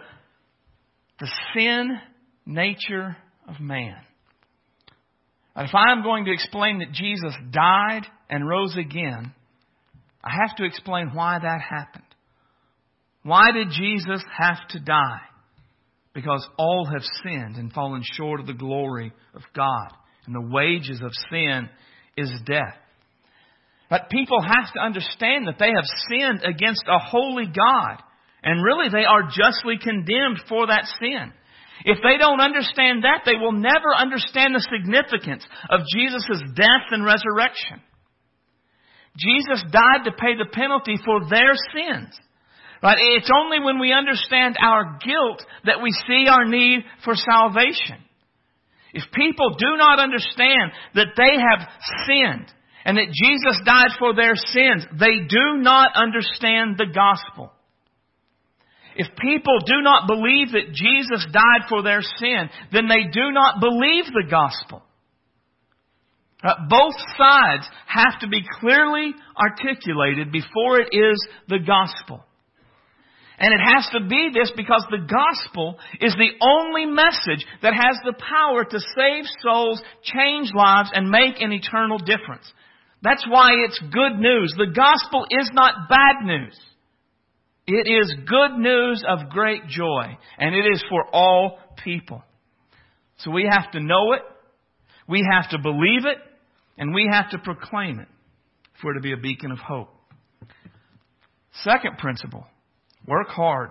the 1.20 1.30
sin 1.54 1.98
nature 2.44 3.16
of 3.48 3.60
man. 3.60 3.96
If 5.56 5.74
I'm 5.74 6.02
going 6.02 6.26
to 6.26 6.32
explain 6.32 6.80
that 6.80 6.92
Jesus 6.92 7.34
died 7.50 8.02
and 8.28 8.46
rose 8.46 8.76
again, 8.76 9.32
I 10.22 10.30
have 10.30 10.56
to 10.56 10.64
explain 10.64 11.12
why 11.14 11.38
that 11.38 11.60
happened. 11.60 12.04
Why 13.22 13.52
did 13.52 13.70
Jesus 13.70 14.22
have 14.38 14.68
to 14.70 14.80
die? 14.80 15.20
Because 16.12 16.46
all 16.58 16.86
have 16.92 17.02
sinned 17.22 17.56
and 17.56 17.72
fallen 17.72 18.02
short 18.04 18.40
of 18.40 18.46
the 18.46 18.52
glory 18.52 19.12
of 19.34 19.42
God. 19.54 19.88
And 20.26 20.34
the 20.34 20.48
wages 20.52 21.00
of 21.02 21.12
sin 21.30 21.68
is 22.16 22.30
death. 22.44 22.76
But 23.88 24.10
people 24.10 24.40
have 24.42 24.72
to 24.74 24.80
understand 24.80 25.46
that 25.46 25.58
they 25.58 25.70
have 25.70 25.86
sinned 26.10 26.42
against 26.42 26.84
a 26.88 26.98
holy 26.98 27.46
God. 27.46 28.02
And 28.42 28.62
really, 28.62 28.88
they 28.90 29.04
are 29.04 29.30
justly 29.30 29.78
condemned 29.78 30.42
for 30.48 30.66
that 30.66 30.86
sin. 31.00 31.32
If 31.84 31.98
they 32.02 32.18
don't 32.18 32.40
understand 32.40 33.04
that, 33.04 33.22
they 33.24 33.36
will 33.38 33.52
never 33.52 33.94
understand 33.96 34.54
the 34.54 34.66
significance 34.70 35.46
of 35.70 35.80
Jesus' 35.94 36.42
death 36.54 36.90
and 36.90 37.04
resurrection. 37.04 37.82
Jesus 39.16 39.64
died 39.70 40.04
to 40.04 40.12
pay 40.12 40.36
the 40.36 40.50
penalty 40.50 40.96
for 41.04 41.20
their 41.28 41.54
sins. 41.72 42.14
Right? 42.82 42.98
It's 43.16 43.30
only 43.34 43.60
when 43.60 43.78
we 43.78 43.92
understand 43.92 44.56
our 44.60 44.98
guilt 45.04 45.42
that 45.64 45.82
we 45.82 45.90
see 46.06 46.26
our 46.28 46.44
need 46.44 46.84
for 47.04 47.14
salvation. 47.14 48.02
If 48.92 49.04
people 49.12 49.56
do 49.58 49.76
not 49.76 49.98
understand 49.98 50.72
that 50.94 51.08
they 51.16 51.36
have 51.36 51.68
sinned, 52.06 52.52
and 52.86 52.96
that 52.98 53.10
Jesus 53.10 53.60
died 53.66 53.98
for 53.98 54.14
their 54.14 54.36
sins, 54.36 54.86
they 54.96 55.26
do 55.28 55.58
not 55.58 55.90
understand 55.96 56.78
the 56.78 56.86
gospel. 56.86 57.52
If 58.94 59.08
people 59.18 59.58
do 59.66 59.82
not 59.82 60.06
believe 60.06 60.52
that 60.52 60.72
Jesus 60.72 61.26
died 61.32 61.68
for 61.68 61.82
their 61.82 62.00
sin, 62.00 62.48
then 62.72 62.86
they 62.86 63.10
do 63.12 63.32
not 63.32 63.60
believe 63.60 64.06
the 64.06 64.30
gospel. 64.30 64.84
Uh, 66.44 66.54
both 66.68 66.94
sides 67.18 67.68
have 67.86 68.20
to 68.20 68.28
be 68.28 68.46
clearly 68.60 69.14
articulated 69.36 70.30
before 70.30 70.78
it 70.78 70.90
is 70.92 71.18
the 71.48 71.58
gospel. 71.58 72.22
And 73.38 73.52
it 73.52 73.60
has 73.74 73.88
to 73.92 74.06
be 74.06 74.30
this 74.32 74.52
because 74.56 74.86
the 74.90 75.04
gospel 75.04 75.76
is 76.00 76.14
the 76.14 76.38
only 76.40 76.86
message 76.86 77.44
that 77.62 77.74
has 77.74 77.98
the 78.04 78.14
power 78.14 78.64
to 78.64 78.78
save 78.78 79.24
souls, 79.42 79.82
change 80.04 80.52
lives, 80.54 80.90
and 80.94 81.10
make 81.10 81.40
an 81.40 81.52
eternal 81.52 81.98
difference. 81.98 82.50
That's 83.02 83.26
why 83.28 83.50
it's 83.66 83.78
good 83.78 84.18
news. 84.18 84.54
The 84.56 84.72
gospel 84.74 85.26
is 85.30 85.50
not 85.52 85.88
bad 85.88 86.24
news. 86.24 86.58
It 87.66 87.88
is 87.88 88.14
good 88.26 88.58
news 88.58 89.04
of 89.06 89.28
great 89.30 89.66
joy, 89.66 90.16
and 90.38 90.54
it 90.54 90.66
is 90.72 90.84
for 90.88 91.04
all 91.12 91.58
people. 91.82 92.22
So 93.18 93.30
we 93.30 93.48
have 93.50 93.72
to 93.72 93.80
know 93.80 94.12
it, 94.12 94.22
we 95.08 95.26
have 95.32 95.50
to 95.50 95.58
believe 95.58 96.04
it, 96.04 96.18
and 96.78 96.94
we 96.94 97.08
have 97.10 97.30
to 97.30 97.38
proclaim 97.38 97.98
it 97.98 98.08
for 98.80 98.92
it 98.92 98.94
to 98.94 99.00
be 99.00 99.12
a 99.12 99.16
beacon 99.16 99.50
of 99.50 99.58
hope. 99.58 99.88
Second 101.64 101.98
principle 101.98 102.46
work 103.06 103.28
hard. 103.28 103.70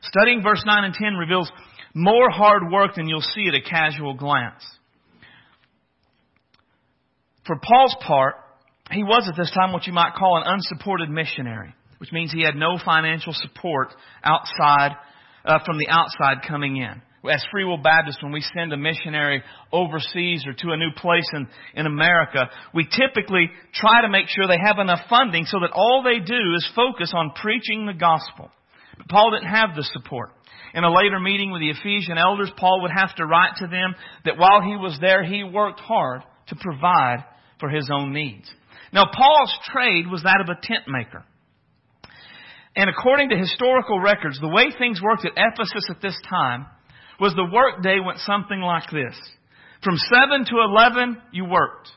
Studying 0.00 0.42
verse 0.42 0.62
9 0.64 0.84
and 0.84 0.94
10 0.94 1.14
reveals 1.14 1.50
more 1.98 2.30
hard 2.30 2.70
work 2.70 2.94
than 2.94 3.08
you'll 3.08 3.20
see 3.20 3.46
at 3.48 3.54
a 3.54 3.60
casual 3.60 4.14
glance. 4.14 4.64
For 7.46 7.56
Paul's 7.62 7.96
part, 8.06 8.36
he 8.90 9.02
was 9.02 9.28
at 9.28 9.36
this 9.36 9.50
time 9.50 9.72
what 9.72 9.86
you 9.86 9.92
might 9.92 10.14
call 10.14 10.36
an 10.36 10.44
unsupported 10.46 11.10
missionary, 11.10 11.74
which 11.98 12.12
means 12.12 12.32
he 12.32 12.44
had 12.44 12.54
no 12.54 12.78
financial 12.82 13.32
support 13.34 13.88
outside 14.22 14.96
uh, 15.44 15.58
from 15.64 15.78
the 15.78 15.88
outside 15.88 16.46
coming 16.46 16.76
in. 16.76 17.02
As 17.28 17.44
Free 17.50 17.64
Will 17.64 17.78
Baptists, 17.78 18.22
when 18.22 18.32
we 18.32 18.44
send 18.56 18.72
a 18.72 18.76
missionary 18.76 19.42
overseas 19.72 20.44
or 20.46 20.52
to 20.52 20.70
a 20.70 20.76
new 20.76 20.92
place 20.96 21.28
in, 21.32 21.48
in 21.74 21.86
America, 21.86 22.48
we 22.72 22.84
typically 22.84 23.50
try 23.74 24.02
to 24.02 24.08
make 24.08 24.26
sure 24.28 24.46
they 24.46 24.62
have 24.64 24.78
enough 24.78 25.00
funding 25.10 25.44
so 25.44 25.58
that 25.60 25.72
all 25.72 26.02
they 26.04 26.20
do 26.24 26.54
is 26.54 26.70
focus 26.76 27.12
on 27.14 27.32
preaching 27.34 27.86
the 27.86 27.92
gospel. 27.92 28.50
Paul 29.08 29.30
didn't 29.32 29.50
have 29.50 29.76
the 29.76 29.84
support. 29.92 30.30
In 30.74 30.84
a 30.84 30.92
later 30.92 31.18
meeting 31.18 31.50
with 31.50 31.60
the 31.60 31.70
Ephesian 31.70 32.18
elders, 32.18 32.50
Paul 32.56 32.82
would 32.82 32.90
have 32.90 33.14
to 33.16 33.26
write 33.26 33.56
to 33.58 33.66
them 33.66 33.94
that 34.24 34.38
while 34.38 34.60
he 34.60 34.76
was 34.76 34.98
there, 35.00 35.24
he 35.24 35.44
worked 35.44 35.80
hard 35.80 36.22
to 36.48 36.56
provide 36.56 37.24
for 37.58 37.68
his 37.68 37.88
own 37.92 38.12
needs. 38.12 38.50
Now, 38.92 39.04
Paul's 39.12 39.56
trade 39.72 40.06
was 40.10 40.22
that 40.22 40.40
of 40.40 40.48
a 40.48 40.60
tent 40.60 40.84
maker. 40.86 41.24
And 42.76 42.88
according 42.88 43.30
to 43.30 43.36
historical 43.36 44.00
records, 44.00 44.38
the 44.40 44.48
way 44.48 44.66
things 44.78 45.00
worked 45.02 45.24
at 45.24 45.32
Ephesus 45.36 45.88
at 45.90 46.00
this 46.00 46.16
time 46.28 46.66
was 47.20 47.34
the 47.34 47.50
workday 47.52 47.98
went 48.04 48.18
something 48.20 48.60
like 48.60 48.90
this. 48.90 49.18
From 49.82 49.96
7 49.96 50.44
to 50.46 50.56
11, 50.60 51.16
you 51.32 51.44
worked. 51.44 51.88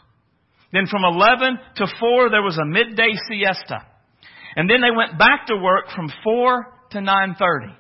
Then 0.74 0.88
from 0.88 1.04
11 1.04 1.60
to 1.76 1.88
4, 2.00 2.30
there 2.30 2.42
was 2.42 2.58
a 2.58 2.66
midday 2.66 3.14
siesta. 3.28 3.86
And 4.56 4.70
then 4.70 4.82
they 4.82 4.96
went 4.96 5.18
back 5.18 5.48
to 5.48 5.56
work 5.56 5.90
from 5.96 6.12
4 6.24 6.66
to 6.92 7.00
9.30. 7.00 7.76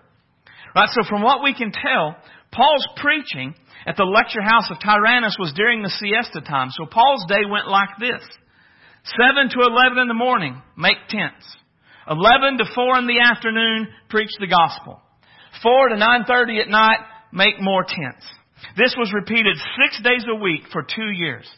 Right? 0.76 0.90
So 0.92 1.08
from 1.08 1.22
what 1.22 1.44
we 1.44 1.54
can 1.54 1.72
tell, 1.72 2.16
Paul's 2.52 2.88
preaching 2.98 3.56
at 3.86 3.98
the 3.98 4.04
lecture 4.04 4.42
house 4.44 4.70
of 4.70 4.80
Tyrannus 4.80 5.38
was 5.40 5.54
during 5.56 5.82
the 5.82 5.90
siesta 5.90 6.42
time. 6.42 6.70
So 6.72 6.86
Paul's 6.86 7.26
day 7.28 7.46
went 7.50 7.68
like 7.68 7.98
this. 8.00 8.22
7 9.18 9.50
to 9.50 9.60
11 9.68 9.98
in 9.98 10.08
the 10.08 10.14
morning, 10.14 10.62
make 10.78 10.98
tents. 11.10 11.46
11 12.10 12.58
to 12.60 12.66
4 12.76 13.00
in 13.00 13.08
the 13.08 13.20
afternoon, 13.20 13.88
preach 14.10 14.30
the 14.40 14.48
gospel. 14.48 15.02
4 15.64 15.90
to 15.90 15.96
9.30 15.96 16.62
at 16.62 16.70
night, 16.70 17.00
make 17.32 17.56
more 17.60 17.84
tents. 17.84 18.26
This 18.78 18.96
was 18.98 19.12
repeated 19.14 19.58
six 19.82 20.02
days 20.04 20.26
a 20.30 20.36
week 20.36 20.62
for 20.72 20.84
two 20.84 21.10
years. 21.10 21.50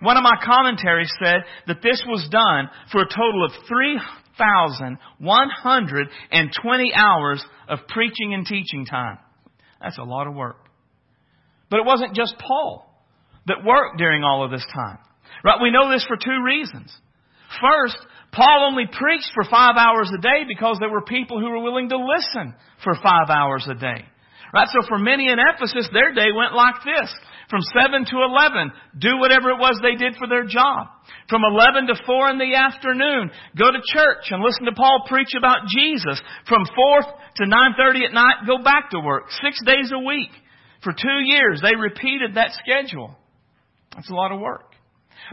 One 0.00 0.16
of 0.16 0.22
my 0.22 0.36
commentaries 0.44 1.10
said 1.22 1.42
that 1.66 1.82
this 1.82 2.02
was 2.06 2.28
done 2.30 2.70
for 2.92 3.02
a 3.02 3.08
total 3.08 3.44
of 3.44 3.52
3,120 4.38 6.94
hours 6.94 7.44
of 7.68 7.80
preaching 7.88 8.32
and 8.34 8.46
teaching 8.46 8.86
time. 8.86 9.18
That's 9.80 9.98
a 9.98 10.04
lot 10.04 10.26
of 10.26 10.34
work. 10.34 10.56
But 11.70 11.78
it 11.80 11.86
wasn't 11.86 12.14
just 12.14 12.34
Paul 12.38 12.86
that 13.46 13.64
worked 13.64 13.98
during 13.98 14.24
all 14.24 14.44
of 14.44 14.50
this 14.50 14.66
time. 14.74 14.98
Right? 15.44 15.60
We 15.62 15.70
know 15.70 15.88
this 15.90 16.04
for 16.06 16.16
two 16.16 16.42
reasons. 16.44 16.92
First, 17.60 17.96
Paul 18.32 18.68
only 18.70 18.86
preached 18.86 19.30
for 19.34 19.44
five 19.44 19.76
hours 19.76 20.10
a 20.16 20.20
day 20.20 20.44
because 20.46 20.78
there 20.80 20.90
were 20.90 21.02
people 21.02 21.40
who 21.40 21.50
were 21.50 21.62
willing 21.62 21.88
to 21.90 21.96
listen 21.96 22.54
for 22.84 22.94
five 23.02 23.30
hours 23.30 23.66
a 23.70 23.74
day. 23.74 24.04
Right? 24.52 24.68
So 24.68 24.86
for 24.88 24.98
many 24.98 25.30
in 25.30 25.38
Ephesus, 25.38 25.88
their 25.92 26.12
day 26.14 26.32
went 26.34 26.54
like 26.54 26.82
this. 26.84 27.14
From 27.48 27.60
7 27.62 28.04
to 28.04 28.16
11, 28.28 28.72
do 28.98 29.16
whatever 29.16 29.48
it 29.50 29.58
was 29.58 29.80
they 29.80 29.96
did 29.96 30.16
for 30.16 30.28
their 30.28 30.44
job. 30.44 30.88
From 31.30 31.42
11 31.48 31.88
to 31.88 31.96
4 32.04 32.30
in 32.30 32.38
the 32.38 32.54
afternoon, 32.54 33.30
go 33.56 33.72
to 33.72 33.80
church 33.88 34.28
and 34.30 34.44
listen 34.44 34.66
to 34.66 34.72
Paul 34.72 35.04
preach 35.08 35.32
about 35.36 35.64
Jesus. 35.66 36.20
From 36.46 36.66
4 36.66 37.00
to 37.00 37.44
9.30 37.44 38.04
at 38.04 38.12
night, 38.12 38.44
go 38.46 38.62
back 38.62 38.90
to 38.90 39.00
work. 39.00 39.30
Six 39.42 39.64
days 39.64 39.90
a 39.92 39.98
week. 39.98 40.30
For 40.84 40.92
two 40.92 41.24
years, 41.24 41.60
they 41.62 41.74
repeated 41.74 42.34
that 42.34 42.52
schedule. 42.52 43.16
That's 43.94 44.10
a 44.10 44.14
lot 44.14 44.30
of 44.30 44.40
work. 44.40 44.68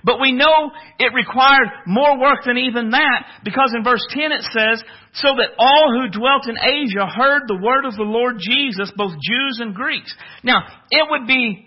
But 0.03 0.19
we 0.19 0.31
know 0.31 0.71
it 0.99 1.13
required 1.13 1.67
more 1.85 2.19
work 2.19 2.39
than 2.45 2.57
even 2.57 2.91
that 2.91 3.25
because 3.43 3.73
in 3.75 3.83
verse 3.83 4.05
10 4.09 4.31
it 4.31 4.41
says, 4.41 4.83
so 5.13 5.29
that 5.35 5.55
all 5.57 5.91
who 5.91 6.17
dwelt 6.17 6.47
in 6.47 6.57
Asia 6.57 7.07
heard 7.07 7.43
the 7.47 7.59
word 7.61 7.85
of 7.85 7.95
the 7.95 8.03
Lord 8.03 8.37
Jesus, 8.39 8.91
both 8.95 9.11
Jews 9.11 9.59
and 9.59 9.75
Greeks. 9.75 10.13
Now, 10.43 10.63
it 10.89 11.05
would 11.09 11.27
be 11.27 11.64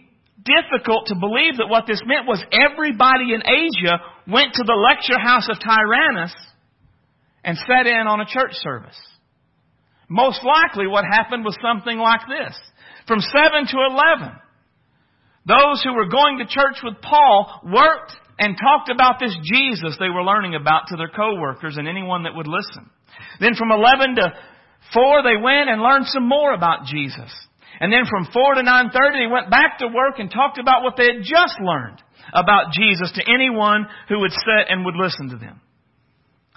difficult 0.49 1.07
to 1.07 1.15
believe 1.15 1.59
that 1.59 1.69
what 1.69 1.85
this 1.87 2.01
meant 2.07 2.27
was 2.27 2.43
everybody 2.49 3.37
in 3.37 3.45
Asia 3.45 4.01
went 4.27 4.55
to 4.55 4.65
the 4.65 4.73
lecture 4.73 5.21
house 5.21 5.49
of 5.49 5.61
Tyrannus 5.61 6.35
and 7.45 7.57
sat 7.59 7.87
in 7.87 8.09
on 8.09 8.21
a 8.21 8.27
church 8.27 8.57
service. 8.65 8.99
Most 10.09 10.41
likely 10.43 10.87
what 10.87 11.05
happened 11.05 11.45
was 11.45 11.57
something 11.61 11.99
like 11.99 12.23
this. 12.29 12.57
From 13.07 13.21
7 13.21 13.67
to 13.69 13.77
11, 13.77 14.33
those 15.47 15.83
who 15.85 15.95
were 15.95 16.09
going 16.09 16.39
to 16.39 16.47
church 16.47 16.81
with 16.83 17.01
Paul 17.03 17.61
worked 17.65 18.13
and 18.39 18.57
talked 18.57 18.91
about 18.91 19.19
this 19.21 19.37
Jesus 19.43 19.97
they 19.99 20.11
were 20.11 20.23
learning 20.23 20.55
about 20.55 20.89
to 20.89 20.97
their 20.97 21.09
coworkers 21.09 21.77
and 21.77 21.89
anyone 21.89 22.25
that 22.25 22.35
would 22.35 22.47
listen. 22.47 22.89
Then 23.41 23.55
from 23.55 23.71
11 23.71 24.17
to 24.17 24.33
4 24.95 25.23
they 25.23 25.41
went 25.43 25.69
and 25.69 25.83
learned 25.83 26.07
some 26.07 26.29
more 26.29 26.53
about 26.53 26.87
Jesus. 26.87 27.33
And 27.81 27.93
then 27.93 28.05
from 28.11 28.27
4 28.33 28.55
to 28.55 28.63
9.30 28.63 28.91
they 29.19 29.31
went 29.31 29.51
back 29.51 29.79
to 29.79 29.89
work 29.89 30.19
and 30.19 30.31
talked 30.31 30.59
about 30.59 30.83
what 30.83 30.97
they 30.97 31.07
had 31.07 31.23
just 31.23 31.61
learned 31.61 32.03
about 32.33 32.73
Jesus 32.73 33.13
to 33.15 33.23
anyone 33.23 33.87
who 34.09 34.21
would 34.21 34.33
sit 34.33 34.69
and 34.69 34.85
would 34.85 34.97
listen 34.97 35.31
to 35.31 35.37
them. 35.37 35.61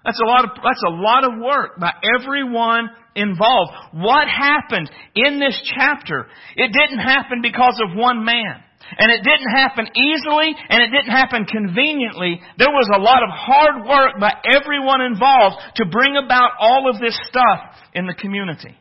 That's 0.03 0.19
a 0.19 0.25
lot 0.25 0.45
of, 0.45 0.51
that's 0.55 0.83
a 0.87 0.89
lot 0.89 1.23
of 1.23 1.39
work 1.39 1.79
by 1.79 1.93
everyone 2.17 2.89
involved. 3.15 3.71
What 3.93 4.27
happened 4.27 4.89
in 5.15 5.39
this 5.39 5.61
chapter? 5.75 6.25
It 6.55 6.71
didn't 6.73 7.05
happen 7.05 7.41
because 7.41 7.79
of 7.85 7.95
one 7.95 8.25
man. 8.25 8.63
And 8.97 9.11
it 9.11 9.23
didn't 9.23 9.51
happen 9.55 9.87
easily 9.95 10.55
and 10.69 10.83
it 10.83 10.89
didn't 10.91 11.15
happen 11.15 11.45
conveniently. 11.45 12.41
There 12.57 12.71
was 12.71 12.89
a 12.93 12.99
lot 12.99 13.23
of 13.23 13.29
hard 13.29 13.87
work 13.87 14.19
by 14.19 14.33
everyone 14.53 15.01
involved 15.01 15.57
to 15.75 15.85
bring 15.85 16.17
about 16.17 16.51
all 16.59 16.89
of 16.89 16.99
this 16.99 17.17
stuff 17.29 17.59
in 17.93 18.07
the 18.07 18.15
community. 18.15 18.75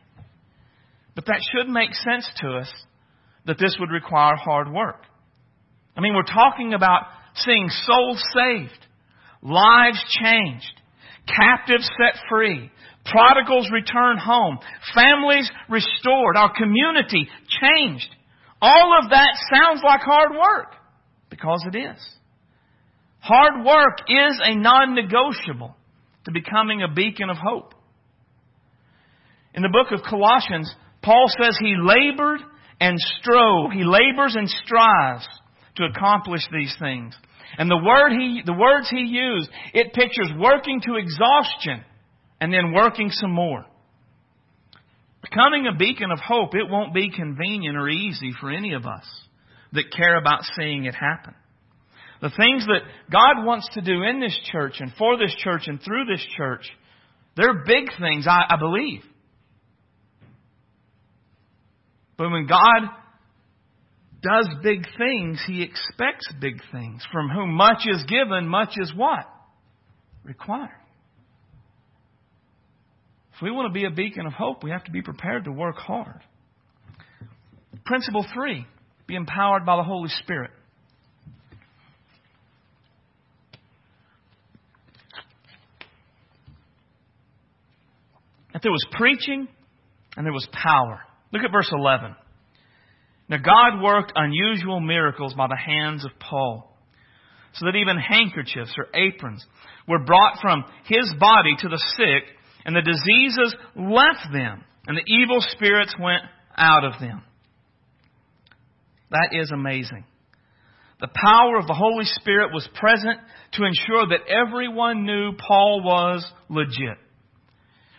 But 1.15 1.25
that 1.25 1.41
should 1.51 1.69
make 1.69 1.93
sense 1.93 2.29
to 2.37 2.57
us 2.57 2.71
that 3.45 3.57
this 3.57 3.75
would 3.79 3.91
require 3.91 4.35
hard 4.35 4.71
work. 4.71 5.03
I 5.95 6.01
mean, 6.01 6.15
we're 6.15 6.23
talking 6.23 6.73
about 6.73 7.03
seeing 7.35 7.69
souls 7.69 8.23
saved, 8.33 8.85
lives 9.41 10.01
changed, 10.23 10.71
captives 11.27 11.89
set 11.97 12.21
free, 12.29 12.71
prodigals 13.05 13.69
return 13.71 14.17
home, 14.17 14.59
families 14.95 15.49
restored, 15.69 16.37
our 16.37 16.53
community 16.55 17.27
changed. 17.61 18.07
All 18.61 18.99
of 19.01 19.09
that 19.09 19.37
sounds 19.53 19.81
like 19.83 20.01
hard 20.01 20.31
work 20.31 20.75
because 21.29 21.65
it 21.71 21.75
is. 21.75 21.99
Hard 23.19 23.65
work 23.65 23.99
is 24.07 24.39
a 24.43 24.55
non-negotiable 24.55 25.75
to 26.25 26.31
becoming 26.31 26.81
a 26.81 26.93
beacon 26.93 27.29
of 27.29 27.37
hope. 27.37 27.73
In 29.53 29.63
the 29.63 29.69
book 29.69 29.91
of 29.91 30.05
Colossians, 30.07 30.73
Paul 31.01 31.27
says 31.41 31.57
he 31.59 31.75
labored 31.77 32.41
and 32.79 32.97
strove. 32.99 33.71
He 33.71 33.83
labors 33.83 34.35
and 34.35 34.49
strives 34.49 35.27
to 35.75 35.85
accomplish 35.85 36.41
these 36.51 36.75
things. 36.79 37.15
And 37.57 37.69
the 37.69 37.77
word 37.77 38.11
he, 38.11 38.41
the 38.45 38.53
words 38.53 38.89
he 38.89 39.01
used, 39.01 39.49
it 39.73 39.93
pictures 39.93 40.31
working 40.37 40.81
to 40.85 40.95
exhaustion 40.95 41.83
and 42.39 42.53
then 42.53 42.73
working 42.73 43.09
some 43.11 43.31
more. 43.31 43.65
Becoming 45.21 45.67
a 45.67 45.77
beacon 45.77 46.11
of 46.11 46.19
hope, 46.19 46.55
it 46.55 46.69
won't 46.69 46.93
be 46.93 47.11
convenient 47.11 47.77
or 47.77 47.89
easy 47.89 48.31
for 48.39 48.49
any 48.49 48.73
of 48.73 48.85
us 48.85 49.05
that 49.73 49.91
care 49.95 50.17
about 50.17 50.43
seeing 50.57 50.85
it 50.85 50.95
happen. 50.95 51.35
The 52.21 52.31
things 52.37 52.65
that 52.67 52.81
God 53.11 53.45
wants 53.45 53.67
to 53.73 53.81
do 53.81 54.03
in 54.03 54.19
this 54.19 54.37
church 54.51 54.75
and 54.79 54.91
for 54.97 55.17
this 55.17 55.33
church 55.39 55.63
and 55.67 55.81
through 55.81 56.05
this 56.05 56.25
church, 56.37 56.69
they're 57.35 57.63
big 57.65 57.89
things, 57.99 58.27
I, 58.27 58.45
I 58.49 58.57
believe. 58.57 59.01
But 62.17 62.29
when 62.29 62.47
God 62.47 62.89
does 64.21 64.47
big 64.61 64.85
things, 64.97 65.41
He 65.47 65.63
expects 65.63 66.31
big 66.39 66.61
things. 66.71 67.05
From 67.11 67.29
whom 67.29 67.53
much 67.53 67.87
is 67.87 68.03
given, 68.07 68.47
much 68.47 68.73
is 68.77 68.93
what? 68.95 69.25
Required. 70.23 70.69
If 73.33 73.41
we 73.41 73.51
want 73.51 73.73
to 73.73 73.73
be 73.73 73.85
a 73.85 73.89
beacon 73.89 74.27
of 74.27 74.33
hope, 74.33 74.63
we 74.63 74.69
have 74.69 74.83
to 74.83 74.91
be 74.91 75.01
prepared 75.01 75.45
to 75.45 75.51
work 75.51 75.77
hard. 75.77 76.21
Principle 77.85 78.25
three 78.33 78.67
be 79.07 79.15
empowered 79.15 79.65
by 79.65 79.77
the 79.77 79.83
Holy 79.83 80.09
Spirit. 80.23 80.51
That 88.53 88.61
there 88.61 88.71
was 88.71 88.85
preaching 88.91 89.47
and 90.15 90.25
there 90.25 90.33
was 90.33 90.47
power. 90.51 91.01
Look 91.31 91.43
at 91.43 91.51
verse 91.51 91.71
11. 91.71 92.15
Now 93.29 93.37
God 93.37 93.81
worked 93.81 94.13
unusual 94.15 94.79
miracles 94.79 95.33
by 95.33 95.47
the 95.47 95.57
hands 95.57 96.03
of 96.03 96.11
Paul, 96.19 96.75
so 97.53 97.65
that 97.65 97.77
even 97.77 97.97
handkerchiefs 97.97 98.73
or 98.77 98.87
aprons 98.93 99.45
were 99.87 100.03
brought 100.03 100.39
from 100.41 100.65
his 100.85 101.11
body 101.19 101.55
to 101.59 101.69
the 101.69 101.81
sick 101.97 102.23
and 102.65 102.75
the 102.75 102.81
diseases 102.81 103.55
left 103.75 104.31
them, 104.31 104.63
and 104.87 104.97
the 104.97 105.03
evil 105.07 105.37
spirits 105.39 105.95
went 105.99 106.23
out 106.57 106.83
of 106.83 106.99
them. 106.99 107.23
That 109.09 109.29
is 109.33 109.51
amazing. 109.51 110.05
The 110.99 111.09
power 111.13 111.57
of 111.57 111.67
the 111.67 111.73
Holy 111.73 112.05
Spirit 112.05 112.53
was 112.53 112.67
present 112.75 113.19
to 113.53 113.63
ensure 113.63 114.07
that 114.07 114.29
everyone 114.29 115.05
knew 115.05 115.31
Paul 115.35 115.81
was 115.83 116.25
legit. 116.49 116.97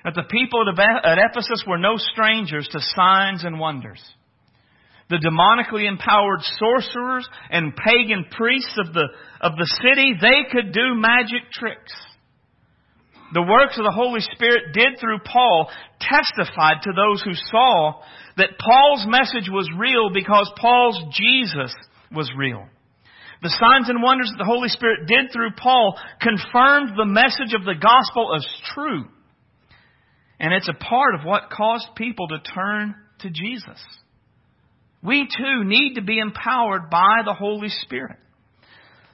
That 0.04 0.14
the 0.14 0.24
people 0.30 0.64
at 0.68 1.18
Ephesus 1.18 1.64
were 1.66 1.78
no 1.78 1.96
strangers 1.96 2.68
to 2.72 2.80
signs 2.80 3.44
and 3.44 3.58
wonders. 3.58 4.02
The 5.10 5.18
demonically 5.18 5.86
empowered 5.86 6.40
sorcerers 6.58 7.28
and 7.50 7.76
pagan 7.76 8.26
priests 8.30 8.78
of 8.78 8.94
the, 8.94 9.08
of 9.40 9.56
the 9.56 9.70
city, 9.82 10.14
they 10.20 10.50
could 10.50 10.72
do 10.72 10.94
magic 10.94 11.50
tricks 11.52 11.92
the 13.32 13.42
works 13.42 13.78
of 13.78 13.84
the 13.84 13.96
Holy 13.96 14.20
Spirit 14.20 14.74
did 14.74 15.00
through 15.00 15.20
Paul 15.24 15.70
testified 16.00 16.84
to 16.84 16.92
those 16.92 17.22
who 17.22 17.32
saw 17.32 18.02
that 18.36 18.60
Paul's 18.60 19.06
message 19.08 19.48
was 19.48 19.70
real 19.76 20.12
because 20.12 20.52
Paul's 20.60 21.00
Jesus 21.16 21.72
was 22.12 22.30
real. 22.36 22.66
The 23.42 23.56
signs 23.58 23.88
and 23.88 24.02
wonders 24.02 24.28
that 24.30 24.38
the 24.38 24.48
Holy 24.48 24.68
Spirit 24.68 25.08
did 25.08 25.32
through 25.32 25.56
Paul 25.56 25.98
confirmed 26.20 26.92
the 26.96 27.08
message 27.08 27.56
of 27.56 27.64
the 27.64 27.74
gospel 27.74 28.36
as 28.36 28.46
true. 28.74 29.04
And 30.42 30.52
it's 30.52 30.68
a 30.68 30.74
part 30.74 31.14
of 31.14 31.24
what 31.24 31.50
caused 31.50 31.94
people 31.94 32.26
to 32.28 32.40
turn 32.40 32.96
to 33.20 33.30
Jesus. 33.30 33.80
We 35.00 35.28
too 35.28 35.64
need 35.64 35.94
to 35.94 36.02
be 36.02 36.18
empowered 36.18 36.90
by 36.90 37.22
the 37.24 37.32
Holy 37.32 37.68
Spirit. 37.68 38.16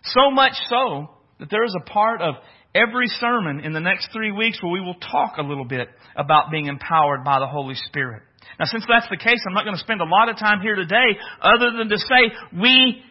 So 0.04 0.30
much 0.30 0.54
so 0.70 1.10
that 1.38 1.50
there 1.50 1.64
is 1.64 1.76
a 1.78 1.84
part 1.84 2.22
of 2.22 2.36
every 2.74 3.08
sermon 3.08 3.60
in 3.60 3.74
the 3.74 3.80
next 3.80 4.08
three 4.10 4.32
weeks 4.32 4.62
where 4.62 4.72
we 4.72 4.80
will 4.80 4.94
talk 4.94 5.36
a 5.36 5.42
little 5.42 5.66
bit 5.66 5.88
about 6.16 6.50
being 6.50 6.64
empowered 6.64 7.24
by 7.24 7.40
the 7.40 7.46
Holy 7.46 7.74
Spirit. 7.74 8.22
Now, 8.58 8.64
since 8.64 8.84
that's 8.88 9.08
the 9.10 9.18
case, 9.18 9.40
I'm 9.46 9.54
not 9.54 9.64
going 9.64 9.76
to 9.76 9.82
spend 9.82 10.00
a 10.00 10.04
lot 10.04 10.30
of 10.30 10.38
time 10.38 10.62
here 10.62 10.76
today 10.76 11.18
other 11.42 11.76
than 11.76 11.90
to 11.90 11.98
say 11.98 12.58
we, 12.58 13.02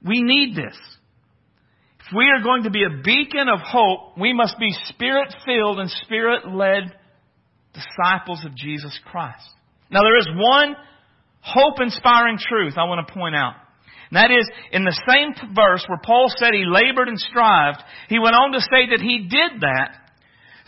we 0.00 0.22
need 0.22 0.54
this. 0.54 0.76
If 2.06 2.16
we 2.16 2.26
are 2.26 2.42
going 2.42 2.64
to 2.64 2.70
be 2.70 2.84
a 2.84 3.02
beacon 3.02 3.48
of 3.48 3.58
hope, 3.60 4.16
we 4.16 4.32
must 4.32 4.60
be 4.60 4.70
spirit 4.84 5.34
filled 5.44 5.80
and 5.80 5.90
spirit 6.04 6.48
led 6.48 6.94
disciples 7.74 8.44
of 8.44 8.54
Jesus 8.54 8.98
Christ. 9.04 9.48
Now, 9.90 10.00
there 10.00 10.18
is 10.18 10.28
one 10.34 10.76
hope 11.40 11.80
inspiring 11.80 12.38
truth 12.38 12.74
I 12.76 12.84
want 12.84 13.06
to 13.06 13.12
point 13.12 13.34
out. 13.34 13.54
And 14.10 14.16
that 14.16 14.30
is, 14.30 14.48
in 14.72 14.84
the 14.84 15.00
same 15.08 15.34
verse 15.54 15.84
where 15.88 16.00
Paul 16.02 16.32
said 16.36 16.52
he 16.52 16.64
labored 16.66 17.08
and 17.08 17.18
strived, 17.18 17.82
he 18.08 18.18
went 18.18 18.34
on 18.34 18.52
to 18.52 18.60
say 18.60 18.90
that 18.90 19.00
he 19.00 19.28
did 19.28 19.60
that 19.60 19.90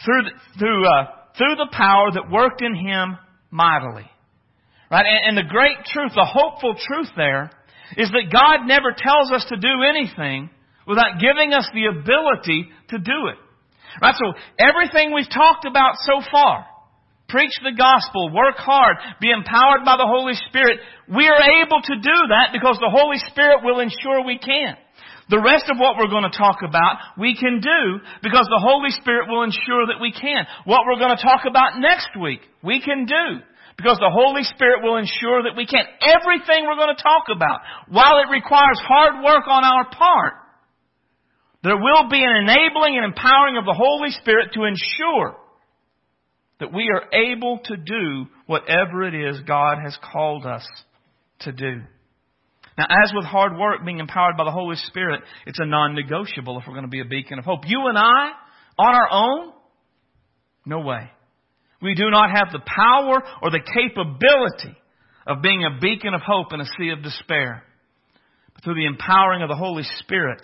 through, 0.04 0.22
through, 0.58 0.84
uh, 0.84 1.06
through 1.38 1.56
the 1.56 1.70
power 1.72 2.10
that 2.12 2.30
worked 2.30 2.62
in 2.62 2.74
him 2.74 3.16
mightily. 3.50 4.08
Right? 4.90 5.06
And, 5.06 5.38
and 5.38 5.46
the 5.46 5.50
great 5.50 5.78
truth, 5.86 6.12
the 6.14 6.24
hopeful 6.24 6.74
truth 6.74 7.08
there, 7.16 7.50
is 7.96 8.10
that 8.10 8.32
God 8.32 8.66
never 8.66 8.94
tells 8.96 9.30
us 9.32 9.46
to 9.48 9.56
do 9.56 9.82
anything 9.82 10.50
without 10.86 11.20
giving 11.20 11.52
us 11.52 11.68
the 11.72 11.86
ability 11.86 12.68
to 12.90 12.98
do 12.98 13.26
it. 13.30 13.38
Right? 14.00 14.14
So 14.14 14.32
everything 14.58 15.12
we've 15.14 15.30
talked 15.30 15.64
about 15.64 15.94
so 16.00 16.20
far, 16.30 16.66
preach 17.28 17.52
the 17.62 17.74
gospel, 17.74 18.30
work 18.30 18.56
hard, 18.56 18.96
be 19.20 19.30
empowered 19.30 19.84
by 19.84 19.98
the 19.98 20.06
Holy 20.06 20.34
Spirit, 20.48 20.78
we 21.10 21.26
are 21.26 21.42
able 21.62 21.82
to 21.82 21.96
do 21.98 22.18
that 22.30 22.54
because 22.54 22.78
the 22.78 22.92
Holy 22.92 23.18
Spirit 23.30 23.62
will 23.62 23.80
ensure 23.80 24.22
we 24.22 24.38
can. 24.38 24.78
The 25.26 25.42
rest 25.42 25.66
of 25.66 25.82
what 25.82 25.98
we're 25.98 26.12
going 26.12 26.30
to 26.30 26.38
talk 26.38 26.62
about, 26.62 27.18
we 27.18 27.34
can 27.34 27.58
do 27.58 27.82
because 28.22 28.46
the 28.46 28.62
Holy 28.62 28.94
Spirit 28.94 29.26
will 29.26 29.42
ensure 29.42 29.90
that 29.90 29.98
we 29.98 30.14
can. 30.14 30.46
What 30.70 30.86
we're 30.86 31.02
going 31.02 31.18
to 31.18 31.22
talk 31.22 31.42
about 31.50 31.82
next 31.82 32.14
week, 32.14 32.46
we 32.62 32.78
can 32.78 33.10
do 33.10 33.42
because 33.74 33.98
the 33.98 34.14
Holy 34.14 34.46
Spirit 34.54 34.86
will 34.86 35.02
ensure 35.02 35.42
that 35.42 35.58
we 35.58 35.66
can. 35.66 35.82
Everything 35.98 36.62
we're 36.62 36.78
going 36.78 36.94
to 36.94 37.02
talk 37.02 37.26
about, 37.26 37.58
while 37.90 38.22
it 38.22 38.30
requires 38.30 38.78
hard 38.78 39.18
work 39.26 39.50
on 39.50 39.66
our 39.66 39.90
part, 39.90 40.46
there 41.66 41.76
will 41.76 42.06
be 42.06 42.22
an 42.22 42.46
enabling 42.46 42.94
and 42.94 43.10
empowering 43.10 43.58
of 43.58 43.66
the 43.66 43.74
Holy 43.74 44.14
Spirit 44.14 44.54
to 44.54 44.62
ensure 44.62 45.34
that 46.60 46.72
we 46.72 46.90
are 46.90 47.12
able 47.12 47.60
to 47.64 47.76
do 47.76 48.26
whatever 48.46 49.02
it 49.04 49.14
is 49.14 49.40
God 49.46 49.78
has 49.82 49.96
called 50.12 50.46
us 50.46 50.66
to 51.40 51.52
do. 51.52 51.82
Now, 52.78 52.86
as 53.04 53.12
with 53.14 53.24
hard 53.24 53.56
work 53.56 53.84
being 53.84 54.00
empowered 54.00 54.36
by 54.36 54.44
the 54.44 54.50
Holy 54.50 54.76
Spirit, 54.76 55.22
it's 55.46 55.58
a 55.58 55.66
non-negotiable 55.66 56.58
if 56.58 56.64
we're 56.66 56.74
going 56.74 56.84
to 56.84 56.90
be 56.90 57.00
a 57.00 57.06
beacon 57.06 57.38
of 57.38 57.44
hope. 57.44 57.60
You 57.66 57.86
and 57.88 57.96
I, 57.98 58.30
on 58.78 58.94
our 58.94 59.08
own, 59.10 59.52
no 60.66 60.80
way. 60.80 61.10
We 61.80 61.94
do 61.94 62.10
not 62.10 62.30
have 62.30 62.52
the 62.52 62.60
power 62.60 63.22
or 63.42 63.50
the 63.50 63.60
capability 63.60 64.76
of 65.26 65.42
being 65.42 65.64
a 65.64 65.80
beacon 65.80 66.14
of 66.14 66.20
hope 66.20 66.52
in 66.52 66.60
a 66.60 66.66
sea 66.78 66.90
of 66.90 67.02
despair. 67.02 67.62
But 68.54 68.64
through 68.64 68.74
the 68.74 68.86
empowering 68.86 69.42
of 69.42 69.48
the 69.48 69.56
Holy 69.56 69.84
Spirit, 69.98 70.40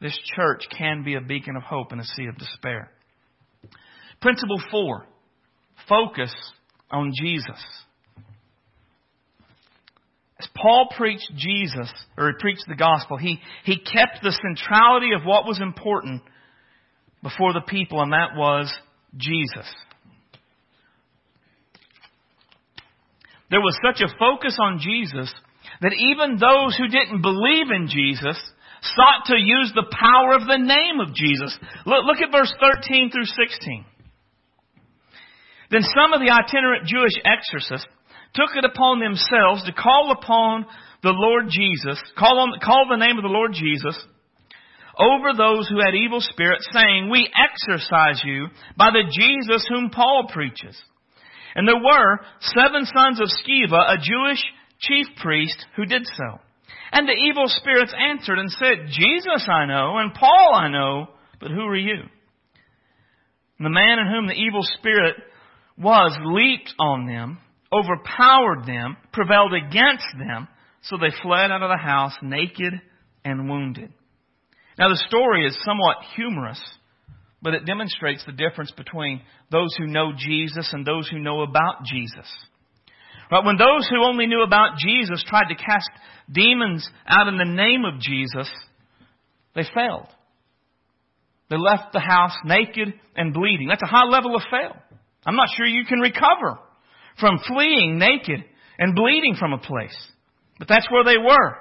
this 0.00 0.18
church 0.36 0.64
can 0.76 1.02
be 1.02 1.14
a 1.14 1.20
beacon 1.20 1.56
of 1.56 1.62
hope 1.62 1.92
in 1.92 2.00
a 2.00 2.04
sea 2.04 2.26
of 2.26 2.38
despair. 2.38 2.90
Principle 4.20 4.60
four, 4.70 5.06
focus 5.90 6.32
on 6.90 7.12
Jesus. 7.14 7.60
As 10.38 10.48
Paul 10.56 10.88
preached 10.96 11.30
Jesus, 11.36 11.92
or 12.16 12.28
he 12.28 12.34
preached 12.40 12.64
the 12.66 12.74
gospel, 12.74 13.18
he, 13.18 13.38
he 13.64 13.76
kept 13.76 14.22
the 14.22 14.32
centrality 14.32 15.12
of 15.12 15.26
what 15.26 15.44
was 15.44 15.60
important 15.60 16.22
before 17.22 17.52
the 17.52 17.60
people, 17.60 18.00
and 18.00 18.14
that 18.14 18.30
was 18.34 18.72
Jesus. 19.18 19.68
There 23.50 23.60
was 23.60 23.76
such 23.84 24.00
a 24.00 24.18
focus 24.18 24.56
on 24.58 24.78
Jesus 24.80 25.30
that 25.82 25.92
even 25.92 26.38
those 26.38 26.76
who 26.76 26.88
didn't 26.88 27.20
believe 27.20 27.70
in 27.70 27.88
Jesus 27.88 28.40
sought 28.82 29.26
to 29.26 29.36
use 29.36 29.72
the 29.74 29.92
power 29.92 30.36
of 30.36 30.46
the 30.46 30.56
name 30.56 31.00
of 31.00 31.14
Jesus. 31.14 31.58
Look, 31.84 32.04
look 32.06 32.18
at 32.22 32.32
verse 32.32 32.54
13 32.60 33.10
through 33.10 33.26
16. 33.26 33.84
Then 35.70 35.82
some 35.82 36.12
of 36.12 36.20
the 36.20 36.30
itinerant 36.30 36.86
Jewish 36.86 37.14
exorcists 37.24 37.86
took 38.34 38.50
it 38.56 38.64
upon 38.64 39.00
themselves 39.00 39.64
to 39.64 39.72
call 39.72 40.12
upon 40.12 40.66
the 41.02 41.14
Lord 41.14 41.46
Jesus, 41.48 42.00
call, 42.18 42.38
on, 42.38 42.60
call 42.60 42.86
the 42.90 42.96
name 42.96 43.16
of 43.16 43.22
the 43.22 43.32
Lord 43.32 43.52
Jesus 43.52 43.96
over 44.98 45.32
those 45.32 45.68
who 45.68 45.80
had 45.80 45.94
evil 45.94 46.20
spirits, 46.20 46.68
saying, 46.72 47.08
We 47.08 47.30
exorcise 47.32 48.22
you 48.24 48.48
by 48.76 48.90
the 48.90 49.08
Jesus 49.10 49.66
whom 49.68 49.90
Paul 49.90 50.28
preaches. 50.32 50.76
And 51.54 51.66
there 51.66 51.80
were 51.80 52.20
seven 52.40 52.84
sons 52.84 53.20
of 53.20 53.28
Sceva, 53.28 53.94
a 53.94 53.96
Jewish 53.96 54.42
chief 54.78 55.06
priest, 55.20 55.64
who 55.76 55.86
did 55.86 56.06
so. 56.06 56.38
And 56.92 57.08
the 57.08 57.12
evil 57.12 57.44
spirits 57.46 57.94
answered 57.96 58.38
and 58.38 58.50
said, 58.50 58.88
Jesus 58.88 59.48
I 59.48 59.66
know, 59.66 59.98
and 59.98 60.14
Paul 60.14 60.54
I 60.54 60.68
know, 60.68 61.08
but 61.40 61.50
who 61.50 61.62
are 61.62 61.76
you? 61.76 62.02
And 63.58 63.66
the 63.66 63.70
man 63.70 63.98
in 63.98 64.06
whom 64.06 64.26
the 64.26 64.34
evil 64.34 64.62
spirit 64.62 65.16
was 65.80 66.16
leaped 66.24 66.74
on 66.78 67.06
them 67.06 67.38
overpowered 67.72 68.66
them, 68.66 68.96
prevailed 69.12 69.54
against 69.54 70.06
them, 70.18 70.48
so 70.82 70.96
they 70.96 71.14
fled 71.22 71.50
out 71.50 71.62
of 71.62 71.70
the 71.70 71.82
house 71.82 72.14
naked 72.22 72.74
and 73.24 73.48
wounded. 73.48 73.92
Now 74.78 74.88
the 74.88 75.02
story 75.08 75.46
is 75.46 75.58
somewhat 75.64 75.98
humorous, 76.16 76.60
but 77.42 77.54
it 77.54 77.66
demonstrates 77.66 78.24
the 78.24 78.32
difference 78.32 78.72
between 78.72 79.22
those 79.50 79.74
who 79.76 79.86
know 79.86 80.12
Jesus 80.16 80.70
and 80.72 80.86
those 80.86 81.08
who 81.08 81.18
know 81.18 81.42
about 81.42 81.84
Jesus. 81.84 82.26
But 83.30 83.44
when 83.44 83.56
those 83.56 83.86
who 83.88 84.04
only 84.04 84.26
knew 84.26 84.42
about 84.42 84.78
Jesus 84.78 85.24
tried 85.28 85.48
to 85.48 85.54
cast 85.54 85.90
demons 86.30 86.88
out 87.06 87.28
in 87.28 87.38
the 87.38 87.44
name 87.44 87.84
of 87.84 88.00
Jesus, 88.00 88.50
they 89.54 89.62
failed. 89.74 90.08
They 91.48 91.56
left 91.56 91.92
the 91.92 92.00
house 92.00 92.36
naked 92.44 92.94
and 93.14 93.34
bleeding. 93.34 93.68
That's 93.68 93.82
a 93.82 93.86
high 93.86 94.04
level 94.04 94.34
of 94.34 94.42
fail. 94.50 94.76
I'm 95.26 95.36
not 95.36 95.48
sure 95.56 95.66
you 95.66 95.84
can 95.84 96.00
recover 96.00 96.58
from 97.18 97.40
fleeing 97.46 97.98
naked 97.98 98.44
and 98.78 98.94
bleeding 98.94 99.36
from 99.38 99.52
a 99.52 99.58
place. 99.58 99.96
But 100.58 100.68
that's 100.68 100.90
where 100.90 101.04
they 101.04 101.18
were. 101.18 101.56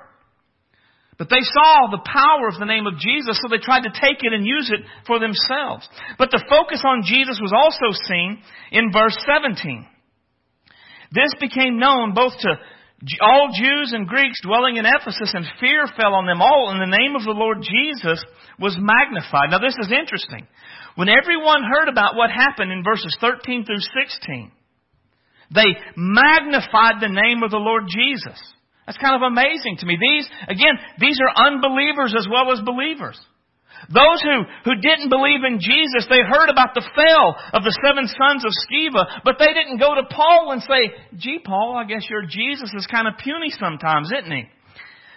But 1.17 1.30
they 1.30 1.41
saw 1.41 1.91
the 1.91 2.00
power 2.06 2.48
of 2.48 2.60
the 2.60 2.65
name 2.65 2.88
of 2.88 2.98
Jesus, 2.98 3.39
so 3.41 3.50
they 3.52 3.62
tried 3.62 3.84
to 3.84 3.91
take 3.91 4.24
it 4.24 4.32
and 4.32 4.45
use 4.45 4.72
it 4.72 4.80
for 5.06 5.19
themselves. 5.19 5.88
But 6.17 6.32
the 6.32 6.43
focus 6.50 6.82
on 6.86 7.04
Jesus 7.04 7.39
was 7.41 7.52
also 7.52 7.91
seen 8.08 8.41
in 8.72 8.93
verse 8.93 9.17
17. 9.28 9.86
This 11.12 11.34
became 11.39 11.78
known 11.78 12.13
both 12.13 12.32
to 12.39 12.56
all 13.21 13.49
Jews 13.55 13.93
and 13.93 14.07
Greeks 14.07 14.41
dwelling 14.43 14.77
in 14.77 14.85
Ephesus, 14.85 15.31
and 15.33 15.45
fear 15.59 15.88
fell 15.95 16.13
on 16.13 16.25
them 16.25 16.41
all, 16.41 16.71
and 16.71 16.81
the 16.81 16.97
name 16.97 17.15
of 17.15 17.23
the 17.23 17.31
Lord 17.31 17.63
Jesus 17.63 18.23
was 18.59 18.77
magnified. 18.77 19.51
Now, 19.51 19.59
this 19.59 19.75
is 19.79 19.91
interesting. 19.91 20.47
When 20.95 21.07
everyone 21.07 21.63
heard 21.63 21.88
about 21.88 22.15
what 22.15 22.29
happened 22.29 22.71
in 22.71 22.83
verses 22.83 23.15
13 23.21 23.65
through 23.65 23.79
16, 23.79 24.51
they 25.53 25.79
magnified 25.95 26.99
the 26.99 27.09
name 27.09 27.41
of 27.43 27.51
the 27.51 27.57
Lord 27.57 27.85
Jesus. 27.88 28.38
That's 28.85 28.97
kind 28.97 29.15
of 29.15 29.21
amazing 29.21 29.77
to 29.79 29.85
me. 29.85 29.97
These, 29.99 30.27
again, 30.47 30.75
these 30.99 31.19
are 31.21 31.47
unbelievers 31.47 32.13
as 32.17 32.27
well 32.29 32.51
as 32.51 32.59
believers. 32.65 33.19
Those 33.88 34.20
who, 34.20 34.44
who 34.68 34.76
didn't 34.84 35.08
believe 35.08 35.48
in 35.48 35.63
Jesus, 35.63 36.06
they 36.12 36.20
heard 36.20 36.52
about 36.52 36.76
the 36.76 36.84
fell 36.84 37.39
of 37.56 37.63
the 37.63 37.76
seven 37.80 38.12
sons 38.12 38.44
of 38.44 38.52
Sceva, 38.68 39.24
but 39.24 39.39
they 39.39 39.56
didn't 39.56 39.80
go 39.80 39.96
to 39.96 40.04
Paul 40.12 40.52
and 40.52 40.62
say, 40.62 40.92
gee, 41.15 41.39
Paul, 41.39 41.80
I 41.80 41.88
guess 41.88 42.04
your 42.10 42.24
Jesus 42.28 42.70
is 42.76 42.88
kind 42.92 43.08
of 43.08 43.15
puny 43.24 43.50
sometimes, 43.56 44.12
isn't 44.12 44.32
he? 44.32 44.44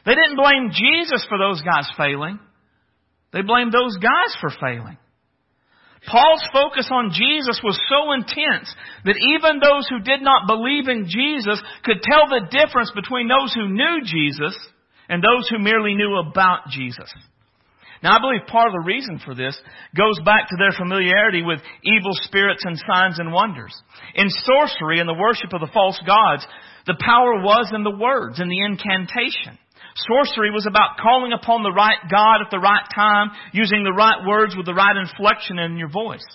They 0.07 0.14
didn't 0.14 0.38
blame 0.38 0.70
Jesus 0.70 1.27
for 1.29 1.38
those 1.38 1.62
guys 1.62 1.90
failing. 1.96 2.38
They 3.33 3.42
blamed 3.42 3.72
those 3.72 3.96
guys 3.98 4.37
for 4.40 4.51
failing. 4.61 4.98
Paul's 6.07 6.42
focus 6.53 6.88
on 6.90 7.14
Jesus 7.14 7.61
was 7.62 7.79
so 7.88 8.12
intense 8.12 8.66
that 9.05 9.14
even 9.38 9.62
those 9.62 9.87
who 9.88 10.01
did 10.01 10.20
not 10.20 10.48
believe 10.48 10.88
in 10.88 11.07
Jesus 11.07 11.62
could 11.85 12.03
tell 12.03 12.27
the 12.27 12.51
difference 12.51 12.90
between 12.94 13.29
those 13.29 13.55
who 13.55 13.68
knew 13.68 14.03
Jesus 14.03 14.59
and 15.09 15.22
those 15.22 15.48
who 15.48 15.59
merely 15.62 15.94
knew 15.94 16.16
about 16.18 16.68
Jesus. 16.70 17.11
Now 18.02 18.18
I 18.18 18.20
believe 18.20 18.50
part 18.50 18.66
of 18.66 18.74
the 18.74 18.86
reason 18.86 19.20
for 19.24 19.34
this 19.34 19.54
goes 19.96 20.18
back 20.24 20.48
to 20.48 20.56
their 20.58 20.74
familiarity 20.74 21.42
with 21.42 21.60
evil 21.84 22.12
spirits 22.26 22.64
and 22.66 22.76
signs 22.78 23.18
and 23.18 23.32
wonders. 23.32 23.74
In 24.14 24.26
sorcery 24.28 24.98
and 24.98 25.08
the 25.08 25.14
worship 25.14 25.52
of 25.54 25.60
the 25.60 25.70
false 25.72 26.00
gods, 26.04 26.46
the 26.86 26.98
power 26.98 27.38
was 27.40 27.70
in 27.72 27.84
the 27.84 27.94
words, 27.94 28.40
in 28.40 28.48
the 28.48 28.58
incantation. 28.58 29.58
Sorcery 29.94 30.50
was 30.50 30.66
about 30.66 30.98
calling 30.98 31.32
upon 31.32 31.62
the 31.62 31.72
right 31.72 31.98
God 32.10 32.40
at 32.42 32.50
the 32.50 32.58
right 32.58 32.86
time, 32.94 33.30
using 33.52 33.84
the 33.84 33.92
right 33.92 34.26
words 34.26 34.56
with 34.56 34.66
the 34.66 34.74
right 34.74 34.96
inflection 34.96 35.58
in 35.58 35.76
your 35.76 35.90
voice. 35.90 36.26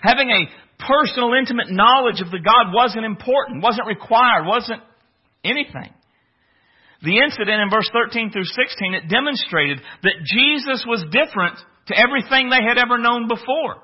Having 0.00 0.30
a 0.30 0.48
personal, 0.78 1.34
intimate 1.34 1.68
knowledge 1.68 2.20
of 2.20 2.30
the 2.30 2.38
God 2.38 2.72
wasn't 2.72 3.04
important, 3.04 3.62
wasn't 3.62 3.88
required, 3.88 4.46
wasn't 4.46 4.82
anything. 5.44 5.92
The 7.06 7.22
incident 7.22 7.62
in 7.62 7.70
verse 7.70 7.88
13 7.94 8.34
through 8.34 8.50
16, 8.50 8.94
it 8.94 9.08
demonstrated 9.08 9.78
that 10.02 10.26
Jesus 10.26 10.82
was 10.90 11.06
different 11.14 11.54
to 11.86 11.94
everything 11.94 12.50
they 12.50 12.66
had 12.66 12.82
ever 12.82 12.98
known 12.98 13.30
before. 13.30 13.78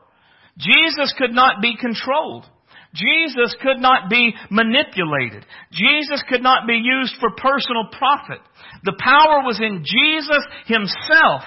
Jesus 0.58 1.14
could 1.16 1.30
not 1.30 1.62
be 1.62 1.78
controlled. 1.78 2.50
Jesus 2.92 3.54
could 3.62 3.78
not 3.78 4.10
be 4.10 4.34
manipulated. 4.50 5.46
Jesus 5.70 6.18
could 6.28 6.42
not 6.42 6.66
be 6.66 6.82
used 6.82 7.14
for 7.20 7.30
personal 7.38 7.86
profit. 7.94 8.42
The 8.82 8.98
power 8.98 9.46
was 9.46 9.62
in 9.62 9.86
Jesus 9.86 10.42
himself, 10.66 11.46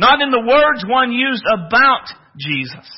not 0.00 0.22
in 0.22 0.32
the 0.32 0.40
words 0.40 0.88
one 0.88 1.12
used 1.12 1.44
about 1.52 2.08
Jesus. 2.40 2.88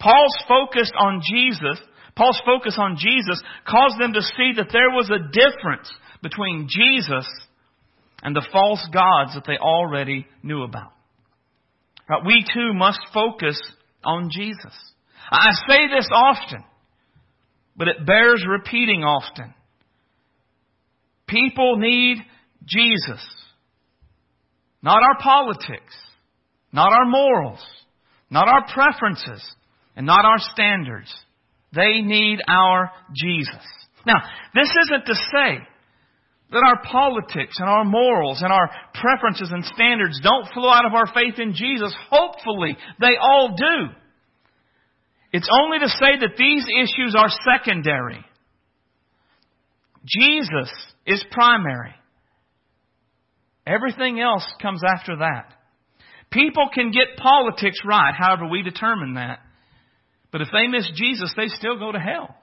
Paul's 0.00 0.36
focus 0.48 0.90
on 0.98 1.20
Jesus, 1.20 1.78
Paul's 2.16 2.40
focus 2.44 2.76
on 2.80 2.96
Jesus 2.96 3.40
caused 3.68 4.00
them 4.00 4.14
to 4.14 4.22
see 4.22 4.56
that 4.56 4.72
there 4.72 4.90
was 4.90 5.12
a 5.12 5.28
difference 5.30 5.92
between 6.22 6.68
Jesus 6.68 7.26
and 8.22 8.34
the 8.34 8.46
false 8.52 8.86
gods 8.92 9.34
that 9.34 9.44
they 9.46 9.58
already 9.58 10.26
knew 10.42 10.62
about. 10.62 10.92
We 12.26 12.44
too 12.54 12.72
must 12.74 13.00
focus 13.12 13.60
on 14.04 14.30
Jesus. 14.30 14.72
I 15.30 15.50
say 15.68 15.88
this 15.88 16.08
often, 16.12 16.64
but 17.76 17.88
it 17.88 18.06
bears 18.06 18.44
repeating 18.48 19.02
often. 19.02 19.54
People 21.26 21.78
need 21.78 22.18
Jesus. 22.66 23.24
Not 24.82 25.02
our 25.02 25.18
politics, 25.20 25.94
not 26.72 26.92
our 26.92 27.06
morals, 27.06 27.64
not 28.30 28.48
our 28.48 28.66
preferences, 28.72 29.42
and 29.96 30.06
not 30.06 30.24
our 30.24 30.38
standards. 30.38 31.14
They 31.74 32.02
need 32.02 32.40
our 32.46 32.90
Jesus. 33.14 33.64
Now, 34.04 34.20
this 34.54 34.68
isn't 34.84 35.06
to 35.06 35.14
say 35.14 35.66
that 36.52 36.62
our 36.66 36.82
politics 36.82 37.56
and 37.58 37.68
our 37.68 37.84
morals 37.84 38.42
and 38.42 38.52
our 38.52 38.70
preferences 38.94 39.50
and 39.50 39.64
standards 39.64 40.20
don't 40.22 40.52
flow 40.52 40.68
out 40.68 40.86
of 40.86 40.94
our 40.94 41.06
faith 41.12 41.38
in 41.38 41.54
Jesus. 41.54 41.94
Hopefully, 42.10 42.76
they 43.00 43.16
all 43.20 43.54
do. 43.56 43.94
It's 45.32 45.48
only 45.50 45.78
to 45.78 45.88
say 45.88 46.18
that 46.20 46.36
these 46.36 46.66
issues 46.66 47.14
are 47.16 47.30
secondary. 47.56 48.24
Jesus 50.04 50.70
is 51.06 51.24
primary. 51.30 51.94
Everything 53.66 54.20
else 54.20 54.46
comes 54.60 54.82
after 54.84 55.16
that. 55.18 55.54
People 56.30 56.68
can 56.74 56.90
get 56.90 57.16
politics 57.16 57.78
right, 57.84 58.14
however 58.16 58.48
we 58.48 58.62
determine 58.62 59.14
that. 59.14 59.38
But 60.32 60.40
if 60.40 60.48
they 60.52 60.66
miss 60.66 60.90
Jesus, 60.94 61.32
they 61.36 61.48
still 61.48 61.78
go 61.78 61.92
to 61.92 61.98
hell. 61.98 62.34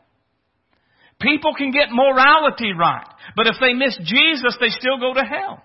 People 1.19 1.53
can 1.57 1.71
get 1.71 1.89
morality 1.91 2.71
right, 2.79 3.07
but 3.35 3.47
if 3.47 3.55
they 3.61 3.73
miss 3.73 3.97
Jesus, 3.97 4.57
they 4.59 4.69
still 4.69 4.99
go 4.99 5.13
to 5.13 5.23
hell. 5.23 5.63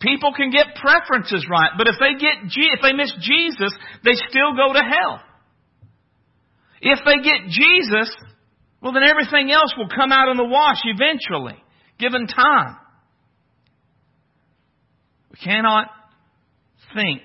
People 0.00 0.32
can 0.36 0.50
get 0.50 0.76
preferences 0.80 1.46
right, 1.50 1.70
but 1.78 1.88
if 1.88 1.94
they 1.98 2.18
get 2.20 2.44
if 2.44 2.80
they 2.82 2.92
miss 2.92 3.12
Jesus, 3.20 3.72
they 4.04 4.12
still 4.28 4.54
go 4.54 4.72
to 4.72 4.80
hell. 4.80 5.20
If 6.82 6.98
they 7.04 7.22
get 7.22 7.48
Jesus, 7.48 8.14
well 8.82 8.92
then 8.92 9.04
everything 9.04 9.50
else 9.50 9.72
will 9.76 9.88
come 9.88 10.12
out 10.12 10.28
in 10.30 10.36
the 10.36 10.44
wash 10.44 10.80
eventually, 10.84 11.56
given 11.98 12.26
time. 12.26 12.76
We 15.30 15.38
cannot 15.42 15.88
think 16.94 17.22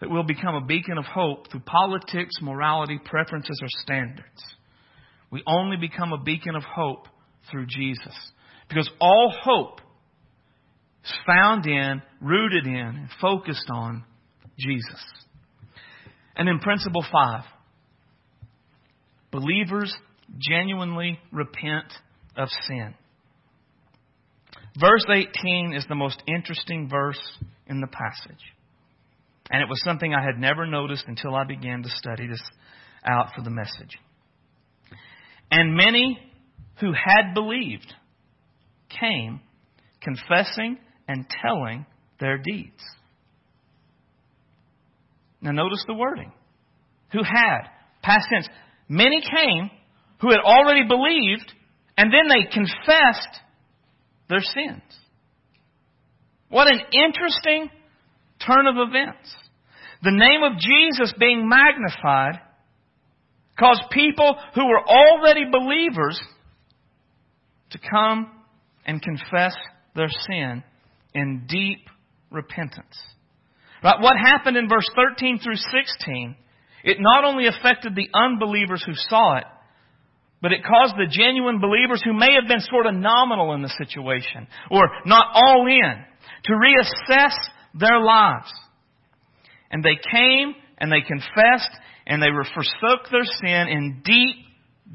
that 0.00 0.10
we'll 0.10 0.22
become 0.22 0.54
a 0.54 0.64
beacon 0.64 0.98
of 0.98 1.04
hope 1.04 1.50
through 1.50 1.60
politics, 1.60 2.34
morality, 2.40 2.98
preferences, 3.02 3.58
or 3.62 3.68
standards. 3.82 4.42
We 5.30 5.42
only 5.46 5.76
become 5.76 6.12
a 6.12 6.22
beacon 6.22 6.56
of 6.56 6.62
hope 6.62 7.08
through 7.50 7.66
Jesus. 7.66 8.14
Because 8.74 8.90
all 9.00 9.32
hope 9.40 9.80
is 11.04 11.12
found 11.24 11.64
in, 11.64 12.02
rooted 12.20 12.66
in, 12.66 12.74
and 12.74 13.08
focused 13.20 13.70
on 13.72 14.02
Jesus. 14.58 15.00
And 16.34 16.48
in 16.48 16.58
principle 16.58 17.04
five, 17.12 17.44
believers 19.30 19.94
genuinely 20.38 21.20
repent 21.30 21.86
of 22.36 22.48
sin. 22.66 22.94
Verse 24.80 25.06
18 25.08 25.74
is 25.74 25.84
the 25.88 25.94
most 25.94 26.20
interesting 26.26 26.88
verse 26.88 27.20
in 27.68 27.80
the 27.80 27.86
passage. 27.86 28.42
And 29.52 29.62
it 29.62 29.68
was 29.68 29.80
something 29.84 30.12
I 30.12 30.24
had 30.24 30.40
never 30.40 30.66
noticed 30.66 31.04
until 31.06 31.36
I 31.36 31.44
began 31.44 31.84
to 31.84 31.88
study 31.90 32.26
this 32.26 32.42
out 33.08 33.34
for 33.36 33.42
the 33.42 33.50
message. 33.50 34.00
And 35.52 35.76
many 35.76 36.18
who 36.80 36.92
had 36.92 37.34
believed 37.34 37.94
came 38.98 39.40
confessing 40.00 40.78
and 41.08 41.26
telling 41.42 41.86
their 42.20 42.38
deeds. 42.38 42.82
Now 45.40 45.52
notice 45.52 45.84
the 45.86 45.94
wording. 45.94 46.32
Who 47.12 47.22
had, 47.22 47.68
past 48.02 48.26
tense, 48.32 48.48
many 48.88 49.20
came 49.20 49.70
who 50.20 50.30
had 50.30 50.40
already 50.40 50.86
believed 50.88 51.52
and 51.96 52.12
then 52.12 52.28
they 52.28 52.50
confessed 52.50 53.40
their 54.28 54.40
sins. 54.40 54.82
What 56.48 56.70
an 56.70 56.80
interesting 56.92 57.70
turn 58.46 58.66
of 58.66 58.76
events. 58.76 59.34
The 60.02 60.12
name 60.12 60.42
of 60.42 60.58
Jesus 60.58 61.14
being 61.18 61.48
magnified 61.48 62.40
caused 63.58 63.82
people 63.90 64.36
who 64.54 64.66
were 64.66 64.86
already 64.86 65.44
believers 65.50 66.20
to 67.70 67.78
come 67.78 68.30
and 68.86 69.02
confess 69.02 69.54
their 69.94 70.08
sin 70.26 70.62
in 71.14 71.46
deep 71.48 71.88
repentance. 72.30 72.96
Right? 73.82 74.00
What 74.00 74.16
happened 74.16 74.56
in 74.56 74.68
verse 74.68 74.88
13 74.94 75.40
through 75.40 75.56
16, 75.56 76.36
it 76.84 76.96
not 77.00 77.24
only 77.24 77.46
affected 77.46 77.94
the 77.94 78.08
unbelievers 78.14 78.82
who 78.84 78.94
saw 78.94 79.38
it, 79.38 79.44
but 80.42 80.52
it 80.52 80.60
caused 80.62 80.94
the 80.96 81.06
genuine 81.08 81.58
believers 81.58 82.02
who 82.04 82.12
may 82.12 82.34
have 82.34 82.46
been 82.46 82.60
sort 82.60 82.86
of 82.86 82.94
nominal 82.94 83.54
in 83.54 83.62
the 83.62 83.72
situation 83.78 84.46
or 84.70 84.82
not 85.06 85.26
all 85.32 85.66
in 85.66 86.04
to 86.44 86.52
reassess 86.52 87.32
their 87.72 87.98
lives. 88.00 88.52
And 89.70 89.82
they 89.82 89.98
came 90.12 90.54
and 90.76 90.92
they 90.92 91.00
confessed 91.00 91.70
and 92.06 92.22
they 92.22 92.28
forsook 92.54 93.10
their 93.10 93.24
sin 93.24 93.68
in 93.68 94.02
deep, 94.04 94.36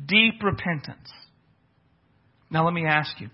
deep 0.05 0.43
repentance. 0.43 1.09
Now 2.51 2.65
let 2.65 2.73
me 2.73 2.85
ask 2.85 3.19
you, 3.19 3.29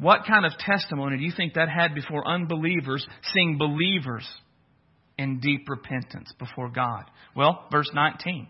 what 0.00 0.20
kind 0.26 0.46
of 0.46 0.52
testimony 0.58 1.18
do 1.18 1.24
you 1.24 1.32
think 1.36 1.54
that 1.54 1.68
had 1.68 1.94
before 1.94 2.26
unbelievers 2.26 3.06
seeing 3.32 3.58
believers 3.58 4.26
in 5.18 5.40
deep 5.40 5.68
repentance 5.68 6.32
before 6.38 6.70
God? 6.70 7.04
Well, 7.34 7.66
verse 7.72 7.90
19. 7.92 8.46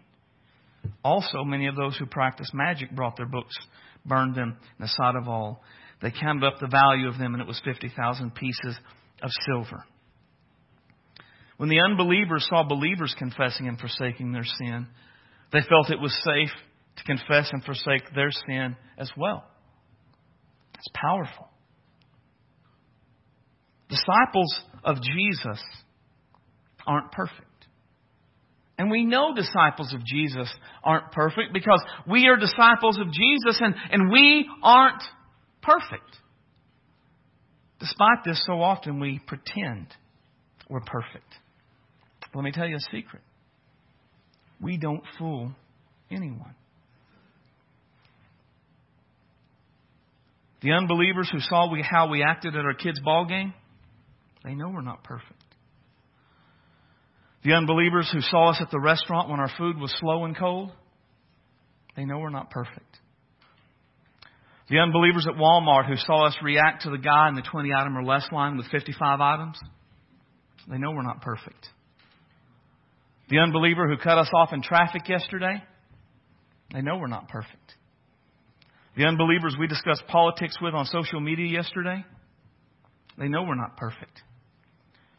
Also, 1.03 1.45
many 1.45 1.67
of 1.67 1.77
those 1.77 1.97
who 1.97 2.07
practiced 2.07 2.53
magic 2.53 2.95
brought 2.95 3.17
their 3.17 3.27
books, 3.27 3.57
burned 4.05 4.35
them 4.35 4.59
in 4.61 4.83
the 4.83 4.89
sight 4.89 5.17
of 5.17 5.27
all. 5.27 5.63
They 6.03 6.11
counted 6.11 6.47
up 6.47 6.61
the 6.61 6.69
value 6.69 7.09
of 7.09 7.19
them, 7.19 7.35
and 7.35 7.41
it 7.41 7.49
was 7.49 7.61
50,000 7.65 8.35
pieces 8.35 8.79
of 9.23 9.31
silver. 9.47 9.85
When 11.57 11.71
the 11.71 11.81
unbelievers 11.81 12.47
saw 12.49 12.63
believers 12.63 13.15
confessing 13.19 13.67
and 13.67 13.79
forsaking 13.79 14.33
their 14.33 14.45
sin, 14.45 14.87
they 15.53 15.61
felt 15.69 15.91
it 15.91 16.01
was 16.01 16.15
safe 16.23 16.53
to 16.99 17.05
confess 17.05 17.49
and 17.53 17.65
forsake 17.65 18.15
their 18.15 18.31
sin 18.31 18.77
as 18.99 19.11
well. 19.17 19.45
It's 20.79 20.89
powerful. 20.95 21.49
Disciples 23.89 24.61
of 24.85 24.97
Jesus 25.03 25.63
aren't 26.87 27.13
perfect. 27.13 27.45
And 28.79 28.91
we 28.91 29.05
know 29.05 29.35
disciples 29.35 29.93
of 29.93 30.05
Jesus 30.05 30.49
aren't 30.85 31.11
perfect 31.11 31.53
because 31.53 31.83
we 32.07 32.29
are 32.29 32.37
disciples 32.37 32.99
of 32.99 33.07
Jesus 33.11 33.61
and, 33.61 33.75
and 33.91 34.11
we 34.11 34.49
aren't 34.63 35.03
perfect. 35.63 36.17
Despite 37.81 38.25
this, 38.25 38.43
so 38.47 38.63
often 38.63 39.01
we 39.01 39.21
pretend 39.27 39.89
we're 40.69 40.81
perfect. 40.81 41.33
Let 42.35 42.45
me 42.45 42.53
tell 42.53 42.69
you 42.69 42.77
a 42.77 42.81
secret. 42.81 43.23
We 44.61 44.77
don't 44.77 45.03
fool 45.19 45.53
anyone. 46.11 46.55
The 50.61 50.73
unbelievers 50.73 51.29
who 51.31 51.41
saw 51.41 51.71
we, 51.71 51.83
how 51.83 52.09
we 52.09 52.23
acted 52.23 52.57
at 52.57 52.65
our 52.65 52.75
kids' 52.75 53.01
ball 53.01 53.27
game, 53.27 53.55
they 54.45 54.55
know 54.55 54.69
we're 54.69 54.81
not 54.81 55.05
perfect. 55.05 55.33
The 57.45 57.53
unbelievers 57.53 58.11
who 58.13 58.21
saw 58.21 58.51
us 58.51 58.59
at 58.61 58.71
the 58.71 58.81
restaurant 58.81 59.29
when 59.31 59.39
our 59.39 59.51
food 59.57 59.79
was 59.79 59.95
slow 60.01 60.25
and 60.25 60.37
cold, 60.37 60.73
they 61.97 62.05
know 62.05 62.19
we're 62.19 62.31
not 62.31 62.51
perfect. 62.51 62.99
The 64.69 64.79
unbelievers 64.79 65.27
at 65.27 65.39
Walmart 65.39 65.87
who 65.87 65.97
saw 65.97 66.27
us 66.27 66.37
react 66.43 66.83
to 66.83 66.91
the 66.91 66.99
guy 66.99 67.29
in 67.29 67.37
the 67.37 67.43
20 67.43 67.71
item 67.73 67.97
or 67.97 68.05
less 68.05 68.27
line 68.33 68.57
with 68.57 68.67
55 68.67 69.21
items, 69.21 69.59
they 70.69 70.77
know 70.77 70.91
we're 70.91 71.03
not 71.03 71.23
perfect. 71.23 71.69
The 73.31 73.39
unbeliever 73.39 73.89
who 73.89 73.97
cut 73.97 74.19
us 74.19 74.29
off 74.35 74.53
in 74.53 74.63
traffic 74.63 75.09
yesterday, 75.09 75.63
they 76.73 76.83
know 76.83 76.99
we're 76.99 77.07
not 77.07 77.29
perfect. 77.29 77.75
The 78.99 79.05
unbelievers 79.05 79.55
we 79.57 79.69
discussed 79.69 80.03
politics 80.09 80.57
with 80.61 80.75
on 80.75 80.85
social 80.87 81.21
media 81.21 81.47
yesterday, 81.47 82.05
they 83.17 83.29
know 83.29 83.45
we're 83.45 83.55
not 83.55 83.77
perfect. 83.77 84.23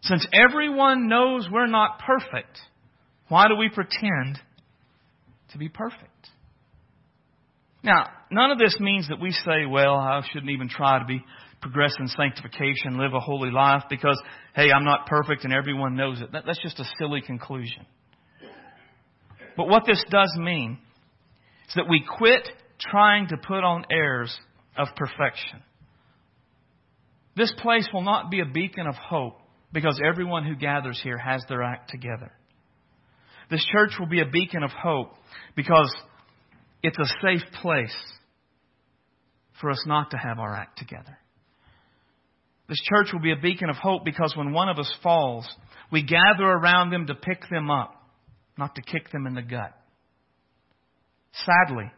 Since 0.01 0.27
everyone 0.33 1.07
knows 1.07 1.47
we're 1.49 1.65
not 1.65 1.99
perfect, 2.05 2.59
why 3.29 3.47
do 3.47 3.55
we 3.55 3.69
pretend 3.69 4.37
to 5.53 5.57
be 5.57 5.69
perfect? 5.69 6.27
Now, 7.81 8.07
none 8.29 8.51
of 8.51 8.59
this 8.59 8.77
means 8.81 9.07
that 9.07 9.21
we 9.21 9.31
say, 9.31 9.65
well, 9.65 9.95
I 9.95 10.23
shouldn't 10.29 10.51
even 10.51 10.67
try 10.67 10.99
to 10.99 11.05
be 11.05 11.23
progress 11.61 11.93
in 12.01 12.07
sanctification, 12.09 12.97
live 12.97 13.13
a 13.13 13.21
holy 13.21 13.49
life 13.49 13.83
because, 13.89 14.21
hey, 14.55 14.71
I'm 14.75 14.83
not 14.83 15.05
perfect 15.05 15.45
and 15.45 15.53
everyone 15.53 15.95
knows 15.95 16.19
it. 16.19 16.33
That, 16.33 16.43
that's 16.45 16.61
just 16.61 16.81
a 16.81 16.85
silly 16.97 17.21
conclusion. 17.21 17.85
But 19.55 19.69
what 19.69 19.83
this 19.85 20.03
does 20.09 20.35
mean 20.37 20.79
is 21.69 21.75
that 21.75 21.87
we 21.89 22.03
quit 22.05 22.45
trying 22.79 23.27
to 23.27 23.37
put 23.37 23.63
on 23.63 23.85
airs 23.91 24.35
of 24.77 24.87
perfection. 24.95 25.61
This 27.35 27.53
place 27.59 27.87
will 27.93 28.01
not 28.01 28.31
be 28.31 28.41
a 28.41 28.45
beacon 28.45 28.87
of 28.87 28.95
hope 28.95 29.39
because 29.71 29.99
everyone 30.05 30.45
who 30.45 30.55
gathers 30.55 30.99
here 31.03 31.17
has 31.17 31.41
their 31.47 31.63
act 31.63 31.89
together. 31.89 32.31
This 33.49 33.65
church 33.71 33.91
will 33.99 34.07
be 34.07 34.21
a 34.21 34.29
beacon 34.29 34.63
of 34.63 34.71
hope 34.71 35.13
because 35.55 35.93
it's 36.83 36.97
a 36.97 37.27
safe 37.27 37.43
place 37.61 37.95
for 39.59 39.69
us 39.69 39.83
not 39.85 40.11
to 40.11 40.17
have 40.17 40.39
our 40.39 40.55
act 40.55 40.77
together. 40.77 41.17
This 42.67 42.79
church 42.83 43.07
will 43.11 43.21
be 43.21 43.31
a 43.31 43.41
beacon 43.41 43.69
of 43.69 43.77
hope 43.77 44.05
because 44.05 44.33
when 44.35 44.51
one 44.51 44.69
of 44.69 44.77
us 44.77 44.93
falls, 45.01 45.47
we 45.91 46.03
gather 46.03 46.45
around 46.45 46.91
them 46.91 47.07
to 47.07 47.15
pick 47.15 47.41
them 47.49 47.71
up 47.71 47.99
not 48.59 48.75
to 48.75 48.81
kick 48.81 49.09
them 49.11 49.25
in 49.25 49.33
the 49.33 49.41
gut. 49.41 49.73
Sadly, 51.31 51.89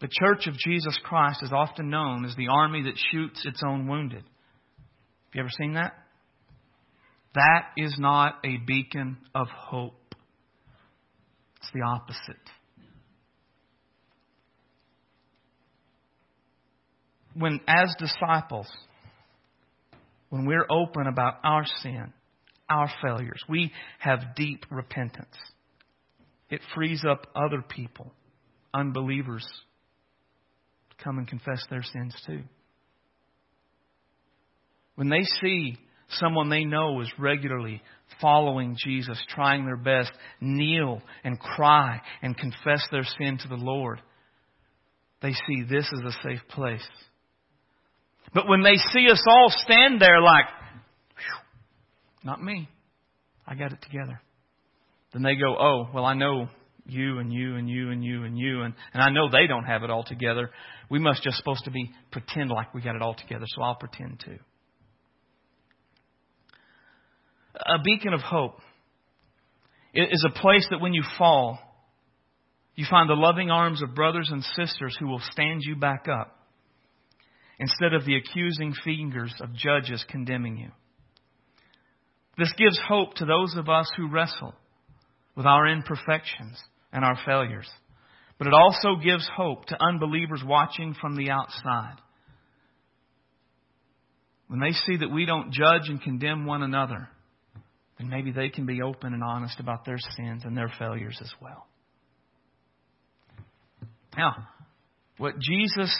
The 0.00 0.08
Church 0.10 0.46
of 0.46 0.54
Jesus 0.54 0.98
Christ 1.02 1.42
is 1.42 1.52
often 1.52 1.88
known 1.88 2.24
as 2.24 2.34
the 2.36 2.48
army 2.48 2.82
that 2.82 2.98
shoots 3.10 3.44
its 3.46 3.62
own 3.66 3.86
wounded. 3.86 4.22
Have 4.22 5.34
you 5.34 5.40
ever 5.40 5.50
seen 5.58 5.74
that? 5.74 5.94
That 7.34 7.70
is 7.76 7.96
not 7.98 8.38
a 8.44 8.58
beacon 8.64 9.18
of 9.34 9.48
hope. 9.48 10.14
It's 11.56 11.70
the 11.72 11.82
opposite. 11.82 12.36
When, 17.34 17.60
as 17.66 17.92
disciples, 17.98 18.68
when 20.28 20.46
we're 20.46 20.66
open 20.70 21.06
about 21.08 21.34
our 21.42 21.64
sin, 21.82 22.12
our 22.68 22.88
failures, 23.02 23.42
we 23.48 23.72
have 23.98 24.34
deep 24.36 24.66
repentance. 24.70 25.36
It 26.50 26.60
frees 26.74 27.02
up 27.08 27.26
other 27.34 27.62
people, 27.62 28.12
unbelievers, 28.72 29.46
come 31.04 31.18
and 31.18 31.28
confess 31.28 31.62
their 31.70 31.82
sins 31.82 32.14
too. 32.26 32.42
When 34.96 35.08
they 35.08 35.22
see 35.40 35.76
someone 36.08 36.48
they 36.48 36.64
know 36.64 37.00
is 37.00 37.12
regularly 37.18 37.82
following 38.20 38.76
Jesus, 38.82 39.20
trying 39.28 39.66
their 39.66 39.76
best, 39.76 40.12
kneel 40.40 41.02
and 41.22 41.38
cry 41.38 42.00
and 42.22 42.36
confess 42.36 42.86
their 42.90 43.04
sin 43.18 43.38
to 43.38 43.48
the 43.48 43.56
Lord, 43.56 44.00
they 45.20 45.32
see 45.32 45.62
this 45.62 45.88
is 45.92 46.00
a 46.06 46.28
safe 46.28 46.40
place. 46.50 46.86
But 48.32 48.48
when 48.48 48.62
they 48.62 48.76
see 48.92 49.08
us 49.10 49.22
all 49.28 49.52
stand 49.64 50.00
there 50.00 50.20
like, 50.20 50.46
not 52.24 52.42
me, 52.42 52.68
I 53.46 53.54
got 53.54 53.72
it 53.72 53.82
together, 53.82 54.20
then 55.12 55.22
they 55.22 55.34
go, 55.34 55.56
oh, 55.58 55.88
well, 55.92 56.04
I 56.04 56.14
know 56.14 56.48
you 56.86 57.18
and 57.18 57.32
you 57.32 57.56
and 57.56 57.68
you 57.68 57.90
and 57.90 58.04
you 58.04 58.24
and 58.24 58.38
you, 58.38 58.62
and, 58.62 58.74
and 58.92 59.02
I 59.02 59.10
know 59.10 59.30
they 59.30 59.46
don't 59.46 59.64
have 59.64 59.82
it 59.82 59.90
all 59.90 60.04
together. 60.04 60.50
We 60.90 60.98
must 60.98 61.22
just 61.22 61.38
supposed 61.38 61.64
to 61.64 61.70
be 61.70 61.90
pretend 62.10 62.50
like 62.50 62.74
we 62.74 62.82
got 62.82 62.96
it 62.96 63.02
all 63.02 63.14
together, 63.14 63.46
so 63.46 63.62
I'll 63.62 63.76
pretend 63.76 64.22
too. 64.24 64.38
A 67.54 67.82
beacon 67.82 68.12
of 68.12 68.20
hope 68.20 68.58
is 69.94 70.26
a 70.28 70.40
place 70.40 70.66
that 70.70 70.80
when 70.80 70.92
you 70.92 71.04
fall, 71.16 71.58
you 72.74 72.84
find 72.90 73.08
the 73.08 73.14
loving 73.14 73.50
arms 73.50 73.80
of 73.82 73.94
brothers 73.94 74.28
and 74.30 74.42
sisters 74.42 74.96
who 74.98 75.06
will 75.06 75.22
stand 75.30 75.62
you 75.62 75.76
back 75.76 76.06
up 76.08 76.36
instead 77.58 77.94
of 77.94 78.04
the 78.04 78.16
accusing 78.16 78.74
fingers 78.84 79.32
of 79.40 79.54
judges 79.54 80.04
condemning 80.08 80.58
you. 80.58 80.70
This 82.36 82.52
gives 82.58 82.78
hope 82.88 83.14
to 83.14 83.24
those 83.24 83.54
of 83.56 83.68
us 83.68 83.88
who 83.96 84.10
wrestle 84.10 84.54
with 85.36 85.46
our 85.46 85.68
imperfections 85.68 86.60
and 86.94 87.04
our 87.04 87.18
failures. 87.26 87.68
But 88.38 88.46
it 88.46 88.54
also 88.54 88.96
gives 89.02 89.28
hope 89.36 89.66
to 89.66 89.82
unbelievers 89.82 90.42
watching 90.44 90.94
from 90.98 91.16
the 91.16 91.30
outside. 91.30 91.96
When 94.46 94.60
they 94.60 94.70
see 94.70 94.96
that 94.98 95.10
we 95.10 95.26
don't 95.26 95.52
judge 95.52 95.88
and 95.88 96.00
condemn 96.00 96.46
one 96.46 96.62
another, 96.62 97.08
then 97.98 98.08
maybe 98.08 98.30
they 98.30 98.48
can 98.48 98.64
be 98.64 98.80
open 98.80 99.12
and 99.12 99.22
honest 99.22 99.58
about 99.60 99.84
their 99.84 99.98
sins 100.16 100.42
and 100.44 100.56
their 100.56 100.72
failures 100.78 101.18
as 101.20 101.30
well. 101.42 101.66
Now, 104.16 104.34
what 105.18 105.34
Jesus 105.40 105.94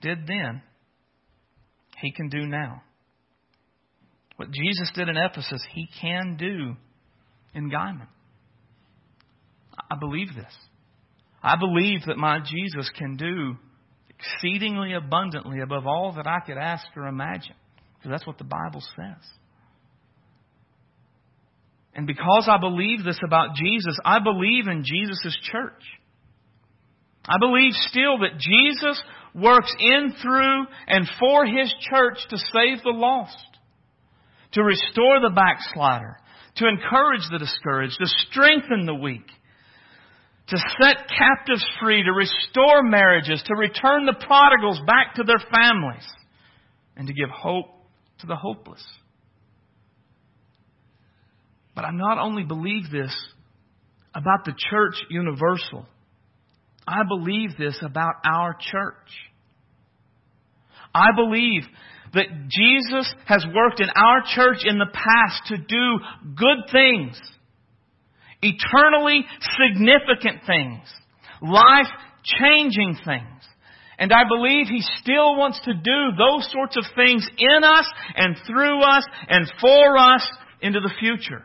did 0.00 0.26
then, 0.26 0.62
he 2.00 2.12
can 2.12 2.28
do 2.28 2.46
now. 2.46 2.82
What 4.36 4.50
Jesus 4.50 4.90
did 4.94 5.08
in 5.08 5.16
Ephesus, 5.16 5.62
he 5.74 5.88
can 6.00 6.36
do 6.38 6.76
in 7.54 7.70
Guymon. 7.70 8.06
I 9.90 9.96
believe 9.96 10.34
this. 10.34 10.54
I 11.42 11.56
believe 11.56 12.00
that 12.06 12.16
my 12.16 12.40
Jesus 12.40 12.90
can 12.96 13.16
do 13.16 13.56
exceedingly 14.10 14.92
abundantly 14.94 15.60
above 15.60 15.86
all 15.86 16.12
that 16.16 16.26
I 16.26 16.40
could 16.44 16.58
ask 16.58 16.84
or 16.96 17.06
imagine. 17.06 17.54
Because 17.96 18.10
that's 18.10 18.26
what 18.26 18.38
the 18.38 18.44
Bible 18.44 18.82
says. 18.96 19.24
And 21.94 22.06
because 22.06 22.48
I 22.48 22.58
believe 22.58 23.04
this 23.04 23.18
about 23.24 23.54
Jesus, 23.56 23.98
I 24.04 24.20
believe 24.20 24.68
in 24.68 24.84
Jesus' 24.84 25.36
church. 25.50 25.82
I 27.24 27.38
believe 27.38 27.72
still 27.90 28.18
that 28.18 28.38
Jesus 28.38 29.02
works 29.34 29.74
in, 29.78 30.14
through, 30.22 30.66
and 30.86 31.08
for 31.18 31.44
His 31.44 31.72
church 31.90 32.18
to 32.30 32.38
save 32.38 32.82
the 32.82 32.90
lost, 32.90 33.36
to 34.52 34.62
restore 34.62 35.20
the 35.20 35.34
backslider, 35.34 36.16
to 36.56 36.68
encourage 36.68 37.22
the 37.30 37.38
discouraged, 37.38 37.98
to 37.98 38.06
strengthen 38.06 38.86
the 38.86 38.94
weak, 38.94 39.26
to 40.48 40.56
set 40.56 41.08
captives 41.08 41.66
free, 41.80 42.02
to 42.02 42.12
restore 42.12 42.82
marriages, 42.82 43.42
to 43.46 43.54
return 43.54 44.06
the 44.06 44.16
prodigals 44.26 44.80
back 44.86 45.14
to 45.16 45.24
their 45.24 45.38
families, 45.38 46.06
and 46.96 47.06
to 47.06 47.12
give 47.12 47.28
hope 47.30 47.66
to 48.20 48.26
the 48.26 48.36
hopeless. 48.36 48.82
But 51.74 51.84
I 51.84 51.90
not 51.92 52.18
only 52.18 52.42
believe 52.42 52.90
this 52.90 53.14
about 54.14 54.44
the 54.44 54.54
church 54.70 54.94
universal, 55.10 55.86
I 56.86 57.02
believe 57.06 57.50
this 57.58 57.78
about 57.82 58.14
our 58.24 58.54
church. 58.54 59.10
I 60.94 61.08
believe 61.14 61.62
that 62.14 62.26
Jesus 62.48 63.14
has 63.26 63.44
worked 63.54 63.80
in 63.80 63.90
our 63.90 64.22
church 64.34 64.64
in 64.64 64.78
the 64.78 64.86
past 64.86 65.42
to 65.48 65.58
do 65.58 65.98
good 66.34 66.72
things, 66.72 67.20
eternally 68.42 69.24
significant 69.58 70.42
things, 70.46 70.82
life 71.42 71.90
changing 72.24 72.98
things. 73.04 73.24
And 73.98 74.12
I 74.12 74.22
believe 74.28 74.68
He 74.68 74.82
still 75.00 75.36
wants 75.36 75.60
to 75.64 75.74
do 75.74 76.16
those 76.16 76.50
sorts 76.52 76.76
of 76.76 76.84
things 76.94 77.28
in 77.36 77.64
us 77.64 77.86
and 78.14 78.36
through 78.46 78.80
us 78.80 79.04
and 79.28 79.50
for 79.60 79.98
us 79.98 80.28
into 80.60 80.80
the 80.80 80.92
future. 81.00 81.42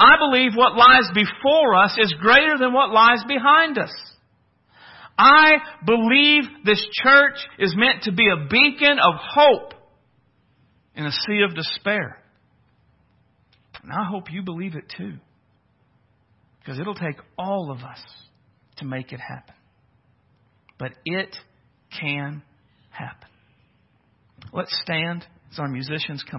I 0.00 0.16
believe 0.18 0.52
what 0.54 0.76
lies 0.76 1.08
before 1.14 1.74
us 1.76 1.96
is 2.00 2.14
greater 2.20 2.56
than 2.58 2.72
what 2.72 2.90
lies 2.90 3.22
behind 3.28 3.78
us. 3.78 3.92
I 5.18 5.58
believe 5.84 6.44
this 6.64 6.84
church 7.02 7.36
is 7.58 7.76
meant 7.76 8.04
to 8.04 8.12
be 8.12 8.24
a 8.26 8.48
beacon 8.48 8.98
of 8.98 9.14
hope 9.16 9.74
in 10.96 11.04
a 11.04 11.12
sea 11.12 11.42
of 11.46 11.54
despair. 11.54 12.19
And 13.82 13.92
I 13.92 14.04
hope 14.04 14.30
you 14.30 14.42
believe 14.42 14.74
it 14.74 14.92
too. 14.96 15.14
Because 16.58 16.78
it'll 16.78 16.94
take 16.94 17.16
all 17.38 17.70
of 17.70 17.78
us 17.78 18.00
to 18.76 18.84
make 18.84 19.12
it 19.12 19.20
happen. 19.20 19.54
But 20.78 20.92
it 21.04 21.34
can 21.98 22.42
happen. 22.90 23.28
Let's 24.52 24.78
stand 24.82 25.24
as 25.52 25.58
our 25.58 25.68
musicians 25.68 26.22
come. 26.22 26.28